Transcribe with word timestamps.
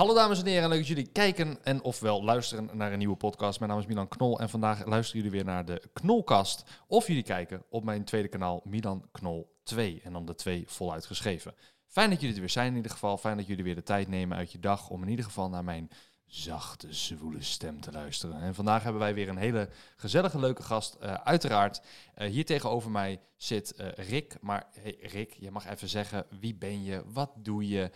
Hallo 0.00 0.14
dames 0.14 0.40
en 0.40 0.46
heren, 0.46 0.68
leuk 0.68 0.78
dat 0.78 0.86
jullie 0.86 1.12
kijken 1.12 1.58
en 1.62 1.82
ofwel 1.82 2.24
luisteren 2.24 2.70
naar 2.72 2.92
een 2.92 2.98
nieuwe 2.98 3.16
podcast. 3.16 3.58
Mijn 3.58 3.70
naam 3.70 3.80
is 3.80 3.86
Milan 3.86 4.08
Knol 4.08 4.40
en 4.40 4.48
vandaag 4.48 4.86
luisteren 4.86 5.22
jullie 5.22 5.36
weer 5.38 5.52
naar 5.52 5.64
de 5.64 5.82
Knolkast. 5.92 6.64
Of 6.86 7.06
jullie 7.06 7.22
kijken 7.22 7.64
op 7.68 7.84
mijn 7.84 8.04
tweede 8.04 8.28
kanaal 8.28 8.60
Milan 8.64 9.08
Knol 9.12 9.56
2 9.62 10.00
en 10.04 10.12
dan 10.12 10.26
de 10.26 10.34
2 10.34 10.64
voluit 10.66 11.06
geschreven. 11.06 11.54
Fijn 11.86 12.10
dat 12.10 12.20
jullie 12.20 12.34
er 12.34 12.40
weer 12.40 12.50
zijn 12.50 12.70
in 12.70 12.76
ieder 12.76 12.90
geval. 12.90 13.18
Fijn 13.18 13.36
dat 13.36 13.46
jullie 13.46 13.64
weer 13.64 13.74
de 13.74 13.82
tijd 13.82 14.08
nemen 14.08 14.36
uit 14.36 14.52
je 14.52 14.58
dag 14.58 14.88
om 14.88 15.02
in 15.02 15.08
ieder 15.08 15.24
geval 15.24 15.48
naar 15.48 15.64
mijn 15.64 15.90
zachte, 16.30 16.94
zwoele 16.94 17.42
stem 17.42 17.80
te 17.80 17.92
luisteren. 17.92 18.40
En 18.40 18.54
vandaag 18.54 18.82
hebben 18.82 19.00
wij 19.00 19.14
weer 19.14 19.28
een 19.28 19.36
hele 19.36 19.68
gezellige, 19.96 20.38
leuke 20.38 20.62
gast. 20.62 20.96
Uh, 21.02 21.14
uiteraard, 21.14 21.80
uh, 22.18 22.28
hier 22.28 22.44
tegenover 22.44 22.90
mij 22.90 23.20
zit 23.36 23.74
uh, 23.80 23.86
Rick. 23.92 24.36
Maar 24.40 24.66
hey, 24.80 24.96
Rick, 25.00 25.32
je 25.32 25.50
mag 25.50 25.66
even 25.66 25.88
zeggen, 25.88 26.26
wie 26.40 26.54
ben 26.54 26.84
je? 26.84 27.02
Wat 27.06 27.30
doe 27.36 27.68
je? 27.68 27.90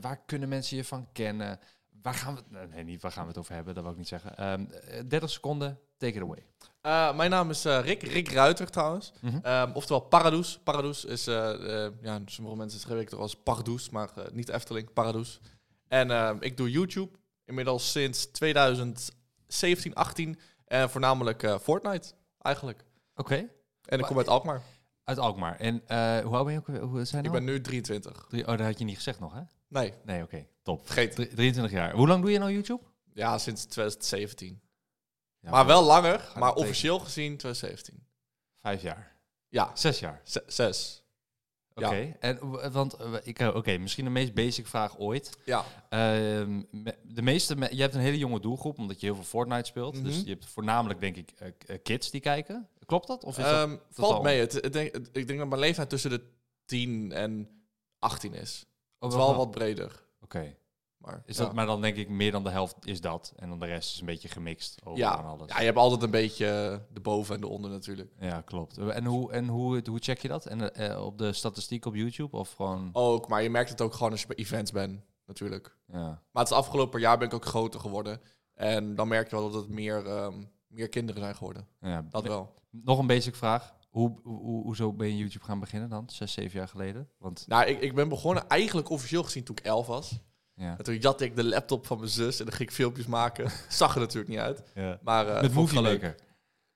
waar 0.00 0.22
kunnen 0.26 0.48
mensen 0.48 0.76
je 0.76 0.84
van 0.84 1.08
kennen? 1.12 1.58
Waar 2.02 2.14
gaan 2.14 2.34
we 2.34 2.40
het... 2.40 2.70
Nee, 2.70 2.84
niet 2.84 3.02
waar 3.02 3.12
gaan 3.12 3.22
we 3.22 3.28
het 3.28 3.38
over 3.38 3.54
hebben, 3.54 3.74
dat 3.74 3.82
wil 3.82 3.92
ik 3.92 3.98
niet 3.98 4.08
zeggen. 4.08 4.50
Um, 4.52 4.68
30 5.08 5.30
seconden, 5.30 5.78
take 5.96 6.14
it 6.14 6.22
away. 6.22 6.46
Uh, 6.82 7.16
mijn 7.16 7.30
naam 7.30 7.50
is 7.50 7.66
uh, 7.66 7.80
Rick, 7.80 8.02
Rick 8.02 8.28
Ruiter 8.28 8.70
trouwens. 8.70 9.12
Mm 9.20 9.30
-hmm. 9.30 9.52
um, 9.52 9.72
oftewel 9.74 10.00
Paradoes. 10.00 10.58
Paradoes 10.64 11.04
is, 11.04 11.28
uh, 11.28 11.88
ja, 12.02 12.20
sommige 12.26 12.56
mensen 12.56 12.80
schrijven 12.80 13.04
het 13.04 13.14
als 13.14 13.36
Pardoes, 13.36 13.90
maar 13.90 14.10
niet 14.32 14.48
Efteling, 14.48 14.92
Paradoes. 14.92 15.40
En 15.88 16.10
ehm, 16.10 16.36
ik 16.40 16.56
doe 16.56 16.70
YouTube 16.70 17.17
inmiddels 17.48 17.90
sinds 17.90 18.26
2017, 18.26 19.94
18 19.94 20.38
en 20.64 20.90
voornamelijk 20.90 21.58
Fortnite 21.62 22.12
eigenlijk. 22.38 22.84
Oké. 23.14 23.32
Okay. 23.32 23.50
En 23.84 23.98
ik 23.98 24.04
kom 24.04 24.16
uit 24.18 24.28
Alkmaar. 24.28 24.62
Uit 25.04 25.18
Alkmaar. 25.18 25.56
En 25.56 25.82
hoe 26.24 26.36
oud 26.36 26.44
ben 26.44 26.62
je? 26.66 26.78
Hoe 26.78 27.04
zijn 27.04 27.24
ik 27.24 27.30
ben 27.30 27.44
nu 27.44 27.60
23. 27.60 28.26
Oh, 28.32 28.44
dat 28.44 28.60
had 28.60 28.78
je 28.78 28.84
niet 28.84 28.96
gezegd 28.96 29.20
nog, 29.20 29.34
hè? 29.34 29.40
Nee. 29.68 29.94
Nee, 30.04 30.22
oké. 30.22 30.34
Okay. 30.34 30.48
Top. 30.62 30.86
Vergeet. 30.86 31.14
23 31.14 31.70
jaar. 31.70 31.94
Hoe 31.94 32.08
lang 32.08 32.22
doe 32.22 32.30
je 32.30 32.38
nou 32.38 32.52
YouTube? 32.52 32.82
Ja, 33.12 33.38
sinds 33.38 33.64
2017. 33.64 34.60
Ja, 35.40 35.50
maar 35.50 35.66
wel 35.66 35.84
langer, 35.84 36.32
maar 36.36 36.54
officieel 36.54 36.98
gezien 36.98 37.36
2017. 37.36 38.06
Vijf 38.60 38.82
jaar? 38.82 39.16
Ja. 39.48 39.70
Zes 39.74 39.98
jaar? 39.98 40.20
Z 40.24 40.36
zes. 40.46 41.02
Oké, 41.78 41.86
okay. 41.86 42.06
ja. 42.06 42.14
en 42.18 42.72
want 42.72 42.96
ik 43.22 43.40
oké, 43.40 43.56
okay, 43.56 43.76
misschien 43.76 44.04
de 44.04 44.10
meest 44.10 44.34
basic 44.34 44.66
vraag 44.66 44.98
ooit. 44.98 45.38
Ja. 45.44 45.58
Uh, 45.58 46.60
de 47.02 47.22
meeste, 47.22 47.56
je 47.70 47.80
hebt 47.80 47.94
een 47.94 48.00
hele 48.00 48.18
jonge 48.18 48.40
doelgroep 48.40 48.78
omdat 48.78 49.00
je 49.00 49.06
heel 49.06 49.14
veel 49.14 49.24
Fortnite 49.24 49.64
speelt. 49.64 49.94
Mm 49.94 50.00
-hmm. 50.00 50.10
Dus 50.10 50.22
je 50.22 50.30
hebt 50.30 50.46
voornamelijk 50.46 51.00
denk 51.00 51.16
ik 51.16 51.32
uh, 51.40 51.76
kids 51.82 52.10
die 52.10 52.20
kijken. 52.20 52.68
Klopt 52.86 53.06
dat? 53.06 53.24
Of 53.24 53.38
is 53.38 53.50
um, 53.50 53.70
dat 53.70 53.80
valt 53.90 54.22
mee. 54.22 54.40
Het, 54.40 54.52
het, 54.52 54.72
denk, 54.72 54.96
ik 54.96 55.26
denk 55.26 55.38
dat 55.38 55.48
mijn 55.48 55.60
leeftijd 55.60 55.88
tussen 55.88 56.10
de 56.10 56.22
10 56.64 57.12
en 57.12 57.48
18 57.98 58.34
is. 58.34 58.64
Oh, 58.98 59.08
het 59.08 59.10
is 59.10 59.26
wel 59.26 59.36
wat 59.36 59.50
breder. 59.50 60.02
Oké. 60.20 60.36
Okay. 60.36 60.56
Maar, 60.98 61.22
is 61.26 61.36
dat, 61.36 61.54
maar 61.54 61.66
dan 61.66 61.80
denk 61.80 61.96
ik 61.96 62.08
meer 62.08 62.32
dan 62.32 62.44
de 62.44 62.50
helft 62.50 62.76
is 62.86 63.00
dat. 63.00 63.32
En 63.36 63.48
dan 63.48 63.58
de 63.58 63.66
rest 63.66 63.92
is 63.94 64.00
een 64.00 64.06
beetje 64.06 64.28
gemixt 64.28 64.80
over 64.84 64.98
ja. 64.98 65.10
alles. 65.12 65.48
Ja, 65.48 65.58
je 65.58 65.64
hebt 65.64 65.76
altijd 65.76 66.02
een 66.02 66.10
beetje 66.10 66.46
de 66.92 67.00
boven 67.00 67.34
en 67.34 67.40
de 67.40 67.48
onder 67.48 67.70
natuurlijk. 67.70 68.12
Ja, 68.20 68.40
klopt. 68.40 68.78
En 68.78 69.04
hoe, 69.04 69.32
en 69.32 69.48
hoe, 69.48 69.82
hoe 69.88 69.98
check 69.98 70.18
je 70.18 70.28
dat? 70.28 70.46
En 70.46 70.80
uh, 70.80 71.04
op 71.04 71.18
de 71.18 71.32
statistiek 71.32 71.84
op 71.84 71.94
YouTube 71.94 72.36
of 72.36 72.52
gewoon... 72.52 72.90
Ook, 72.92 73.28
maar 73.28 73.42
je 73.42 73.50
merkt 73.50 73.70
het 73.70 73.80
ook 73.80 73.94
gewoon 73.94 74.10
als 74.10 74.20
je 74.20 74.26
bij 74.26 74.36
events 74.36 74.70
bent 74.70 75.00
natuurlijk. 75.26 75.76
Ja. 75.86 76.22
Maar 76.32 76.42
het 76.42 76.52
afgelopen 76.52 77.00
jaar 77.00 77.18
ben 77.18 77.26
ik 77.26 77.34
ook 77.34 77.44
groter 77.44 77.80
geworden. 77.80 78.20
En 78.54 78.94
dan 78.94 79.08
merk 79.08 79.30
je 79.30 79.36
wel 79.36 79.50
dat 79.50 79.60
het 79.60 79.70
meer, 79.70 80.06
um, 80.06 80.50
meer 80.66 80.88
kinderen 80.88 81.22
zijn 81.22 81.36
geworden. 81.36 81.68
Ja, 81.80 82.06
dat 82.10 82.26
wel. 82.26 82.54
Nog 82.70 82.98
een 82.98 83.06
basic 83.06 83.34
vraag. 83.34 83.76
Hoe, 83.88 84.20
hoe, 84.22 84.62
hoezo 84.62 84.92
ben 84.92 85.08
je 85.08 85.16
YouTube 85.16 85.44
gaan 85.44 85.60
beginnen 85.60 85.88
dan? 85.88 86.10
Zes, 86.10 86.32
zeven 86.32 86.58
jaar 86.58 86.68
geleden? 86.68 87.08
Want... 87.18 87.44
Nou, 87.46 87.66
ik, 87.66 87.80
ik 87.80 87.94
ben 87.94 88.08
begonnen 88.08 88.48
eigenlijk 88.48 88.90
officieel 88.90 89.22
gezien 89.22 89.44
toen 89.44 89.56
ik 89.56 89.64
elf 89.64 89.86
was. 89.86 90.20
Ja. 90.58 90.74
En 90.78 90.84
toen 90.84 90.96
jatte 90.96 91.24
ik 91.24 91.36
de 91.36 91.44
laptop 91.44 91.86
van 91.86 91.98
mijn 91.98 92.10
zus 92.10 92.38
en 92.38 92.44
dan 92.44 92.54
ging 92.54 92.68
ik 92.68 92.74
filmpjes 92.74 93.06
maken. 93.06 93.50
Zag 93.68 93.94
er 93.94 94.00
natuurlijk 94.00 94.28
niet 94.28 94.38
uit. 94.38 94.62
Ja. 94.74 94.98
Maar, 95.02 95.26
uh, 95.26 95.40
Met 95.40 95.52
Movie 95.52 95.80
Maker? 95.80 96.14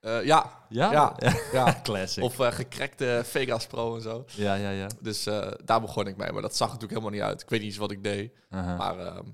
Uh, 0.00 0.24
ja. 0.24 0.64
Ja? 0.68 0.90
Ja. 1.20 1.34
ja. 1.52 1.80
Classic. 1.82 2.24
Of 2.24 2.38
uh, 2.38 2.52
gekrekte 2.52 3.22
Vegas 3.24 3.66
Pro 3.66 3.94
en 3.94 4.02
zo. 4.02 4.24
Ja, 4.26 4.54
ja, 4.54 4.70
ja. 4.70 4.86
Dus 5.00 5.24
daar 5.64 5.80
begon 5.80 6.06
ik 6.06 6.16
mee. 6.16 6.32
Maar 6.32 6.42
dat 6.42 6.56
zag 6.56 6.66
natuurlijk 6.66 6.98
helemaal 6.98 7.18
niet 7.18 7.28
uit. 7.28 7.42
Ik 7.42 7.48
weet 7.48 7.60
niet 7.60 7.68
eens 7.68 7.78
wat 7.78 7.90
ik 7.90 8.04
deed. 8.04 8.32
-huh. 8.48 8.78
Maar 8.78 8.98
ehm, 8.98 9.24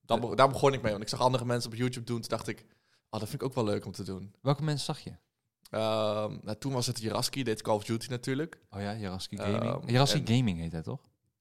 daar, 0.00 0.20
be 0.20 0.36
daar 0.36 0.48
begon 0.48 0.72
ik 0.72 0.82
mee. 0.82 0.92
Want 0.92 1.04
ik 1.04 1.08
zag 1.08 1.20
andere 1.20 1.44
mensen 1.44 1.70
op 1.70 1.76
YouTube 1.76 2.06
doen. 2.06 2.20
Toen 2.20 2.30
dacht 2.30 2.48
ik, 2.48 2.64
oh, 3.10 3.20
dat 3.20 3.28
vind 3.28 3.42
ik 3.42 3.48
ook 3.48 3.54
wel 3.54 3.64
leuk 3.64 3.86
om 3.86 3.92
te 3.92 4.02
doen. 4.04 4.34
Welke 4.40 4.62
mensen 4.62 4.84
zag 4.84 4.98
je? 4.98 5.12
Ehm, 5.70 6.36
nou, 6.42 6.56
toen 6.58 6.72
was 6.72 6.86
het 6.86 7.00
Jaraski, 7.00 7.42
deed 7.42 7.62
Call 7.62 7.74
of 7.74 7.84
Duty 7.84 8.06
natuurlijk. 8.10 8.58
Oh 8.70 8.80
ja, 8.80 8.94
Jaraski 8.94 9.36
Gaming. 9.36 9.64
Um, 9.64 9.88
Jaraski. 9.88 10.22
Gaming 10.24 10.58
heet 10.58 10.72
hij 10.72 10.82
toch? 10.82 11.00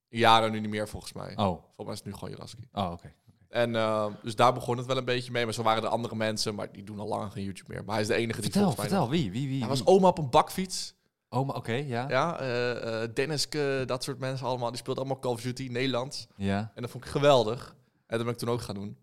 Ja, 0.10 0.40
nou 0.40 0.52
nu 0.52 0.60
niet 0.60 0.70
meer 0.70 0.88
volgens 0.88 1.14
mij. 1.14 1.32
Oh. 1.32 1.36
Volgens 1.36 1.76
mij 1.78 1.94
is 1.94 1.98
het 1.98 2.06
nu 2.06 2.14
gewoon 2.14 2.30
Jaraski. 2.30 2.68
Oh, 2.74 2.84
oké. 2.84 2.94
Okay. 2.94 3.14
En 3.50 3.74
uh, 3.74 4.06
dus 4.24 4.36
daar 4.36 4.54
begon 4.54 4.78
het 4.78 4.86
wel 4.86 4.98
een 4.98 5.06
beetje 5.06 5.32
mee. 5.32 5.46
Maar 5.46 5.54
zo 5.54 5.64
waren 5.64 5.84
er 5.84 5.90
andere 5.90 6.16
mensen, 6.16 6.56
maar 6.56 6.72
die 6.72 6.84
doen 6.84 7.00
al 7.00 7.08
langer 7.08 7.32
geen 7.32 7.44
YouTube 7.44 7.74
meer. 7.74 7.84
Maar 7.84 7.94
hij 7.94 8.02
is 8.02 8.08
de 8.08 8.16
enige 8.16 8.42
die 8.42 8.52
vertel, 8.52 8.62
volgens 8.62 8.90
mij 8.90 9.00
Vertel, 9.00 9.10
wie, 9.10 9.32
wie, 9.32 9.48
wie? 9.48 9.60
Hij 9.60 9.70
was 9.70 9.86
oma 9.86 10.08
op 10.08 10.18
een 10.18 10.30
bakfiets. 10.30 10.94
Oma, 11.30 11.50
oké, 11.50 11.58
okay, 11.58 11.88
ja. 11.88 12.10
Ja, 12.10 12.42
uh, 12.42 13.02
uh, 13.02 13.08
Denniske, 13.14 13.84
dat 13.86 14.04
soort 14.04 14.20
mensen 14.20 14.48
allemaal. 14.48 14.70
Die 14.70 14.78
speelden 14.78 15.04
allemaal 15.04 15.22
Call 15.22 15.32
of 15.32 15.42
Duty, 15.42 15.68
Nederlands. 15.72 16.28
Ja. 16.36 16.72
En 16.76 16.82
dat 16.82 16.92
vond 16.92 17.06
ik 17.06 17.10
geweldig. 17.10 17.76
En 18.08 18.18
dat 18.18 18.26
ben 18.26 18.34
ik 18.34 18.40
toen 18.40 18.50
ook 18.50 18.62
gaan 18.62 18.76
doen. 18.76 18.98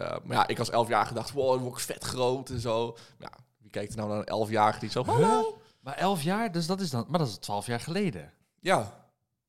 Uh, 0.00 0.16
maar 0.24 0.36
ja, 0.36 0.46
ik 0.46 0.58
als 0.58 0.70
elf 0.70 0.88
jaar 0.88 1.06
gedacht, 1.06 1.32
wow, 1.32 1.54
dan 1.54 1.62
word 1.62 1.74
ik 1.74 1.80
vet 1.80 2.04
groot 2.04 2.50
en 2.50 2.60
zo. 2.60 2.96
Ja, 3.18 3.30
wie 3.58 3.70
kijkt 3.70 3.92
er 3.92 3.98
nou 3.98 4.08
naar 4.08 4.18
een 4.18 4.24
elfjarige 4.24 4.80
die 4.80 4.90
zo... 4.90 5.04
Hallo? 5.04 5.58
Maar 5.80 5.94
elf 5.94 6.22
jaar, 6.22 6.52
dus 6.52 6.66
dat 6.66 6.80
is 6.80 6.90
dan... 6.90 7.04
Maar 7.08 7.18
dat 7.18 7.28
is 7.28 7.36
twaalf 7.36 7.66
jaar 7.66 7.80
geleden. 7.80 8.32
Ja. 8.60 9.05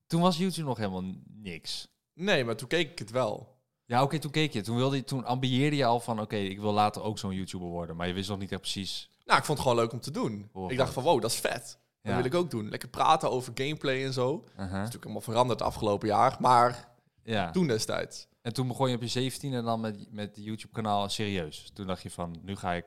Toen 0.08 0.22
was 0.22 0.38
YouTube 0.38 0.68
nog 0.68 0.78
helemaal 0.78 1.04
niks. 1.28 1.88
Nee, 2.14 2.46
maar 2.46 2.56
toen 2.56 2.68
keek 2.68 2.92
ik 2.92 3.00
het 3.00 3.12
wel. 3.12 3.56
Ja, 3.86 3.96
oké, 3.96 4.06
okay, 4.06 4.20
toen 4.20 4.32
keek 4.32 4.54
je. 4.54 4.62
Toen, 4.62 4.76
wilde 4.76 4.96
je, 4.96 5.04
toen 5.04 5.26
ambieerde 5.26 5.76
je 5.76 5.86
al 5.86 6.00
van, 6.00 6.14
oké, 6.14 6.24
okay, 6.24 6.46
ik 6.46 6.60
wil 6.60 6.74
later 6.74 7.02
ook 7.02 7.20
zo'n 7.20 7.34
YouTuber 7.34 7.68
worden. 7.68 7.96
Maar 7.96 8.08
je 8.08 8.14
wist 8.14 8.30
nog 8.30 8.40
niet 8.40 8.52
echt 8.52 8.62
precies... 8.62 9.10
Nou, 9.26 9.40
ik 9.40 9.46
vond 9.46 9.58
het 9.58 9.68
gewoon 9.68 9.84
leuk 9.84 9.94
om 9.94 10.00
te 10.00 10.12
doen. 10.12 10.50
Oh, 10.54 10.72
ik 10.72 10.78
dacht 10.78 10.94
van, 10.94 11.04
wow, 11.04 11.22
dat 11.22 11.32
is 11.32 11.38
vet. 11.40 11.80
Dat 12.02 12.12
Ja. 12.12 12.16
wil 12.16 12.26
ik 12.26 12.34
ook 12.34 12.52
doen. 12.52 12.70
Lekker 12.70 12.90
praten 12.90 13.32
over 13.32 13.52
gameplay 13.56 14.06
en 14.06 14.14
zo. 14.14 14.42
Dat 14.44 14.52
Uh-huh. 14.54 14.66
is 14.68 14.72
natuurlijk 14.72 15.04
allemaal 15.04 15.22
veranderd 15.22 15.62
afgelopen 15.62 16.08
jaar. 16.08 16.38
Maar 16.40 16.90
Ja. 17.24 17.52
toen 17.52 17.68
destijds. 17.68 18.28
En 18.42 18.54
toen 18.54 18.68
begon 18.68 18.90
je 18.90 18.96
op 18.96 19.02
je 19.02 19.08
17 19.08 19.54
en 19.54 19.64
dan 19.64 19.80
met, 19.80 20.12
met 20.12 20.32
YouTube-kanaal 20.36 21.10
serieus. 21.10 21.72
Toen 21.74 21.88
dacht 21.88 22.02
je 22.02 22.10
van, 22.10 22.40
nu 22.42 22.56
ga 22.56 22.74
ik, 22.74 22.86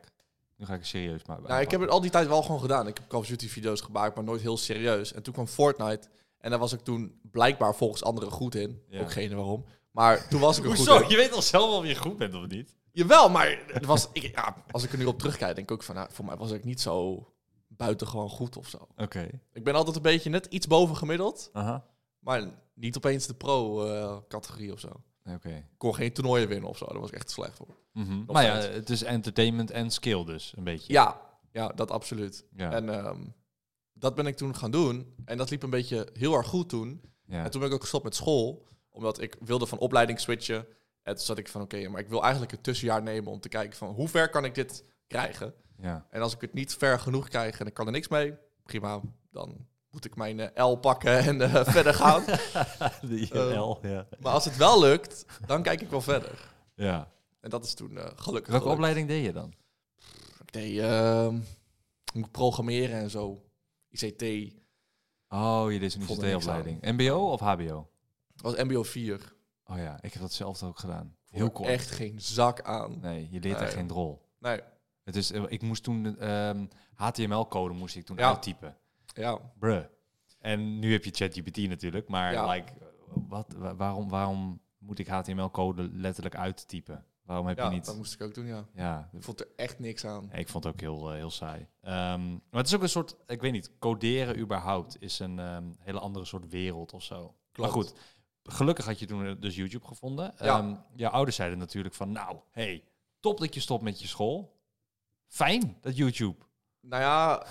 nu 0.56 0.64
ga 0.66 0.72
ik 0.72 0.78
het 0.78 0.88
serieus 0.88 1.24
maken. 1.24 1.48
Nou, 1.48 1.60
ik 1.60 1.70
heb 1.70 1.80
het 1.80 1.90
al 1.90 2.00
die 2.00 2.10
tijd 2.10 2.26
wel 2.26 2.42
gewoon 2.42 2.60
gedaan. 2.60 2.86
Ik 2.86 2.96
heb 2.98 3.08
Call 3.08 3.20
of 3.20 3.26
Duty 3.26 3.48
video's 3.48 3.80
gemaakt, 3.80 4.14
maar 4.14 4.24
nooit 4.24 4.40
heel 4.40 4.56
serieus. 4.56 5.12
En 5.12 5.22
toen 5.22 5.32
kwam 5.32 5.46
Fortnite. 5.46 6.08
En 6.40 6.50
daar 6.50 6.58
was 6.58 6.72
ik 6.72 6.80
toen 6.80 7.20
blijkbaar 7.30 7.74
volgens 7.74 8.04
anderen 8.04 8.30
goed 8.30 8.54
in. 8.54 8.82
Ja. 8.88 9.00
Ook 9.00 9.12
geen 9.12 9.34
waarom. 9.34 9.64
Maar 9.90 10.28
toen 10.28 10.40
was 10.40 10.58
ik 10.58 10.64
er 10.64 10.68
goed 10.68 10.86
Hoezo? 10.86 11.02
in. 11.02 11.08
Je 11.08 11.16
weet 11.16 11.32
al 11.32 11.42
zelf 11.42 11.78
of 11.78 11.86
je 11.86 11.96
goed 11.96 12.16
bent 12.16 12.34
of 12.34 12.46
niet? 12.46 12.76
Jawel, 12.92 13.28
maar 13.28 13.62
het 13.66 13.86
was, 13.86 14.08
ik, 14.12 14.22
ja, 14.34 14.56
als 14.70 14.84
ik 14.84 14.92
er 14.92 14.98
nu 14.98 15.04
op 15.04 15.18
terugkijk, 15.18 15.54
denk 15.54 15.70
ik 15.70 15.76
ook 15.76 15.82
van... 15.82 15.94
Nou, 15.94 16.08
voor 16.10 16.24
mij 16.24 16.36
was 16.36 16.50
ik 16.50 16.64
niet 16.64 16.80
zo 16.80 17.26
buitengewoon 17.68 18.28
goed 18.28 18.56
of 18.56 18.68
zo. 18.68 18.88
Oké. 18.96 19.28
Ik 19.52 19.64
ben 19.64 19.74
altijd 19.74 19.96
een 19.96 20.02
beetje 20.02 20.30
net 20.30 20.46
iets 20.46 20.66
boven 20.66 20.96
gemiddeld. 20.96 21.50
Aha. 21.52 21.84
Maar 22.18 22.48
niet 22.74 22.96
opeens 22.96 23.26
de 23.26 23.34
pro-categorie 23.34 24.72
of 24.72 24.80
zo. 24.80 24.88
Oké. 25.34 25.48
Ik 25.48 25.78
kon 25.78 25.94
geen 25.94 26.12
toernooien 26.12 26.48
winnen 26.48 26.68
of 26.68 26.76
zo. 26.76 26.86
Daar 26.86 27.00
was 27.00 27.08
ik 27.08 27.14
echt 27.14 27.30
slecht 27.30 27.56
voor. 27.56 27.76
Mhm. 27.92 28.22
Maar 28.26 28.44
ja, 28.44 28.54
het 28.54 28.90
is 28.90 29.02
entertainment 29.02 29.70
en 29.70 29.90
skill 29.90 30.24
dus, 30.24 30.52
een 30.56 30.64
beetje. 30.64 30.92
Ja, 30.92 31.20
ja 31.52 31.68
dat 31.68 31.90
absoluut. 31.90 32.44
Ja. 32.56 32.72
En 32.72 32.88
ehm, 32.88 33.20
dat 34.00 34.14
ben 34.14 34.26
ik 34.26 34.36
toen 34.36 34.56
gaan 34.56 34.70
doen. 34.70 35.14
En 35.24 35.36
dat 35.36 35.50
liep 35.50 35.62
een 35.62 35.70
beetje 35.70 36.08
heel 36.12 36.34
erg 36.34 36.46
goed 36.46 36.68
toen. 36.68 37.00
ja. 37.26 37.44
En 37.44 37.50
toen 37.50 37.60
ben 37.60 37.68
ik 37.68 37.74
ook 37.74 37.80
gestopt 37.80 38.04
met 38.04 38.14
school. 38.14 38.66
Omdat 38.90 39.20
ik 39.20 39.36
wilde 39.40 39.66
van 39.66 39.78
opleiding 39.78 40.20
switchen. 40.20 40.66
En 41.02 41.14
toen 41.14 41.24
zat 41.24 41.38
ik 41.38 41.48
van, 41.48 41.60
oké, 41.62 41.88
maar 41.88 42.00
ik 42.00 42.08
wil 42.08 42.22
eigenlijk 42.22 42.52
een 42.52 42.60
tussenjaar 42.60 43.02
nemen... 43.02 43.32
om 43.32 43.40
te 43.40 43.48
kijken 43.48 43.76
van, 43.78 43.88
hoe 43.94 44.08
ver 44.08 44.28
kan 44.30 44.44
ik 44.44 44.54
dit 44.54 44.84
krijgen? 45.06 45.54
ja. 45.76 46.06
En 46.10 46.22
als 46.22 46.34
ik 46.34 46.40
het 46.40 46.52
niet 46.54 46.74
ver 46.74 47.00
genoeg 47.00 47.28
krijg 47.28 47.60
en 47.60 47.66
ik 47.66 47.74
kan 47.74 47.86
er 47.86 47.92
niks 47.92 48.08
mee... 48.08 48.34
prima, 48.62 49.00
dan 49.30 49.66
moet 49.90 50.04
ik 50.04 50.16
mijn 50.16 50.40
eh, 50.40 50.66
L 50.70 50.74
pakken 50.76 51.18
en 51.18 51.40
eh, 51.40 51.64
verder 51.74 51.94
gaan. 51.94 52.24
Die 53.10 53.32
Eh, 53.32 53.60
L, 53.68 53.78
ja. 53.82 54.06
Maar 54.20 54.32
als 54.32 54.44
het 54.44 54.56
wel 54.56 54.80
lukt, 54.80 55.24
dan 55.46 55.62
kijk 55.62 55.80
ik 55.80 55.90
wel 55.90 56.00
verder. 56.00 56.52
ja. 56.74 57.10
En 57.40 57.50
dat 57.50 57.64
is 57.64 57.74
toen 57.74 57.88
gelukkig 57.98 58.22
Welke 58.26 58.46
gelukt. 58.46 58.64
opleiding 58.66 59.08
deed 59.08 59.24
je 59.24 59.32
dan? 59.32 59.52
Ik 60.44 60.52
deed 60.52 60.78
ehm, 60.78 61.36
programmeren 62.30 62.98
en 62.98 63.10
zo. 63.10 63.42
ICT. 63.90 64.52
Oh, 65.28 65.72
je 65.72 65.78
deed 65.78 65.94
een 65.94 66.00
ICT-opleiding. 66.02 66.80
MBO 66.82 67.30
of 67.32 67.40
HBO? 67.40 67.90
Dat 68.34 68.54
was 68.54 68.64
MBO 68.64 68.82
4. 68.82 69.34
Oh 69.66 69.76
ja, 69.76 69.98
ik 70.02 70.12
heb 70.12 70.22
dat 70.22 70.32
zelf 70.32 70.62
ook 70.62 70.78
gedaan. 70.78 71.16
Heel 71.30 71.50
kort. 71.50 71.68
Echt 71.68 71.90
geen 71.90 72.20
zak 72.20 72.60
aan. 72.60 72.98
Nee, 73.00 73.22
je 73.30 73.40
leert 73.40 73.56
Nee. 73.58 73.66
echt 73.66 73.74
geen 73.74 73.86
drol. 73.86 74.28
Nee, 74.38 74.60
Het 75.04 75.16
is, 75.16 75.30
eh, 75.32 75.42
ik 75.48 75.62
moest 75.62 75.82
toen 75.82 76.18
ehm, 76.18 76.66
HTML-code 76.94 77.74
moest 77.74 77.96
ik 77.96 78.04
toen 78.04 78.16
Ja. 78.16 78.28
uittypen. 78.28 78.76
ja. 79.14 79.38
Bruh. 79.58 79.84
En 80.38 80.78
nu 80.78 80.92
heb 80.92 81.04
je 81.04 81.10
ChatGPT 81.10 81.56
natuurlijk, 81.68 82.08
maar 82.08 82.32
Ja. 82.32 82.50
like, 82.50 82.72
wat, 83.28 83.54
wa- 83.56 83.74
waarom, 83.76 84.08
waarom 84.08 84.60
moet 84.78 84.98
ik 84.98 85.06
HTML-code 85.08 85.88
letterlijk 85.92 86.34
uittypen? 86.36 87.04
Waarom 87.30 87.48
heb 87.48 87.58
ja 87.58 87.64
je 87.64 87.70
niet... 87.70 87.84
dat 87.84 87.96
moest 87.96 88.14
ik 88.14 88.22
ook 88.22 88.34
doen, 88.34 88.46
ja. 88.46 88.66
Ja, 88.74 89.08
Ik 89.12 89.22
vond 89.22 89.40
er 89.40 89.48
echt 89.56 89.78
niks 89.78 90.04
aan. 90.04 90.32
ik 90.32 90.48
vond 90.48 90.64
het 90.64 90.72
ook 90.72 90.80
heel, 90.80 91.10
eh, 91.10 91.14
heel 91.16 91.30
saai. 91.30 91.66
Ehm, 91.80 92.30
maar 92.30 92.40
het 92.50 92.66
is 92.66 92.74
ook 92.74 92.82
een 92.82 92.88
soort, 92.88 93.16
ik 93.26 93.40
weet 93.40 93.52
niet, 93.52 93.78
coderen 93.78 94.38
überhaupt 94.38 94.96
is 95.02 95.18
een 95.18 95.38
ehm, 95.38 95.64
hele 95.78 95.98
andere 95.98 96.24
soort 96.24 96.48
wereld 96.48 96.92
of 96.92 97.02
zo. 97.02 97.34
Maar 97.54 97.68
goed, 97.68 97.92
gelukkig 98.42 98.84
had 98.84 98.98
je 98.98 99.06
toen 99.06 99.36
dus 99.40 99.56
YouTube 99.56 99.86
gevonden. 99.86 100.34
Ja. 100.38 100.86
Je 100.94 101.08
ouders 101.08 101.36
zeiden 101.36 101.58
natuurlijk 101.58 101.94
van, 101.94 102.12
nou, 102.12 102.36
hey, 102.50 102.84
top 103.20 103.38
dat 103.38 103.54
je 103.54 103.60
stopt 103.60 103.82
met 103.82 104.00
je 104.00 104.06
school. 104.06 104.60
Fijn, 105.26 105.76
dat 105.80 105.96
YouTube. 105.96 106.44
Nou 106.80 107.02
ja, 107.02 107.46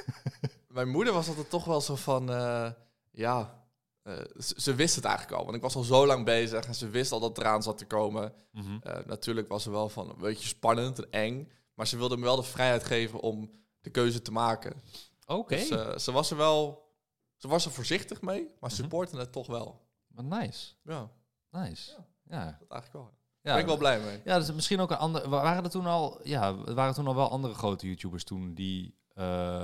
mijn 0.68 0.88
moeder 0.88 1.12
was 1.12 1.28
altijd 1.28 1.50
toch 1.50 1.64
wel 1.64 1.80
zo 1.80 1.94
van, 1.94 2.30
eh, 2.30 2.70
ja, 3.10 3.63
eh, 4.04 4.14
ze, 4.38 4.54
ze 4.56 4.74
wist 4.74 4.96
het 4.96 5.04
eigenlijk 5.04 5.36
al. 5.38 5.44
Want 5.44 5.56
ik 5.56 5.62
was 5.62 5.74
al 5.76 5.82
zo 5.82 6.06
lang 6.06 6.24
bezig 6.24 6.66
en 6.66 6.74
ze 6.74 6.88
wist 6.88 7.12
al 7.12 7.20
dat 7.20 7.28
het 7.28 7.38
eraan 7.38 7.62
zat 7.62 7.78
te 7.78 7.86
komen. 7.86 8.32
Mhm. 8.52 8.76
Eh, 8.82 9.04
natuurlijk 9.06 9.48
was 9.48 9.62
ze 9.62 9.70
wel 9.70 9.88
van 9.88 10.08
een 10.10 10.18
beetje 10.18 10.48
spannend 10.48 10.98
en 10.98 11.10
eng. 11.10 11.52
Maar 11.74 11.86
ze 11.86 11.96
wilde 11.96 12.16
me 12.16 12.22
wel 12.24 12.36
de 12.36 12.42
vrijheid 12.42 12.84
geven 12.84 13.20
om 13.20 13.50
de 13.80 13.90
keuze 13.90 14.22
te 14.22 14.32
maken. 14.32 14.82
Oké, 15.26 15.56
Dus 15.56 15.68
eh, 15.68 15.96
ze 15.98 16.12
was 16.12 16.30
er 16.30 16.36
wel, 16.36 16.88
ze 17.36 17.48
was 17.48 17.64
er 17.64 17.70
voorzichtig 17.72 18.20
mee, 18.20 18.42
maar 18.60 18.70
Mhm. 18.70 18.80
supporten 18.80 19.18
het 19.18 19.32
toch 19.32 19.46
wel. 19.46 19.86
Wat 20.06 20.24
nice, 20.24 20.74
Ja, 20.82 21.10
nice. 21.50 21.90
Ja, 22.24 22.44
dat 22.44 22.68
eigenlijk 22.70 22.92
wel. 22.92 23.10
Ja. 23.40 23.52
ben 23.52 23.60
ik 23.60 23.66
wel 23.66 23.76
blij 23.76 24.00
mee. 24.00 24.20
Ja, 24.24 24.38
dus 24.38 24.52
misschien 24.52 24.80
ook 24.80 24.90
een 24.90 24.96
ander. 24.96 25.28
wa- 25.28 25.42
Waren 25.42 25.64
er 25.64 25.70
toen 25.70 25.86
al, 25.86 26.20
ja, 26.22 26.54
er 26.66 26.74
waren 26.74 26.94
toen 26.94 27.06
al 27.06 27.14
wel 27.14 27.30
andere 27.30 27.54
grote 27.54 27.86
YouTubers 27.86 28.24
toen 28.24 28.54
die 28.54 28.94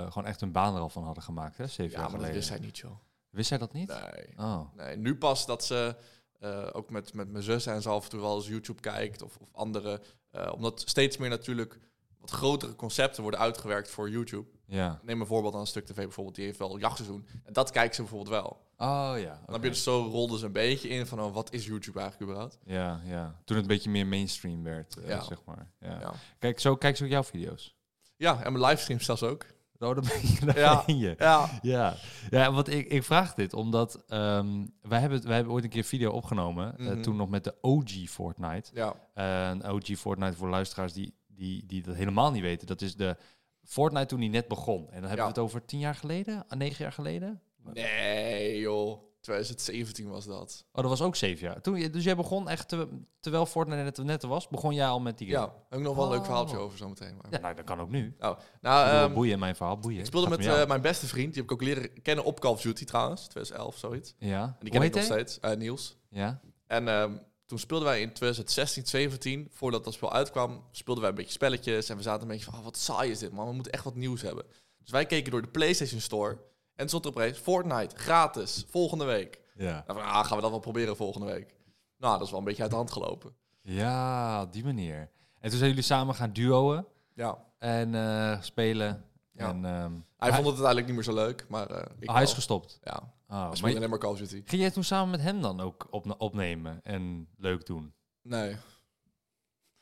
gewoon 0.08 0.25
echt 0.26 0.40
hun 0.40 0.52
baan 0.52 0.75
er 0.75 0.81
al 0.81 0.88
van 0.88 1.04
hadden 1.04 1.22
gemaakt, 1.22 1.56
hè? 1.56 1.66
Zeven 1.66 1.84
Ja, 1.84 1.90
jaar 1.90 2.00
maar 2.00 2.10
dat 2.10 2.19
geleden. 2.20 2.36
wist 2.36 2.48
hij 2.48 2.58
niet, 2.58 2.78
joh. 2.78 2.98
Wist 3.31 3.49
zij 3.49 3.59
dat 3.59 3.73
niet? 3.73 3.88
Nee. 3.88 4.32
Oh, 4.37 4.61
Nee, 4.77 4.97
nu 4.97 5.17
pas 5.17 5.47
dat 5.47 5.65
ze 5.65 5.97
eh, 6.38 6.67
ook 6.73 6.91
met, 6.91 7.15
met 7.15 7.29
mijn 7.31 7.44
zus 7.44 7.67
en 7.67 7.82
zo 7.82 7.94
af 7.94 8.05
en 8.05 8.11
toe 8.11 8.21
wel 8.21 8.37
eens 8.37 8.49
YouTube 8.49 8.81
kijkt 8.81 9.23
of, 9.23 9.37
of 9.37 9.49
andere. 9.53 10.00
eh, 10.31 10.53
omdat 10.55 10.82
steeds 10.87 11.17
meer 11.17 11.29
natuurlijk 11.29 11.79
wat 12.19 12.31
grotere 12.31 12.75
concepten 12.77 13.23
worden 13.23 13.41
uitgewerkt 13.41 13.91
voor 13.91 14.11
YouTube. 14.11 14.49
ja. 14.67 15.00
Neem 15.03 15.21
een 15.21 15.27
voorbeeld 15.27 15.55
aan 15.55 15.61
een 15.61 15.67
stuk 15.67 15.87
tv 15.87 15.94
bijvoorbeeld, 15.94 16.37
die 16.37 16.44
heeft 16.44 16.59
wel 16.59 16.79
jachtseizoen. 16.79 17.27
En 17.44 17.53
dat 17.53 17.71
kijkt 17.71 17.94
ze 17.94 18.00
bijvoorbeeld 18.00 18.31
wel. 18.43 18.69
Oh 18.77 19.12
ja. 19.17 19.43
Dan 19.44 19.55
heb 19.55 19.62
je 19.62 19.69
dus 19.69 19.82
zo 19.82 20.03
rolde 20.11 20.38
ze 20.38 20.44
een 20.47 20.53
beetje 20.53 20.88
in 20.88 21.06
van 21.06 21.21
oh, 21.21 21.35
wat 21.35 21.53
is 21.53 21.67
YouTube 21.67 21.99
eigenlijk 22.00 22.31
überhaupt? 22.31 22.59
Ja, 22.65 23.00
ja. 23.05 23.25
Toen 23.44 23.56
het 23.56 23.65
een 23.65 23.73
beetje 23.75 23.91
meer 23.91 24.06
mainstream 24.06 24.62
werd, 24.62 24.97
eh, 24.97 25.09
Ja. 25.09 25.23
zeg 25.23 25.44
maar. 25.44 25.71
Ja. 25.81 26.00
Ja. 26.00 26.12
Kijk, 26.38 26.61
zo 26.61 26.77
kijk 26.77 26.97
ze 26.97 27.05
ook 27.05 27.11
jouw 27.11 27.25
video's. 27.25 27.77
ja, 28.17 28.43
en 28.43 28.53
mijn 28.53 28.65
livestreams 28.65 29.05
zelfs 29.05 29.23
ook. 29.23 29.47
Oh, 29.82 29.94
daar 29.94 30.00
ben 30.43 30.55
Ja. 30.55 30.82
je. 30.87 31.15
Ja. 31.19 31.59
Ja, 31.62 31.94
ja 32.31 32.53
want 32.53 32.69
ik, 32.69 32.88
ik 32.88 33.03
vraag 33.05 33.35
dit 33.35 33.53
omdat 33.55 34.05
ehm, 34.09 34.67
wij, 34.82 35.00
hebben, 35.00 35.23
wij 35.27 35.35
hebben 35.35 35.53
ooit 35.53 35.65
een 35.65 35.71
keer 35.71 35.79
een 35.79 35.85
video 35.85 36.11
opgenomen. 36.11 36.79
eh, 36.79 36.87
Mhm. 36.87 37.03
toen 37.03 37.17
nog 37.17 37.29
met 37.29 37.44
de 37.44 37.55
OG 37.61 37.91
Fortnite. 38.09 38.71
Ja. 38.75 38.94
Eh, 39.15 39.49
een 39.49 39.65
OG 39.71 39.87
Fortnite 39.99 40.37
voor 40.37 40.49
luisteraars 40.49 40.93
die, 40.93 41.15
die, 41.27 41.67
die 41.67 41.82
dat 41.82 41.94
helemaal 41.94 42.31
niet 42.31 42.43
weten. 42.43 42.67
Dat 42.67 42.81
is 42.82 42.94
de 42.97 43.17
Fortnite 43.65 44.06
toen 44.06 44.21
die 44.21 44.31
net 44.31 44.49
begon. 44.49 44.79
En 44.81 44.85
dan 45.00 45.09
hebben 45.09 45.11
Ja. 45.17 45.23
we 45.23 45.29
het 45.29 45.38
over 45.38 45.65
tien 45.65 45.79
jaar 45.79 45.94
geleden, 45.94 46.44
ah, 46.49 46.59
negen 46.59 46.82
jaar 46.85 46.93
geleden. 46.93 47.41
Nee, 47.73 48.59
joh. 48.59 49.03
2017 49.20 50.08
was 50.08 50.25
dat. 50.26 50.64
Oh, 50.72 50.81
dat 50.81 50.90
was 50.90 51.02
ook 51.02 51.17
zeven 51.17 51.46
jaar. 51.46 51.61
Toen, 51.61 51.76
je- 51.81 51.90
dus 51.90 52.05
jij 52.05 52.17
begon 52.17 52.49
echt, 52.49 52.69
te- 52.69 52.88
terwijl 53.20 53.46
Fortnite 53.46 53.82
net, 53.82 53.99
net 53.99 54.22
er 54.22 54.28
was, 54.28 54.49
begon 54.49 54.75
jij 54.75 54.87
al 54.87 55.00
met 55.00 55.19
die 55.19 55.31
game? 55.31 55.46
Ja, 55.46 55.52
heb 55.69 55.78
ik 55.78 55.84
nog 55.84 55.94
wel 55.96 56.05
een 56.05 56.11
leuk 56.11 56.19
Oh. 56.20 56.25
verhaaltje 56.25 56.56
over 56.56 56.78
zometeen. 56.78 57.17
Maar. 57.22 57.26
Ja, 57.32 57.38
nou, 57.38 57.55
dat 57.55 57.64
kan 57.64 57.81
ook 57.81 57.90
nu. 57.90 58.06
Ik 58.06 58.37
nou 58.61 58.88
ehm, 58.88 59.12
boeien 59.14 59.38
mijn 59.38 59.56
verhaal, 59.56 59.78
boeien. 59.78 59.99
ik 60.00 60.06
speelde 60.06 60.26
Gaat 60.26 60.37
met 60.37 60.46
om 60.46 60.52
jou. 60.52 60.62
eh, 60.64 60.69
mijn 60.69 60.81
beste 60.82 61.06
vriend. 61.06 61.26
Die 61.34 61.43
heb 61.43 61.44
ik 61.44 61.52
ook 61.52 61.62
leren 61.62 62.02
kennen 62.02 62.25
op 62.25 62.40
Call 62.40 62.52
of 62.52 62.61
Duty 62.61 62.84
trouwens. 62.84 63.20
2011, 63.26 63.76
zoiets. 63.78 64.14
ja. 64.19 64.43
En 64.43 64.56
die 64.61 64.70
Hoe 64.70 64.70
ken 64.70 64.82
ik 64.82 64.82
heet 64.82 64.94
nog 64.94 65.08
hij? 65.08 65.19
steeds. 65.28 65.40
eh, 65.40 65.56
Niels. 65.56 65.96
Ja. 66.08 66.40
En 66.67 66.88
ehm, 66.88 67.17
toen 67.46 67.58
speelden 67.58 67.87
wij 67.88 68.00
in 68.00 68.12
2016, 68.12 68.87
17, 68.87 69.49
voordat 69.52 69.84
dat 69.84 69.93
spel 69.94 70.12
uitkwam, 70.12 70.64
speelden 70.70 71.02
wij 71.02 71.11
een 71.12 71.19
beetje 71.19 71.32
spelletjes. 71.32 71.88
En 71.88 71.96
we 71.96 72.02
zaten 72.02 72.22
een 72.22 72.28
beetje 72.28 72.44
van, 72.50 72.55
oh, 72.58 72.64
wat 72.64 72.76
saai 72.76 73.11
is 73.11 73.19
dit 73.19 73.32
man, 73.32 73.46
we 73.49 73.52
moeten 73.55 73.72
echt 73.72 73.84
wat 73.84 73.94
nieuws 73.94 74.22
hebben. 74.22 74.44
Dus 74.82 74.90
wij 74.90 75.06
keken 75.06 75.31
door 75.31 75.43
de 75.43 75.49
PlayStation 75.49 76.00
Store. 76.00 76.38
En 76.81 76.88
stond 76.88 77.05
er 77.05 77.11
opeens 77.11 77.38
Fortnite, 77.38 77.97
gratis, 77.97 78.65
volgende 78.69 79.05
week. 79.05 79.41
Ja. 79.55 79.85
Nou, 79.87 80.00
van, 80.00 80.11
ah, 80.11 80.25
gaan 80.25 80.37
we 80.37 80.43
dat 80.43 80.50
wel 80.50 80.61
proberen 80.61 80.97
volgende 80.97 81.27
week. 81.27 81.55
Nou, 81.99 82.12
dat 82.12 82.23
is 82.23 82.31
wel 82.31 82.38
een 82.38 82.44
beetje 82.44 82.62
uit 82.62 82.71
de 82.71 82.77
hand 82.77 82.91
gelopen. 82.91 83.35
Ja, 83.62 84.43
op 84.43 84.53
die 84.53 84.65
manier. 84.65 85.11
En 85.41 85.49
toen 85.49 85.59
zijn 85.59 85.71
jullie 85.71 85.85
samen 85.85 86.15
gaan 86.15 86.32
duoen 86.32 86.87
Ja, 87.15 87.38
en 87.59 87.94
eh, 87.94 88.43
spelen. 88.43 89.05
Ja. 89.32 89.49
En, 89.49 89.65
ehm, 89.65 89.93
hij 90.17 90.32
vond 90.32 90.47
het 90.47 90.47
uiteindelijk 90.47 90.87
niet 90.87 90.94
meer 90.94 91.05
zo 91.05 91.15
leuk, 91.15 91.47
maar 91.49 91.71
eh, 91.71 91.85
ik 91.99 92.09
oh, 92.09 92.15
hij 92.15 92.25
is 92.25 92.32
gestopt. 92.32 92.79
Ja, 92.82 93.12
Oh, 93.29 93.53
maar 93.61 93.77
alleen 93.77 93.91
maar 93.91 93.99
Call 93.99 94.11
of 94.11 94.19
Duty. 94.19 94.43
ging 94.44 94.62
jij 94.62 94.71
toen 94.71 94.85
samen 94.85 95.11
met 95.11 95.21
hem 95.21 95.41
dan 95.43 95.61
ook 95.61 95.87
op, 95.91 96.15
opnemen 96.19 96.81
en 96.82 97.29
leuk 97.37 97.67
doen? 97.67 97.94
Nee. 98.23 98.56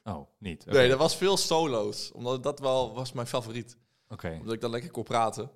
Oh, 0.02 0.28
niet. 0.38 0.66
Nee, 0.66 0.90
er 0.90 0.96
was 0.96 1.16
veel 1.16 1.36
solo's. 1.36 2.12
Omdat 2.12 2.42
dat 2.42 2.58
wel 2.58 2.94
was 2.94 3.12
mijn 3.12 3.26
favoriet. 3.26 3.76
Oké. 4.08 4.36
Omdat 4.40 4.54
ik 4.54 4.60
dan 4.60 4.70
lekker 4.70 4.90
kon 4.90 5.02
praten. 5.02 5.50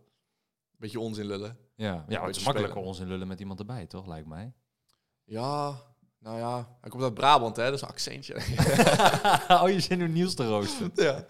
Beetje 0.83 1.01
onzin 1.01 1.27
lullen. 1.27 1.57
Ja, 1.77 2.05
ja 2.09 2.27
het 2.27 2.37
is 2.37 2.45
makkelijker 2.45 2.81
onzin 2.81 3.09
lullen 3.09 3.29
met 3.29 3.41
iemand 3.41 3.59
erbij, 3.59 3.87
toch? 3.87 4.07
Lijkt 4.07 4.29
mij. 4.29 4.53
Ja, 5.25 5.75
nou 6.19 6.39
ja. 6.39 6.77
Hij 6.81 6.91
komt 6.91 7.03
uit 7.03 7.15
Brabant, 7.15 7.57
hè. 7.57 7.65
Dat 7.65 7.75
is 7.75 7.81
een 7.81 7.89
accentje. 7.89 8.35
oh, 9.63 9.69
je 9.69 9.81
zit 9.81 9.99
nu 9.99 10.09
Niels 10.09 10.35
te 10.35 10.49
roosten. 10.49 10.91
ja. 10.95 11.25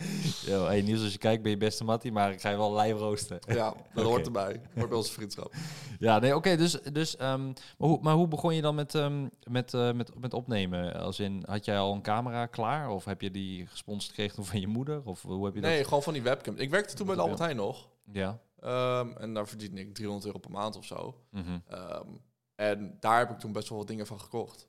Yo, 0.46 0.64
hey, 0.64 0.82
Niels, 0.82 1.02
als 1.02 1.12
je 1.12 1.19
kijkt 1.19 1.43
ben 1.43 1.50
je 1.50 1.56
beste 1.56 1.84
mattie, 1.84 2.12
maar 2.12 2.32
ik 2.32 2.40
ga 2.40 2.50
je 2.50 2.56
wel 2.56 2.76
live 2.78 2.99
roosten. 2.99 3.38
ja, 3.46 3.75
dat 3.94 4.04
hoort 4.10 4.26
erbij. 4.26 4.60
Hoort 4.75 4.88
bij 4.88 4.96
onze 4.99 5.12
vriendschap. 5.12 5.54
Ja, 5.99 6.19
nee, 6.19 6.37
oké. 6.37 6.56
dus, 6.56 6.72
dus, 6.93 7.16
ehm, 7.16 7.46
maar, 7.46 7.88
hoe, 7.88 7.99
maar 8.02 8.14
hoe 8.14 8.28
begon 8.28 8.54
je 8.54 8.62
dan 8.62 8.75
met, 8.75 8.94
ehm, 8.94 9.28
met, 9.50 9.75
eh, 9.75 9.93
met, 9.93 10.20
met 10.20 10.34
opnemen? 10.34 10.94
Als 10.94 11.20
in, 11.20 11.43
had 11.46 11.64
jij 11.64 11.78
al 11.78 11.93
een 11.94 12.02
camera 12.02 12.46
klaar? 12.46 12.90
Of 12.90 13.04
heb 13.04 13.20
je 13.20 13.31
die 13.31 13.66
gesponsord 13.66 14.14
gekregen 14.14 14.44
van 14.44 14.60
je 14.60 14.66
moeder? 14.66 15.02
Of 15.04 15.22
hoe 15.22 15.44
heb 15.44 15.54
je 15.54 15.60
Nee, 15.60 15.84
gewoon 15.84 16.02
van 16.02 16.12
die 16.12 16.22
webcam. 16.22 16.56
Ik 16.56 16.70
werkte 16.70 16.94
toen 16.94 17.06
bij 17.06 17.14
Wat 17.14 17.25
Albert 17.25 17.43
Heijn 17.43 17.56
nog. 17.56 17.88
dat? 18.04 18.14
Ja. 18.14 18.40
Ehm, 18.62 19.11
en 19.17 19.35
daar 19.35 19.49
verdiende 19.49 19.81
ik 19.81 19.94
300 19.94 20.26
euro 20.26 20.38
per 20.38 20.50
maand 20.50 20.76
of 20.76 20.85
zo. 20.85 21.25
Mhm. 21.31 21.59
Ehm, 21.69 22.09
en 22.55 22.97
daar 23.00 23.19
heb 23.19 23.31
ik 23.31 23.38
toen 23.38 23.53
best 23.53 23.69
wel 23.69 23.79
wat 23.79 23.87
dingen 23.87 24.06
van 24.06 24.20
gekocht. 24.20 24.69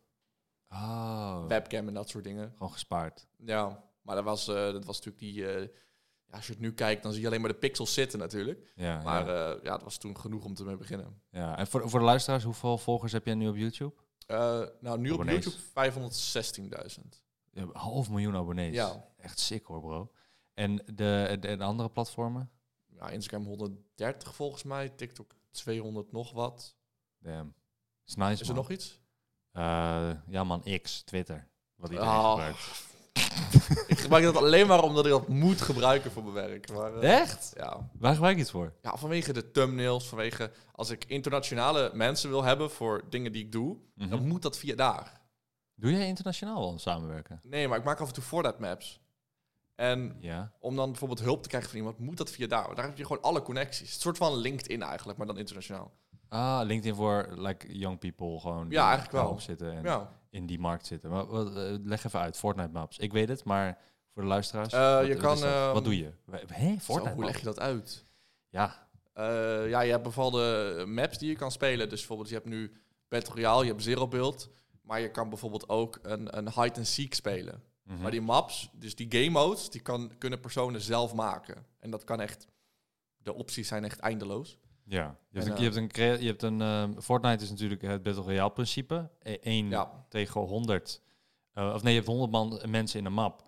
Oh, 0.69 1.45
Webcam 1.47 1.87
en 1.87 1.93
dat 1.93 2.09
soort 2.09 2.23
dingen. 2.23 2.51
gewoon 2.51 2.71
gespaard. 2.71 3.27
Ja, 3.37 3.83
maar 4.01 4.15
dat 4.15 4.23
was, 4.23 4.47
eh, 4.47 4.55
dat 4.55 4.85
was 4.85 5.01
natuurlijk 5.01 5.19
die... 5.19 5.47
eh, 5.47 5.67
ja, 6.25 6.35
als 6.39 6.45
je 6.47 6.51
het 6.53 6.61
nu 6.61 6.73
kijkt, 6.73 7.03
dan 7.03 7.11
zie 7.11 7.21
je 7.21 7.27
alleen 7.27 7.41
maar 7.41 7.51
de 7.51 7.57
pixels 7.57 7.93
zitten 7.93 8.19
natuurlijk. 8.19 8.71
Ja, 8.75 9.01
Maar 9.01 9.25
ja. 9.27 9.33
ja, 9.33 9.49
ja 9.63 9.71
dat 9.71 9.83
was 9.83 9.97
toen 9.97 10.17
genoeg 10.19 10.43
om 10.45 10.53
te 10.53 10.63
mee 10.63 10.77
beginnen. 10.77 11.21
ja. 11.29 11.57
En 11.57 11.67
voor, 11.67 11.89
voor 11.89 11.99
de 11.99 12.05
luisteraars, 12.05 12.43
hoeveel 12.43 12.77
volgers 12.77 13.11
heb 13.11 13.25
jij 13.25 13.35
nu 13.35 13.47
op 13.47 13.55
YouTube? 13.55 13.93
Eh, 14.27 14.61
nou, 14.79 14.99
nu 14.99 15.11
op. 15.11 15.23
YouTube 15.23 15.55
516.000. 15.55 17.23
Je 17.51 17.59
hebt 17.59 17.73
een 17.73 17.79
half 17.81 18.09
miljoen 18.09 18.35
abonnees. 18.35 18.73
Ja. 18.73 19.05
Echt 19.17 19.39
sick 19.39 19.65
hoor, 19.65 19.81
bro. 19.81 20.11
En 20.53 20.75
de, 20.75 21.37
de, 21.39 21.57
de 21.57 21.63
andere 21.63 21.89
platformen? 21.89 22.51
Ja, 22.99 23.09
Instagram 23.09 23.45
130 23.45 24.35
volgens 24.35 24.63
mij, 24.63 24.89
TikTok 24.89 25.35
200 25.51 26.11
nog 26.11 26.31
wat. 26.31 26.75
Damn. 27.19 27.53
Is 28.05 28.15
nice, 28.15 28.41
Is 28.41 28.47
er 28.49 28.55
nog 28.55 28.69
iets? 28.69 29.01
Eh, 29.51 30.09
ja 30.27 30.43
man, 30.43 30.63
X, 30.81 31.01
Twitter. 31.01 31.47
Wat 31.75 31.89
iedereen 31.91 32.11
Oh. 32.11 32.29
gebruikt. 32.31 32.91
ik 33.87 33.99
gebruik 33.99 34.23
dat 34.23 34.35
alleen 34.35 34.67
maar 34.67 34.83
omdat 34.83 35.05
ik 35.05 35.11
dat 35.11 35.27
moet 35.27 35.61
gebruiken 35.61 36.11
voor 36.11 36.23
mijn 36.23 36.35
werk. 36.47 36.71
Maar, 36.71 36.97
eh, 36.97 37.19
Echt? 37.21 37.53
ja. 37.57 37.89
Waar 37.93 38.13
gebruik 38.13 38.35
je 38.35 38.41
het 38.41 38.51
voor? 38.51 38.73
ja, 38.81 38.97
vanwege 38.97 39.33
de 39.33 39.51
thumbnails, 39.51 40.07
vanwege 40.07 40.51
als 40.71 40.89
ik 40.89 41.05
internationale 41.05 41.91
mensen 41.93 42.29
wil 42.29 42.43
hebben 42.43 42.71
voor 42.71 43.03
dingen 43.09 43.31
die 43.31 43.43
ik 43.45 43.51
doe, 43.51 43.77
Mhm. 43.95 44.09
dan 44.09 44.27
moet 44.27 44.41
dat 44.41 44.57
via 44.57 44.75
daar. 44.75 45.21
Doe 45.75 45.91
jij 45.91 46.07
internationaal 46.07 46.59
wel 46.59 46.79
samenwerken? 46.79 47.39
Nee, 47.43 47.67
maar 47.67 47.77
ik 47.77 47.83
maak 47.83 47.99
af 47.99 48.07
en 48.07 48.13
toe 48.13 48.23
Fortnite 48.23 48.59
maps. 48.61 49.01
En 49.75 50.15
Ja. 50.19 50.51
om 50.59 50.75
dan 50.75 50.89
bijvoorbeeld 50.89 51.19
hulp 51.21 51.41
te 51.43 51.47
krijgen 51.49 51.69
van 51.69 51.79
iemand, 51.79 51.99
moet 51.99 52.17
dat 52.17 52.29
via 52.31 52.47
daar. 52.47 52.75
Daar 52.75 52.85
heb 52.85 52.97
je 52.97 53.05
gewoon 53.05 53.21
alle 53.23 53.41
connecties. 53.41 53.93
Een 53.93 54.01
soort 54.01 54.17
van 54.17 54.35
LinkedIn 54.35 54.81
eigenlijk, 54.81 55.17
maar 55.17 55.27
dan 55.27 55.37
internationaal. 55.37 55.91
Ah, 56.29 56.61
LinkedIn 56.63 56.95
voor 56.95 57.27
like 57.35 57.77
young 57.77 57.99
people 57.99 58.39
gewoon. 58.39 58.67
die 58.69 58.77
eigenlijk 58.77 59.11
wel. 59.11 59.39
zitten 59.39 59.71
en 59.77 59.83
Ja. 59.83 60.09
in 60.29 60.45
die 60.45 60.59
markt 60.59 60.85
zitten. 60.85 61.09
Maar 61.09 61.25
wat, 61.25 61.47
eh, 61.55 61.73
leg 61.83 62.03
even 62.05 62.19
uit, 62.19 62.37
Fortnite 62.37 62.69
maps. 62.71 62.97
Ik 62.97 63.11
weet 63.11 63.29
het, 63.29 63.43
maar 63.43 63.77
voor 64.13 64.21
de 64.21 64.27
luisteraars. 64.27 64.73
Eh, 64.73 64.93
wat- 64.95 65.05
je 65.07 65.13
wat 65.13 65.21
kan, 65.23 65.43
ehm, 65.49 65.73
wat 65.73 65.83
doe 65.83 65.97
je? 65.97 66.11
Hé, 66.47 66.71
Zo, 66.73 66.77
Fortnite 66.79 67.15
hoe 67.15 67.25
leg 67.25 67.37
je 67.39 67.45
dat 67.45 67.59
uit? 67.59 68.05
Ja. 68.49 68.87
Eh, 69.13 69.69
ja, 69.69 69.81
je 69.81 69.91
hebt 69.91 70.03
bepaalde 70.03 70.83
maps 70.87 71.17
die 71.17 71.29
je 71.29 71.35
kan 71.35 71.51
spelen. 71.51 71.89
Dus 71.89 71.97
bijvoorbeeld, 71.97 72.29
je 72.29 72.35
hebt 72.35 72.47
nu 72.47 72.71
Battle 73.07 73.33
Royale, 73.33 73.63
je 73.65 73.69
hebt 73.71 73.83
Zero 73.83 74.07
Build. 74.07 74.49
Maar 74.81 74.99
je 74.99 75.11
kan 75.11 75.29
bijvoorbeeld 75.29 75.69
ook 75.69 75.99
een, 76.01 76.37
een 76.37 76.49
hide 76.49 76.75
and 76.77 76.87
seek 76.87 77.13
spelen. 77.13 77.63
Mhm. 77.83 78.01
Maar 78.01 78.11
die 78.11 78.21
maps, 78.21 78.69
dus 78.73 78.95
die 78.95 79.07
game 79.09 79.29
modes, 79.29 79.69
die 79.69 79.81
kan, 79.81 80.11
kunnen 80.17 80.39
personen 80.39 80.81
zelf 80.81 81.13
maken. 81.13 81.65
En 81.79 81.89
dat 81.91 82.03
kan 82.03 82.19
echt, 82.21 82.47
de 83.17 83.33
opties 83.33 83.67
zijn 83.67 83.83
echt 83.83 83.99
eindeloos. 83.99 84.57
Ja, 84.85 85.17
je 85.29 85.37
hebt 85.37 85.45
En, 85.45 85.51
een, 85.51 85.57
je 85.57 85.63
hebt 85.63 85.75
een, 85.75 85.87
crea- 85.87 86.17
je 86.19 86.27
hebt 86.27 86.41
een 86.41 86.61
ehm, 86.61 86.99
Fortnite 86.99 87.43
is 87.43 87.49
natuurlijk 87.49 87.81
het 87.81 88.03
Battle 88.03 88.23
Royale 88.23 88.51
principe. 88.51 89.09
Eén 89.21 89.69
Ja, 89.69 90.05
tegen 90.09 90.41
100. 90.41 91.01
eh, 91.53 91.71
of 91.73 91.83
nee, 91.83 91.93
je 91.93 91.99
hebt 91.99 92.11
100 92.11 92.31
man, 92.31 92.61
mensen 92.69 92.99
in 92.99 93.05
een 93.05 93.13
map. 93.13 93.43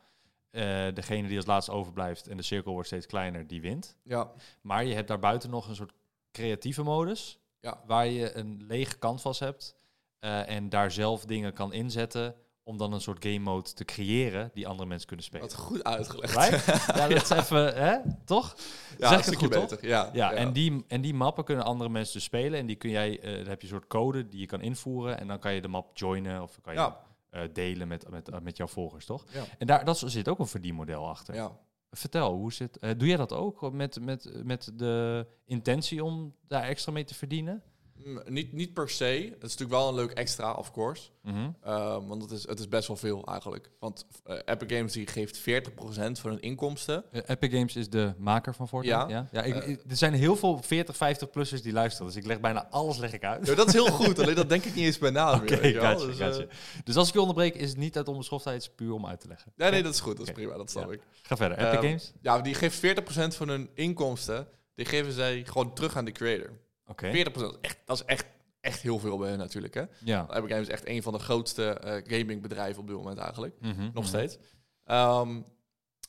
Eh, 0.52 0.62
degene 0.94 1.28
die 1.28 1.38
als 1.38 1.46
laatste 1.46 1.72
overblijft 1.72 2.28
en 2.28 2.38
de 2.38 2.44
cirkel 2.44 2.72
wordt 2.72 2.88
steeds 2.88 3.06
kleiner, 3.06 3.48
die 3.48 3.62
wint. 3.62 3.96
ja, 4.04 4.32
Maar 4.62 4.86
je 4.86 4.94
hebt 4.94 5.08
daarbuiten 5.08 5.50
nog 5.50 5.68
een 5.68 5.76
soort 5.76 5.94
creatieve 6.32 6.84
modus. 6.84 7.40
Ja. 7.60 7.82
Waar 7.86 8.08
je 8.08 8.36
een 8.36 8.64
lege 8.68 9.00
canvas 9.00 9.40
hebt. 9.40 9.76
eh, 10.20 10.50
en 10.50 10.70
daar 10.70 10.92
zelf 10.92 11.26
dingen 11.26 11.54
kan 11.54 11.74
inzetten 11.74 12.36
om 12.68 12.78
dan 12.78 12.94
een 12.94 13.02
soort 13.02 13.24
game 13.26 13.40
mode 13.40 13.74
te 13.74 13.86
creëren 13.86 14.52
die 14.54 14.68
andere 14.68 14.88
mensen 14.90 15.08
kunnen 15.08 15.26
spelen. 15.26 15.48
Wat 15.48 15.56
goed 15.56 15.84
uitgelegd. 15.84 16.36
Right? 16.36 16.66
ja, 16.98 17.08
dat 17.08 17.22
is 17.24 17.30
even, 17.30 17.76
hè? 17.76 17.98
Toch? 18.26 18.56
Ja, 18.98 19.08
zeg 19.10 19.26
het 19.26 19.36
goed, 19.36 19.52
toch? 19.52 19.70
beter. 19.70 19.88
Ja, 19.88 20.10
Ja, 20.14 20.32
En, 20.34 20.54
die, 20.54 20.84
en 20.88 21.02
die 21.02 21.14
mappen 21.14 21.44
kunnen 21.44 21.66
andere 21.66 21.90
mensen 21.90 22.14
dus 22.14 22.24
spelen. 22.24 22.60
En 22.60 22.66
die 22.66 22.76
kun 22.76 22.90
jij, 22.90 23.20
eh 23.20 23.36
dan 23.38 23.48
heb 23.48 23.62
je 23.62 23.68
een 23.68 23.74
soort 23.74 23.88
code 23.88 24.28
die 24.28 24.40
je 24.40 24.46
kan 24.46 24.62
invoeren. 24.62 25.20
En 25.20 25.28
dan 25.28 25.40
kan 25.40 25.54
je 25.54 25.62
de 25.62 25.68
map 25.68 25.98
joinen 25.98 26.42
of 26.42 26.62
kan 26.62 26.74
je 26.74 26.80
Ja. 26.80 27.02
eh, 27.30 27.42
delen 27.54 27.88
met, 27.88 28.10
met, 28.10 28.30
eh, 28.30 28.40
met 28.40 28.58
jouw 28.58 28.68
volgers, 28.68 29.06
toch? 29.06 29.26
Ja. 29.34 29.44
En 29.58 29.68
daar 29.68 29.86
dat 29.86 29.98
zit 30.06 30.28
ook 30.30 30.40
een 30.40 30.48
verdienmodel 30.48 31.08
achter. 31.08 31.36
Ja. 31.36 31.52
Vertel, 31.92 32.34
hoe 32.34 32.54
zit, 32.54 32.78
doe 32.98 33.08
jij 33.08 33.18
dat 33.18 33.34
ook 33.34 33.72
met, 33.72 34.00
met, 34.02 34.30
met 34.44 34.72
de 34.74 35.26
intentie 35.46 36.04
om 36.04 36.36
daar 36.48 36.64
extra 36.64 36.92
mee 36.92 37.04
te 37.04 37.16
verdienen? 37.16 37.64
Niet, 38.26 38.54
niet 38.54 38.74
per 38.74 38.90
se. 38.90 39.04
Het 39.06 39.44
is 39.44 39.56
natuurlijk 39.58 39.70
wel 39.70 39.88
een 39.88 39.96
leuk 39.96 40.12
extra, 40.12 40.52
of 40.54 40.72
course. 40.72 41.10
Mhm. 41.22 41.50
Ehm, 41.64 42.06
want 42.06 42.22
het 42.22 42.32
is, 42.32 42.48
het 42.48 42.60
is 42.60 42.68
best 42.68 42.88
wel 42.88 42.98
veel 42.98 43.24
eigenlijk. 43.26 43.70
Want 43.80 44.06
eh, 44.24 44.36
Epic 44.46 44.78
Games 44.78 44.94
die 44.94 45.08
geeft 45.08 45.38
40% 45.40 46.20
van 46.20 46.30
hun 46.30 46.42
inkomsten. 46.42 47.04
Eh, 47.12 47.22
Epic 47.26 47.52
Games 47.52 47.76
is 47.76 47.90
de 47.90 48.14
maker 48.18 48.54
van 48.56 48.68
Fortnite. 48.68 48.96
Ja, 48.98 49.08
Ja. 49.08 49.28
ja? 49.32 49.42
ik, 49.44 49.56
Eh. 49.56 49.70
ik- 49.70 49.82
er 49.90 49.96
zijn 49.98 50.14
heel 50.14 50.36
veel 50.36 50.62
40, 50.64 50.96
50-plussers 50.96 51.62
die 51.62 51.74
luisteren. 51.74 52.08
Dus 52.08 52.16
ik 52.16 52.26
leg 52.26 52.40
bijna 52.40 52.68
alles 52.70 52.98
leg 52.98 53.14
ik 53.14 53.24
uit. 53.24 53.48
Ja, 53.48 53.56
dat 53.56 53.68
is 53.68 53.74
heel 53.74 53.86
goed, 53.92 54.20
alleen 54.20 54.36
dat 54.36 54.50
denk 54.50 54.64
ik 54.64 54.76
niet 54.76 54.86
eens 54.86 54.98
bij 54.98 55.10
na. 55.12 55.36
Oké, 55.36 55.56
gotcha, 55.56 55.96
Dus, 56.06 56.18
gotcha. 56.20 56.46
Dus 56.84 56.96
als 56.96 57.08
ik 57.08 57.14
je 57.14 57.20
onderbreek, 57.20 57.56
is 57.56 57.70
het 57.70 57.78
niet 57.78 57.98
uit 57.98 58.08
onbeschoftheid, 58.08 58.56
het 58.62 58.66
is 58.70 58.76
puur 58.76 58.94
om 58.94 59.06
uit 59.06 59.20
te 59.20 59.28
leggen. 59.28 59.52
nee, 59.56 59.72
nee, 59.72 59.84
dat 59.84 59.94
is 59.94 60.00
goed. 60.00 60.18
Dat 60.18 60.28
is 60.28 60.34
prima, 60.34 60.58
dat 60.58 60.70
snap 60.70 60.92
ik. 60.92 61.02
Ga 61.22 61.36
verder. 61.38 61.58
Epic 61.58 61.74
Ehm, 61.74 61.84
Games? 61.86 62.14
Ja, 62.22 62.40
die 62.42 62.54
geeft 62.54 62.76
40% 62.80 63.36
van 63.36 63.48
hun 63.48 63.70
inkomsten, 63.74 64.48
die 64.76 64.86
geven 64.86 65.12
zij 65.12 65.44
gewoon 65.46 65.74
terug 65.74 65.96
aan 65.98 66.06
de 66.06 66.12
creator. 66.12 66.50
Oké. 66.88 67.26
40%, 67.26 67.32
dat 67.32 67.52
is 67.52 67.58
echt, 67.62 67.78
dat 67.86 67.98
is 67.98 68.06
echt, 68.06 68.26
echt 68.62 68.82
heel 68.82 69.00
veel 69.00 69.18
bij 69.18 69.30
hen 69.30 69.38
natuurlijk. 69.38 69.74
Hè? 69.74 69.84
Ja. 70.00 70.28
Epic 70.30 70.50
Games 70.50 70.68
is 70.68 70.74
echt 70.74 70.88
een 70.88 71.04
van 71.04 71.14
de 71.14 71.20
grootste 71.20 71.70
eh, 71.70 72.18
gamingbedrijven 72.18 72.82
op 72.82 72.88
dit 72.88 72.96
moment 72.96 73.18
eigenlijk. 73.18 73.56
Mhm, 73.60 73.82
Nog 73.82 73.94
mhm. 73.94 74.06
steeds. 74.06 74.38
Ehm, 74.84 75.42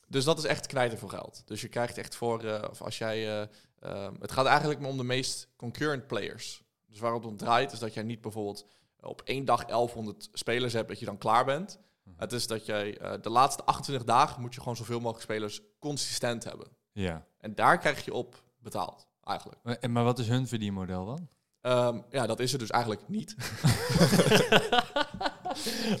dus 0.07 0.23
dat 0.23 0.37
is 0.37 0.43
echt 0.43 0.67
knijten 0.67 0.97
voor 0.97 1.09
geld. 1.09 1.41
Dus 1.45 1.61
je 1.61 1.67
krijgt 1.67 1.97
echt 1.97 2.15
voor, 2.15 2.43
eh, 2.43 2.69
of 2.69 2.81
als 2.81 2.97
jij, 2.97 3.41
eh, 3.41 3.47
ehm, 3.79 4.13
het 4.19 4.31
gaat 4.31 4.45
eigenlijk 4.45 4.79
maar 4.79 4.89
om 4.89 4.97
de 4.97 5.03
meest 5.03 5.49
concurrent 5.55 6.07
players. 6.07 6.63
Dus 6.87 6.99
waarop 6.99 7.21
het 7.21 7.31
om 7.31 7.37
draait 7.37 7.71
is 7.71 7.79
dat 7.79 7.93
jij 7.93 8.03
niet 8.03 8.21
bijvoorbeeld 8.21 8.65
op 8.99 9.21
één 9.21 9.45
dag 9.45 9.65
1100 9.65 10.29
spelers 10.33 10.73
hebt 10.73 10.87
dat 10.87 10.99
je 10.99 11.05
dan 11.05 11.17
klaar 11.17 11.45
bent. 11.45 11.79
Mhm. 12.03 12.15
Het 12.17 12.31
is 12.31 12.47
dat 12.47 12.65
jij 12.65 12.97
de 13.21 13.29
laatste 13.29 13.63
28 13.63 14.07
dagen 14.07 14.41
moet 14.41 14.53
je 14.53 14.59
gewoon 14.59 14.75
zoveel 14.75 14.99
mogelijk 14.99 15.23
spelers 15.23 15.61
consistent 15.79 16.43
hebben. 16.43 16.67
Ja. 16.91 17.25
En 17.37 17.55
daar 17.55 17.77
krijg 17.77 18.05
je 18.05 18.13
op 18.13 18.43
betaald, 18.59 19.06
eigenlijk. 19.27 19.87
Maar, 19.89 20.03
wat 20.03 20.19
is 20.19 20.27
hun 20.27 20.47
verdienmodel 20.47 21.05
dan? 21.05 21.27
Ehm, 21.61 21.99
ja, 22.09 22.27
dat 22.27 22.39
is 22.39 22.53
er 22.53 22.59
dus 22.59 22.69
eigenlijk 22.69 23.01
niet. 23.07 23.35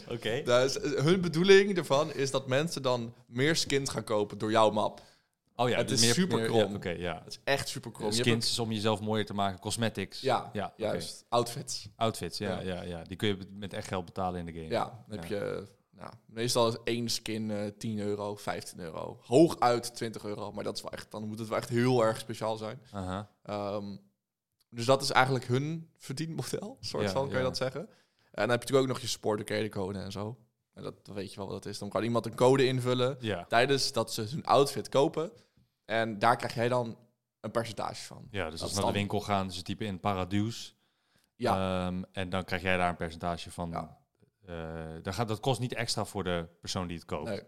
Oké. 0.09 0.41
Dus, 0.43 0.79
eh, 0.79 1.03
hun 1.03 1.21
bedoeling 1.21 1.77
ervan 1.77 2.13
is 2.13 2.31
dat 2.31 2.47
mensen 2.47 2.81
dan 2.81 3.13
meer 3.27 3.55
skins 3.55 3.89
gaan 3.89 4.03
kopen 4.03 4.37
door 4.37 4.51
jouw 4.51 4.69
map. 4.71 5.01
Oh 5.55 5.69
ja, 5.69 5.77
Het 5.77 5.87
dus 5.87 6.01
is 6.01 6.13
super 6.13 6.39
ja, 6.39 6.45
krom. 6.45 6.75
Oké, 6.75 6.89
ja. 6.89 7.13
Dat 7.13 7.27
is 7.27 7.39
echt 7.43 7.67
super 7.69 7.91
krom. 7.91 8.09
Je 8.09 8.15
hebt 8.15 8.27
Skins 8.27 8.49
is 8.49 8.59
om 8.59 8.71
jezelf 8.71 9.01
mooier 9.01 9.25
te 9.25 9.33
maken, 9.33 9.59
cosmetics. 9.59 10.21
Ja, 10.21 10.49
ja. 10.53 10.73
Juist, 10.75 11.25
outfits. 11.29 11.89
Outfits, 11.95 12.37
ja, 12.37 12.59
Ja. 12.59 12.75
ja. 12.75 12.81
Ja, 12.83 13.01
Die 13.03 13.17
kun 13.17 13.27
je 13.27 13.37
met 13.51 13.73
echt 13.73 13.87
geld 13.87 14.05
betalen 14.05 14.39
in 14.39 14.45
de 14.45 14.51
game. 14.53 14.69
Ja, 14.69 15.03
dan 15.07 15.19
heb 15.19 15.29
Ja. 15.29 15.35
je... 15.37 15.67
Nou, 15.97 16.11
meestal 16.25 16.67
is 16.67 16.75
één 16.83 17.09
skin 17.09 17.51
eh 17.51 17.67
10 17.77 17.99
euro, 17.99 18.35
15 18.35 18.79
euro. 18.79 19.19
Hooguit 19.23 19.95
20 19.95 20.23
euro, 20.23 20.51
maar 20.51 20.63
dat 20.63 20.75
is 20.75 20.81
wel 20.81 20.91
echt, 20.91 21.11
dan 21.11 21.27
moet 21.27 21.39
het 21.39 21.47
wel 21.47 21.57
echt 21.57 21.69
heel 21.69 22.03
erg 22.03 22.19
speciaal 22.19 22.57
zijn. 22.57 22.81
Ehm, 23.43 23.97
dus 24.69 24.85
dat 24.85 25.01
is 25.01 25.11
eigenlijk 25.11 25.45
hun 25.45 25.89
verdienmodel, 25.97 26.77
soort 26.81 27.03
Ja, 27.03 27.09
van, 27.09 27.21
kan 27.23 27.31
ja. 27.31 27.37
je 27.37 27.43
dat 27.43 27.57
zeggen. 27.57 27.81
En 27.81 27.87
dan 28.47 28.49
heb 28.49 28.63
je 28.63 28.65
natuurlijk 28.73 28.81
ook 28.83 28.87
nog 28.93 28.99
je 28.99 29.07
support 29.07 29.69
code 29.69 29.99
en 29.99 30.11
zo. 30.11 30.37
En 30.73 30.83
dat, 30.83 30.93
weet 31.03 31.29
je 31.33 31.37
wel 31.37 31.45
wat 31.47 31.63
dat 31.63 31.71
is. 31.71 31.79
Dan 31.79 31.89
kan 31.89 32.03
iemand 32.03 32.25
een 32.25 32.35
code 32.35 32.65
invullen 32.65 33.17
Ja. 33.19 33.45
tijdens 33.45 33.91
dat 33.91 34.13
ze 34.13 34.21
hun 34.21 34.45
outfit 34.45 34.89
kopen. 34.89 35.31
En 35.85 36.19
daar 36.19 36.35
krijg 36.35 36.53
jij 36.53 36.67
dan 36.69 36.97
een 37.39 37.51
percentage 37.51 38.03
van. 38.03 38.27
ja, 38.31 38.43
dus 38.49 38.53
Dat 38.53 38.61
als 38.61 38.73
ze 38.73 38.77
naar 38.83 38.91
de 38.91 38.97
winkel 38.97 39.19
gaan, 39.21 39.51
ze 39.51 39.61
typen 39.61 39.85
in 39.87 39.99
Paraduce. 39.99 40.71
Ja, 41.35 41.85
Ehm, 41.87 42.03
en 42.11 42.29
dan 42.29 42.43
krijg 42.43 42.61
jij 42.61 42.77
daar 42.77 42.89
een 42.89 42.95
percentage 42.95 43.51
van. 43.51 43.69
Ja. 43.69 43.96
Eh, 44.47 44.55
dat, 45.01 45.13
gaat, 45.13 45.27
dat 45.27 45.39
kost 45.39 45.59
niet 45.59 45.73
extra 45.73 46.05
voor 46.05 46.23
de 46.23 46.47
persoon 46.59 46.87
die 46.87 46.97
het 46.97 47.05
koopt. 47.05 47.29
nee. 47.29 47.41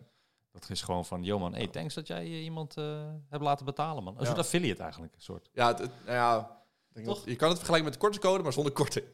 Dat 0.52 0.70
is 0.70 0.82
gewoon 0.82 1.06
van, 1.06 1.24
yo 1.24 1.40
man, 1.40 1.54
hey, 1.54 1.68
thanks 1.68 1.94
dat 1.94 2.08
jij 2.08 2.24
eh, 2.24 2.44
iemand 2.44 2.78
eh, 2.78 3.08
hebt 3.30 3.44
laten 3.44 3.66
betalen, 3.66 4.04
man. 4.04 4.14
Een 4.14 4.20
Ja. 4.20 4.26
soort 4.26 4.38
affiliate 4.40 4.82
eigenlijk, 4.82 5.14
een 5.16 5.22
soort. 5.22 5.50
Ja, 5.54 5.68
het, 5.68 5.78
nou 5.80 5.90
ja 6.06 6.58
denk 6.94 7.06
Toch? 7.08 7.26
je 7.26 7.36
kan 7.36 7.48
het 7.48 7.58
vergelijken 7.58 7.90
met 7.90 8.00
de 8.00 8.06
kortingscode, 8.06 8.44
maar 8.44 8.54
zonder 8.54 8.72
korting. 8.74 9.06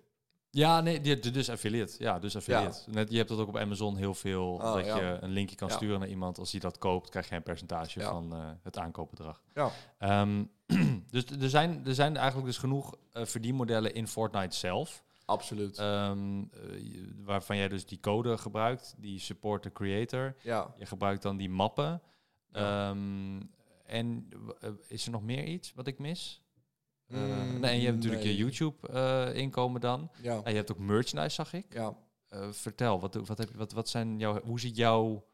Ja, 0.49 0.81
nee, 0.81 1.01
die, 1.01 1.19
die- 1.19 1.31
dus 1.31 1.49
affiliate. 1.49 1.95
Ja, 1.97 2.19
dus 2.19 2.35
affiliate. 2.35 2.81
Ja. 2.85 2.91
Net, 2.93 3.11
je 3.11 3.17
hebt 3.17 3.29
dat 3.29 3.39
ook 3.39 3.47
op 3.47 3.57
Amazon 3.57 3.97
heel 3.97 4.13
veel, 4.13 4.53
Oh, 4.53 4.73
dat 4.73 4.85
ja. 4.85 4.97
je 4.97 5.17
een 5.21 5.29
linkje 5.29 5.55
kan 5.55 5.69
sturen 5.69 5.99
naar 5.99 6.07
iemand. 6.09 6.37
Als 6.39 6.51
hij 6.51 6.59
dat 6.59 6.77
koopt, 6.77 7.09
krijg 7.09 7.29
je 7.29 7.35
een 7.35 7.43
percentage 7.43 8.01
van 8.01 8.33
het 8.63 8.77
aankoopbedrag. 8.77 9.41
Ja. 9.53 9.71
Ehm, 9.97 10.43
dus 11.11 11.25
er 11.25 11.49
zijn, 11.49 11.85
er 11.85 11.95
zijn 11.95 12.17
eigenlijk 12.17 12.47
dus 12.47 12.57
genoeg 12.57 12.95
verdienmodellen 13.11 13.93
in 13.93 14.07
Fortnite 14.07 14.55
zelf. 14.55 15.03
Absoluut. 15.25 15.77
Ehm, 15.77 16.39
eh, 16.39 16.59
waarvan 17.23 17.57
jij 17.57 17.67
dus 17.67 17.85
die 17.85 17.99
code 17.99 18.37
gebruikt, 18.37 18.95
die 18.97 19.19
support 19.19 19.61
the 19.61 19.71
creator. 19.71 20.35
ja. 20.41 20.73
Je 20.77 20.85
gebruikt 20.85 21.21
dan 21.21 21.37
die 21.37 21.49
mappen. 21.49 22.01
Ja. 22.51 22.89
Ehm, 22.89 23.41
en 23.85 24.29
eh, 24.59 24.69
is 24.87 25.05
er 25.05 25.11
nog 25.11 25.23
meer 25.23 25.43
iets 25.43 25.73
wat 25.73 25.87
ik 25.87 25.99
mis? 25.99 26.43
Eh, 27.07 27.19
Mm, 27.19 27.59
nee, 27.59 27.71
en 27.71 27.77
je 27.79 27.83
hebt 27.85 27.95
natuurlijk 27.95 28.23
nee. 28.23 28.31
je 28.35 28.39
YouTube-inkomen 28.43 29.81
dan. 29.81 30.11
Ja. 30.21 30.41
En 30.43 30.51
je 30.51 30.57
hebt 30.57 30.71
ook 30.71 30.77
merchandise, 30.79 31.35
zag 31.35 31.53
ik. 31.53 31.73
ja. 31.73 31.95
Vertel, 32.51 32.99
wat, 32.99 33.13
wat, 33.15 33.37
heb, 33.37 33.55
wat, 33.55 33.71
wat 33.71 33.89
zijn 33.89 34.19
jouw, 34.19 34.41
hoe 34.41 34.59
ziet 34.59 34.75
jouw 34.75 35.25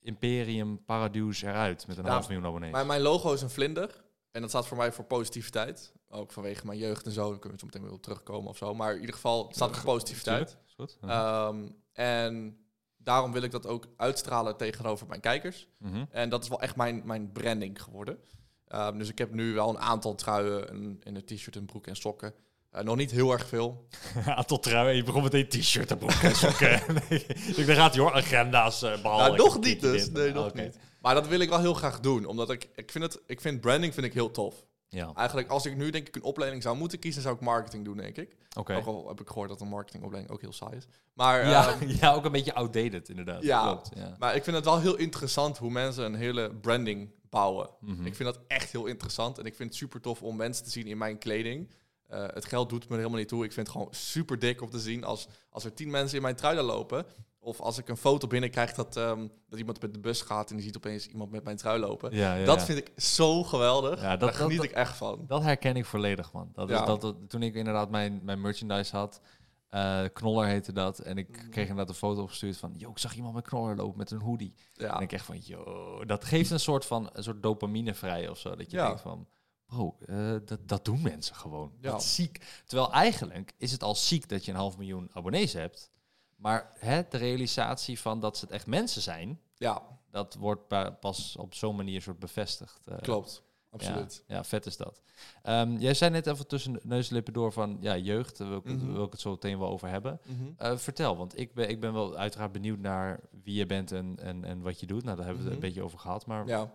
Imperium 0.00 0.84
Paradise 0.84 1.46
eruit 1.46 1.86
met 1.86 1.96
een 1.96 2.02
Nou, 2.02 2.14
half 2.14 2.28
miljoen 2.28 2.46
abonnees? 2.46 2.70
Mijn, 2.72 2.86
mijn 2.86 3.00
logo 3.00 3.32
is 3.32 3.42
een 3.42 3.50
vlinder. 3.50 4.04
En 4.30 4.40
dat 4.40 4.50
staat 4.50 4.66
voor 4.66 4.76
mij 4.76 4.92
voor 4.92 5.04
positiviteit. 5.04 5.92
Ook 6.10 6.32
vanwege 6.32 6.66
mijn 6.66 6.78
jeugd 6.78 7.06
en 7.06 7.12
zo. 7.12 7.30
Dan 7.30 7.38
kunnen 7.38 7.52
we 7.52 7.58
zo 7.58 7.66
meteen 7.66 7.82
weer 7.82 7.92
op 7.92 8.02
terugkomen 8.02 8.50
of 8.50 8.56
zo. 8.56 8.74
Maar 8.74 8.94
in 8.94 9.00
ieder 9.00 9.14
geval, 9.14 9.46
het 9.46 9.56
staat 9.56 9.76
voor 9.76 9.84
positiviteit. 9.84 10.56
Goed. 10.76 10.96
Ehm, 11.00 11.68
en 11.92 12.58
daarom 12.96 13.32
wil 13.32 13.42
ik 13.42 13.50
dat 13.50 13.66
ook 13.66 13.86
uitstralen 13.96 14.56
tegenover 14.56 15.06
mijn 15.06 15.20
kijkers. 15.20 15.68
Mhm. 15.78 16.04
En 16.10 16.28
dat 16.28 16.42
is 16.42 16.48
wel 16.48 16.60
echt 16.60 16.76
mijn, 16.76 17.02
mijn 17.04 17.32
branding 17.32 17.82
geworden. 17.82 18.18
Ehm, 18.66 18.98
dus 18.98 19.08
ik 19.08 19.18
heb 19.18 19.32
nu 19.32 19.54
wel 19.54 19.68
een 19.68 19.78
aantal 19.78 20.14
truien, 20.14 20.68
en 21.02 21.14
een 21.14 21.24
t-shirt, 21.24 21.56
een 21.56 21.66
broek 21.66 21.86
en 21.86 21.96
sokken. 21.96 22.34
Eh, 22.70 22.82
nog 22.82 22.96
niet 22.96 23.10
heel 23.10 23.32
erg 23.32 23.46
veel. 23.46 23.86
Aantal 24.24 24.58
truien, 24.58 24.96
je 24.96 25.02
begon 25.02 25.22
meteen 25.22 25.48
t-shirt, 25.48 25.90
een 25.90 25.98
broek 25.98 26.10
en 26.22 26.36
sokken. 26.36 26.82
nee, 27.08 27.26
ik 27.26 27.66
daar 27.66 27.76
gaat 27.76 27.94
hij 27.94 28.02
hoor, 28.02 28.12
agenda's 28.12 28.82
uh, 28.82 29.02
Nou, 29.02 29.36
nog 29.36 29.60
niet 29.60 29.80
dus. 29.80 30.10
Nee, 30.10 30.32
nog 30.32 30.54
niet. 30.54 30.78
Maar 31.00 31.14
dat 31.14 31.28
wil 31.28 31.40
ik 31.40 31.48
wel 31.48 31.60
heel 31.60 31.74
graag 31.74 32.00
doen. 32.00 32.24
Omdat 32.24 32.50
ik, 32.50 32.68
ik 32.74 32.90
vind 32.90 33.04
het, 33.04 33.22
ik 33.26 33.40
vind 33.40 33.60
branding 33.60 33.94
vind 33.94 34.06
ik 34.06 34.12
heel 34.12 34.30
tof. 34.30 34.66
Ja, 34.90 35.12
Eigenlijk, 35.14 35.48
als 35.48 35.66
ik 35.66 35.76
nu 35.76 35.90
denk 35.90 36.08
ik 36.08 36.16
een 36.16 36.22
opleiding 36.22 36.62
zou 36.62 36.76
moeten 36.76 36.98
kiezen, 36.98 37.22
zou 37.22 37.34
ik 37.34 37.40
marketing 37.40 37.84
doen, 37.84 37.96
denk 37.96 38.16
ik. 38.16 38.36
oké. 38.56 38.74
Ook 38.76 38.86
al 38.86 39.08
heb 39.08 39.20
ik 39.20 39.28
gehoord 39.28 39.48
dat 39.48 39.60
een 39.60 39.68
marketingopleiding 39.68 40.34
ook 40.34 40.40
heel 40.40 40.52
saai 40.52 40.76
is. 40.76 40.86
Maar, 41.12 41.48
Ja, 41.48 41.72
ehm, 41.72 41.88
ja, 42.00 42.12
ook 42.14 42.24
een 42.24 42.32
beetje 42.32 42.54
outdated 42.54 43.08
inderdaad. 43.08 43.42
Ja. 43.42 43.62
Klopt, 43.62 43.90
ja. 43.94 44.16
maar 44.18 44.34
ik 44.34 44.44
vind 44.44 44.56
het 44.56 44.64
wel 44.64 44.80
heel 44.80 44.96
interessant 44.96 45.58
hoe 45.58 45.70
mensen 45.70 46.04
een 46.04 46.14
hele 46.14 46.54
branding 46.54 47.10
bouwen. 47.30 47.70
Mhm. 47.80 48.06
Ik 48.06 48.14
vind 48.14 48.34
dat 48.34 48.40
echt 48.46 48.72
heel 48.72 48.86
interessant. 48.86 49.38
En 49.38 49.44
ik 49.44 49.54
vind 49.54 49.68
het 49.68 49.78
super 49.78 50.00
tof 50.00 50.22
om 50.22 50.36
mensen 50.36 50.64
te 50.64 50.70
zien 50.70 50.86
in 50.86 50.98
mijn 50.98 51.18
kleding. 51.18 51.70
Eh, 52.06 52.24
het 52.26 52.44
geld 52.44 52.68
doet 52.68 52.84
me 52.84 52.90
er 52.90 52.96
helemaal 52.96 53.18
niet 53.18 53.28
toe. 53.28 53.44
Ik 53.44 53.52
vind 53.52 53.66
het 53.66 53.76
gewoon 53.76 53.94
super 53.94 54.38
dik 54.38 54.62
om 54.62 54.70
te 54.70 54.80
zien 54.80 55.04
als, 55.04 55.28
als 55.50 55.64
er 55.64 55.74
tien 55.74 55.90
mensen 55.90 56.16
in 56.16 56.22
mijn 56.22 56.36
trui 56.36 56.60
lopen. 56.60 57.06
Of 57.48 57.60
als 57.60 57.78
ik 57.78 57.88
een 57.88 57.96
foto 57.96 58.26
binnenkrijg 58.26 58.72
dat, 58.74 58.96
ehm, 58.96 59.26
dat 59.48 59.58
iemand 59.58 59.80
met 59.80 59.92
de 59.94 60.00
bus 60.00 60.22
gaat 60.22 60.50
en 60.50 60.56
die 60.56 60.64
ziet 60.64 60.76
opeens 60.76 61.06
iemand 61.06 61.30
met 61.30 61.44
mijn 61.44 61.56
trui 61.56 61.80
lopen. 61.80 62.14
Ja, 62.14 62.34
ja, 62.34 62.44
dat 62.44 62.58
ja. 62.58 62.64
vind 62.64 62.78
ik 62.78 62.92
zo 63.02 63.42
geweldig. 63.42 64.00
Ja, 64.00 64.10
dat- 64.10 64.20
Daar 64.20 64.34
geniet 64.38 64.56
dat- 64.56 64.64
ik 64.66 64.70
echt 64.72 64.96
van. 64.96 65.24
Dat 65.26 65.42
herken 65.42 65.76
ik 65.76 65.84
volledig, 65.84 66.32
man. 66.32 66.50
Dat 66.52 66.70
is, 66.70 66.76
dat, 66.84 67.14
toen 67.28 67.42
ik 67.42 67.54
inderdaad 67.54 67.90
mijn, 67.90 68.20
mijn 68.22 68.40
merchandise 68.40 68.96
had, 68.96 69.20
eh, 69.68 70.00
Knoller 70.12 70.46
heette 70.46 70.72
dat, 70.72 70.98
en 70.98 71.18
ik 71.18 71.28
Mhm. 71.28 71.48
kreeg 71.48 71.68
inderdaad 71.68 71.88
een 71.88 71.94
foto 72.00 72.22
opgestuurd 72.22 72.56
van, 72.56 72.72
yo, 72.76 72.90
ik 72.90 72.98
zag 72.98 73.14
iemand 73.14 73.34
met 73.34 73.44
Knoller 73.44 73.76
lopen 73.76 73.98
met 73.98 74.10
een 74.10 74.20
hoodie. 74.20 74.54
En 74.76 75.00
ik 75.00 75.12
echt 75.12 75.24
van, 75.24 75.38
yo, 75.38 76.04
dat 76.06 76.24
geeft 76.24 76.50
een 76.50 76.60
soort 76.60 76.84
van, 76.86 77.10
een 77.12 77.22
soort 77.22 77.42
dopamine 77.42 77.94
vrij 77.94 78.28
of 78.28 78.38
zo. 78.38 78.56
Dat 78.56 78.70
je 78.70 78.76
denkt 78.76 79.00
van, 79.00 79.26
bro, 79.66 79.96
eh, 80.06 80.34
dat, 80.44 80.58
dat 80.68 80.84
doen 80.84 81.02
mensen 81.02 81.34
gewoon. 81.34 81.72
Dat 81.80 82.00
is 82.00 82.14
ziek. 82.14 82.62
Terwijl 82.66 82.92
eigenlijk 82.92 83.52
is 83.58 83.72
het 83.72 83.82
al 83.82 83.94
ziek 83.94 84.28
dat 84.28 84.44
je 84.44 84.50
een 84.50 84.56
half 84.56 84.76
miljoen 84.78 85.08
abonnees 85.12 85.52
hebt. 85.52 85.90
Maar 86.38 86.70
hè, 86.78 87.02
de 87.08 87.16
realisatie 87.16 88.00
van 88.00 88.20
dat 88.20 88.36
ze 88.38 88.44
het 88.44 88.54
echt 88.54 88.66
mensen 88.66 89.02
zijn, 89.02 89.40
ja, 89.56 89.82
dat 90.10 90.34
wordt 90.34 90.66
pa- 90.68 90.90
pas 90.90 91.36
op 91.36 91.54
zo'n 91.54 91.76
manier 91.76 92.02
soort 92.02 92.18
bevestigd. 92.18 92.80
eh. 92.84 92.98
klopt. 92.98 93.42
Absoluut. 93.70 94.24
Ja, 94.26 94.34
ja, 94.36 94.44
vet 94.44 94.66
is 94.66 94.76
dat. 94.76 95.00
Ehm, 95.42 95.76
jij 95.76 95.94
zei 95.94 96.10
net 96.10 96.26
even 96.26 96.46
tussen 96.46 96.72
de 96.72 96.80
neus 96.84 97.08
en 97.08 97.14
lippen 97.14 97.32
door 97.32 97.52
van 97.52 97.76
ja, 97.80 97.96
jeugd, 97.96 98.38
daar 98.38 98.48
wil 98.48 98.58
ik, 98.58 98.64
het- 98.64 98.84
wil 98.84 99.04
ik 99.04 99.12
het 99.12 99.20
zo 99.20 99.30
meteen 99.30 99.58
wel 99.58 99.68
over 99.68 99.88
hebben. 99.88 100.20
Mhm. 100.26 100.44
Eh, 100.56 100.76
vertel, 100.76 101.16
want 101.16 101.38
ik 101.38 101.54
ben, 101.54 101.68
ik 101.68 101.80
ben 101.80 101.92
wel 101.92 102.16
uiteraard 102.16 102.52
benieuwd 102.52 102.78
naar 102.78 103.20
wie 103.42 103.54
je 103.54 103.66
bent 103.66 103.92
en, 103.92 104.16
en, 104.22 104.44
en 104.44 104.60
wat 104.62 104.80
je 104.80 104.86
doet. 104.86 105.04
Nou, 105.04 105.16
daar 105.16 105.26
hebben 105.26 105.44
we 105.44 105.50
het 105.50 105.58
Mhm. 105.58 105.64
een 105.66 105.72
beetje 105.74 105.84
over 105.86 105.98
gehad, 105.98 106.26
maar 106.26 106.46
Ja. 106.46 106.72